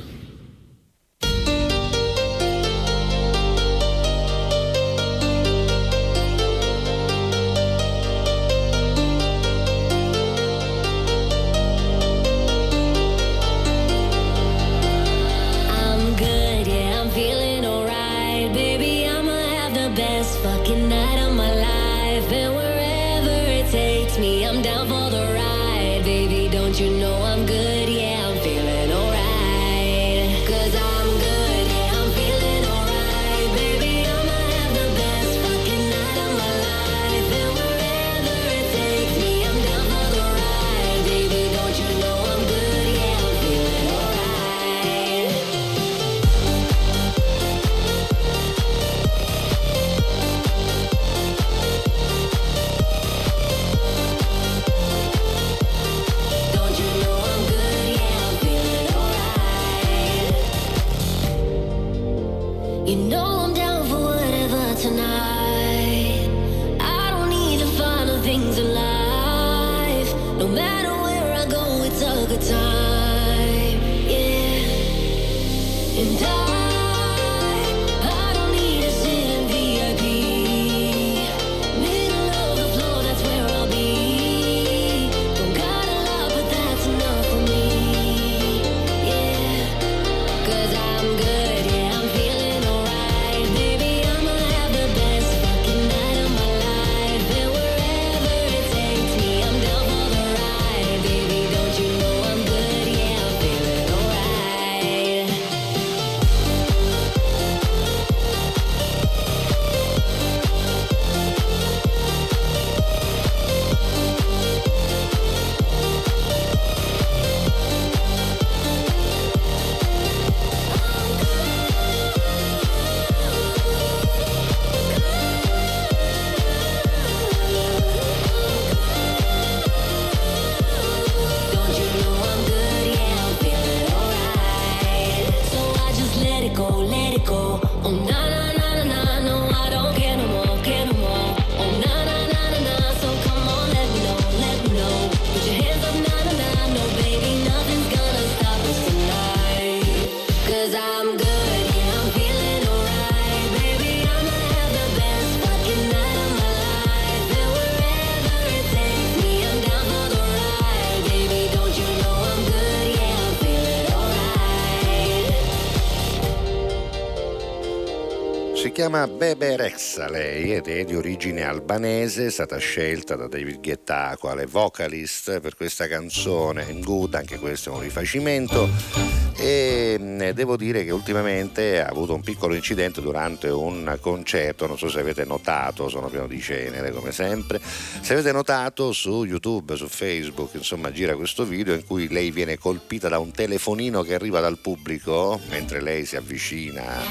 [168.95, 174.16] Chiama Bebe Rexha lei ed è di origine albanese, è stata scelta da David Guetta
[174.21, 180.85] quale vocalist per questa canzone Good, anche questo è un rifacimento e mh, devo dire
[180.85, 185.91] che ultimamente ha avuto un piccolo incidente durante un concerto, non so se avete notato,
[185.91, 191.15] sono pieno di cenere come sempre, se avete notato su YouTube, su Facebook, insomma gira
[191.15, 195.83] questo video in cui lei viene colpita da un telefonino che arriva dal pubblico mentre
[195.83, 197.03] lei si avvicina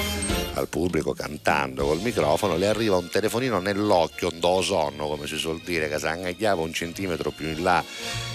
[0.56, 5.38] al pubblico cantando col microfono, le arriva un telefonino nell'occhio, un do sonno come si
[5.38, 7.84] suol dire, che angagliava un centimetro più in là,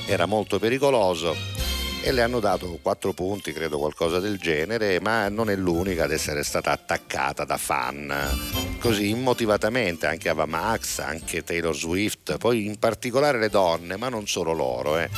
[0.06, 1.77] era molto pericoloso
[2.08, 6.12] e le hanno dato 4 punti, credo qualcosa del genere, ma non è l'unica ad
[6.12, 12.78] essere stata attaccata da fan così immotivatamente, anche Ava Max, anche Taylor Swift, poi in
[12.78, 14.98] particolare le donne, ma non solo loro.
[14.98, 15.10] Eh.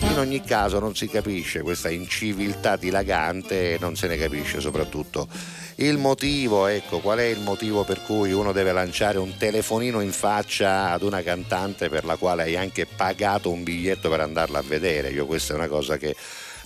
[0.00, 5.28] In ogni caso non si capisce questa inciviltà dilagante e non se ne capisce soprattutto
[5.76, 10.12] il motivo, ecco, qual è il motivo per cui uno deve lanciare un telefonino in
[10.12, 14.62] faccia ad una cantante per la quale hai anche pagato un biglietto per andarla a
[14.62, 15.10] vedere.
[15.10, 16.14] Io questa è una cosa che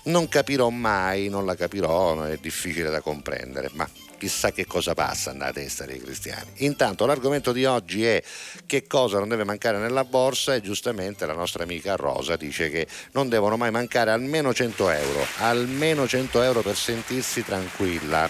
[0.04, 5.32] non capirò mai, non la capirò, è difficile da comprendere, ma chissà che cosa passa
[5.32, 6.50] nella testa dei cristiani.
[6.56, 8.22] Intanto l'argomento di oggi è
[8.66, 12.86] che cosa non deve mancare nella borsa e giustamente la nostra amica Rosa dice che
[13.12, 18.28] non devono mai mancare almeno 100 euro, almeno 100 euro per sentirsi tranquilla.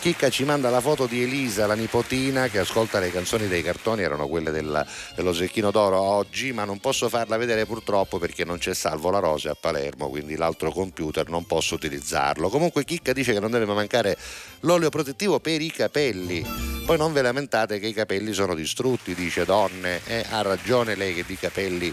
[0.00, 4.00] Chicca ci manda la foto di Elisa, la nipotina, che ascolta le canzoni dei cartoni,
[4.00, 8.56] erano quelle del- dello Zecchino d'Oro oggi, ma non posso farla vedere purtroppo perché non
[8.56, 12.48] c'è Salvo La Rose a Palermo, quindi l'altro computer non posso utilizzarlo.
[12.48, 14.16] Comunque Chicca dice che non deve mancare
[14.60, 16.42] l'olio protettivo per i capelli.
[16.86, 21.14] Poi non ve lamentate che i capelli sono distrutti, dice donne, e ha ragione lei
[21.14, 21.92] che di capelli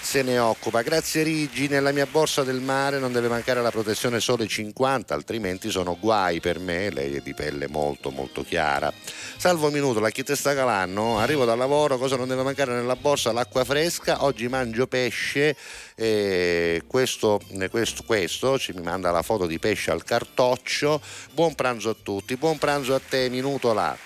[0.00, 0.82] se ne occupa.
[0.82, 5.70] Grazie Rigi, nella mia borsa del mare non deve mancare la protezione sole 50, altrimenti
[5.70, 8.92] sono guai per me, lei è di pelle molto molto chiara.
[9.36, 11.18] Salvo minuto, la chi te sta calando?
[11.18, 13.32] Arrivo dal lavoro, cosa non deve mancare nella borsa?
[13.32, 15.56] L'acqua fresca, oggi mangio pesce,
[15.94, 21.00] eh, questo, questo, questo ci mi manda la foto di pesce al cartoccio.
[21.32, 23.96] Buon pranzo a tutti, buon pranzo a te, minuto là.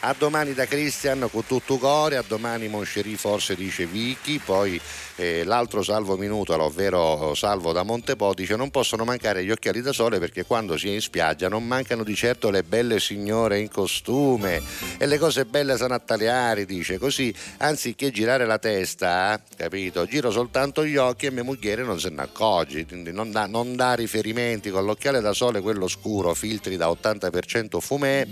[0.00, 4.80] A domani da Christian con tutto cuore, a domani Moncherie forse dice Vicky, poi
[5.16, 9.92] eh, l'altro Salvo Minutolo, ovvero Salvo da Montepo, dice non possono mancare gli occhiali da
[9.92, 13.68] sole perché quando si è in spiaggia non mancano di certo le belle signore in
[13.68, 14.62] costume.
[14.98, 16.98] E le cose belle sono a tagliare, dice.
[16.98, 22.10] Così, anziché girare la testa, capito, giro soltanto gli occhi e mia moglie non se
[22.10, 26.76] ne accorge, quindi non dà, non dà riferimenti con l'occhiale da sole, quello scuro, filtri
[26.76, 28.26] da 80% fumè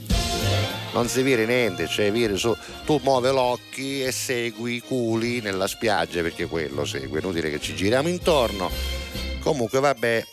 [0.95, 2.57] non si vede niente, cioè vire su,
[2.87, 7.75] tu muove l'occhio e segui i culi nella spiaggia perché quello segue, inutile che ci
[7.75, 8.71] giriamo intorno.
[9.43, 10.25] Comunque vabbè,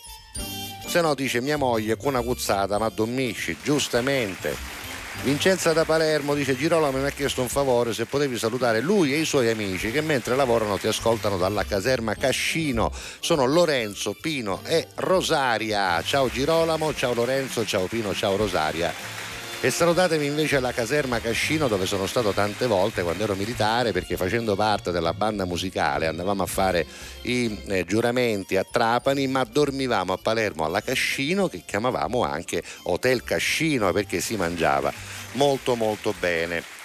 [0.86, 4.80] se no dice mia moglie con una cuzzata ma dormisci, giustamente.
[5.24, 9.20] Vincenza da Palermo dice Girolamo mi ha chiesto un favore se potevi salutare lui e
[9.20, 14.88] i suoi amici che mentre lavorano ti ascoltano dalla caserma Cascino sono Lorenzo, Pino e
[14.96, 19.21] Rosaria ciao Girolamo, ciao Lorenzo, ciao Pino, ciao Rosaria
[19.64, 24.18] e salutatemi invece alla caserma Cascino dove sono stato tante volte quando ero militare perché
[24.18, 26.84] facendo parte della banda musicale andavamo a fare
[27.24, 33.24] i eh, giuramenti a Trapani ma dormivamo a Palermo alla Cascino che chiamavamo anche Hotel
[33.24, 34.92] Cascino perché si mangiava
[35.34, 36.81] molto molto bene.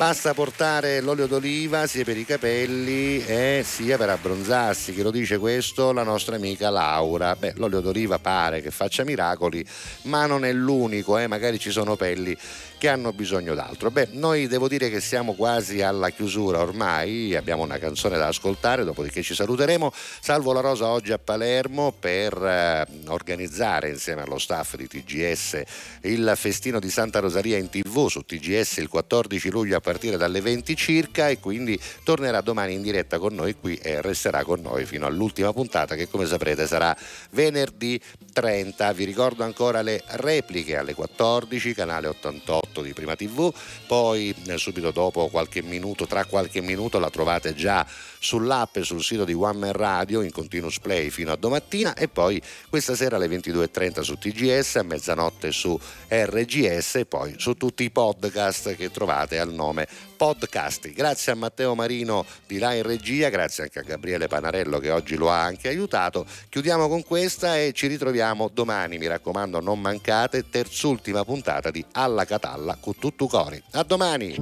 [0.00, 4.94] Basta portare l'olio d'oliva sia per i capelli e sia per abbronzarsi.
[4.94, 5.92] Chi lo dice questo?
[5.92, 7.36] La nostra amica Laura.
[7.36, 9.62] Beh, l'olio d'oliva pare che faccia miracoli,
[10.04, 11.26] ma non è l'unico, eh?
[11.26, 12.34] magari ci sono pelli
[12.80, 13.90] che hanno bisogno d'altro.
[13.90, 18.84] Beh, noi devo dire che siamo quasi alla chiusura ormai, abbiamo una canzone da ascoltare,
[18.84, 19.92] dopodiché ci saluteremo.
[19.92, 25.62] Salvo la Rosa oggi a Palermo per eh, organizzare insieme allo staff di TGS
[26.04, 30.40] il festino di Santa Rosaria in tv su TGS il 14 luglio a partire dalle
[30.40, 34.86] 20 circa e quindi tornerà domani in diretta con noi qui e resterà con noi
[34.86, 36.96] fino all'ultima puntata che come saprete sarà
[37.32, 38.00] venerdì
[38.32, 38.90] 30.
[38.94, 43.52] Vi ricordo ancora le repliche alle 14, canale 88 di Prima TV,
[43.86, 47.84] poi eh, subito dopo qualche minuto, tra qualche minuto la trovate già
[48.22, 52.06] sull'app e sul sito di One Man Radio in continuous play fino a domattina e
[52.06, 55.78] poi questa sera alle 22.30 su TGS, a mezzanotte su
[56.08, 59.88] RGS e poi su tutti i podcast che trovate al nome
[60.20, 60.92] Podcasti.
[60.92, 65.16] Grazie a Matteo Marino di là in regia, grazie anche a Gabriele Panarello che oggi
[65.16, 66.26] lo ha anche aiutato.
[66.50, 72.26] Chiudiamo con questa e ci ritroviamo domani, mi raccomando non mancate, terzultima puntata di Alla
[72.26, 73.62] Catalla palla con tutto il cuore.
[73.72, 74.36] A domani!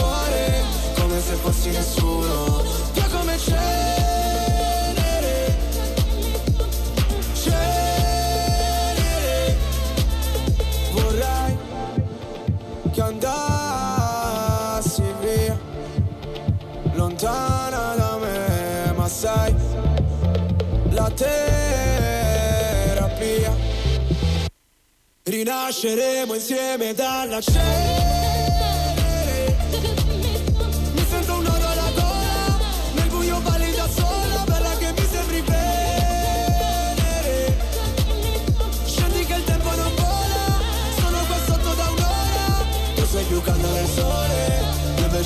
[1.31, 2.61] se fossi nessuno.
[2.93, 4.75] Via come cenere,
[7.33, 8.77] cenere.
[10.91, 11.57] Vorrei
[12.91, 14.23] che andassi
[15.21, 15.57] via,
[16.93, 19.55] lontana da me, ma sai,
[20.89, 22.09] la terapia.
[25.23, 28.20] Rinasceremo insieme dalla cenere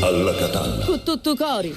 [0.00, 0.84] Alla Catalla.
[0.86, 1.72] Con tutto cori.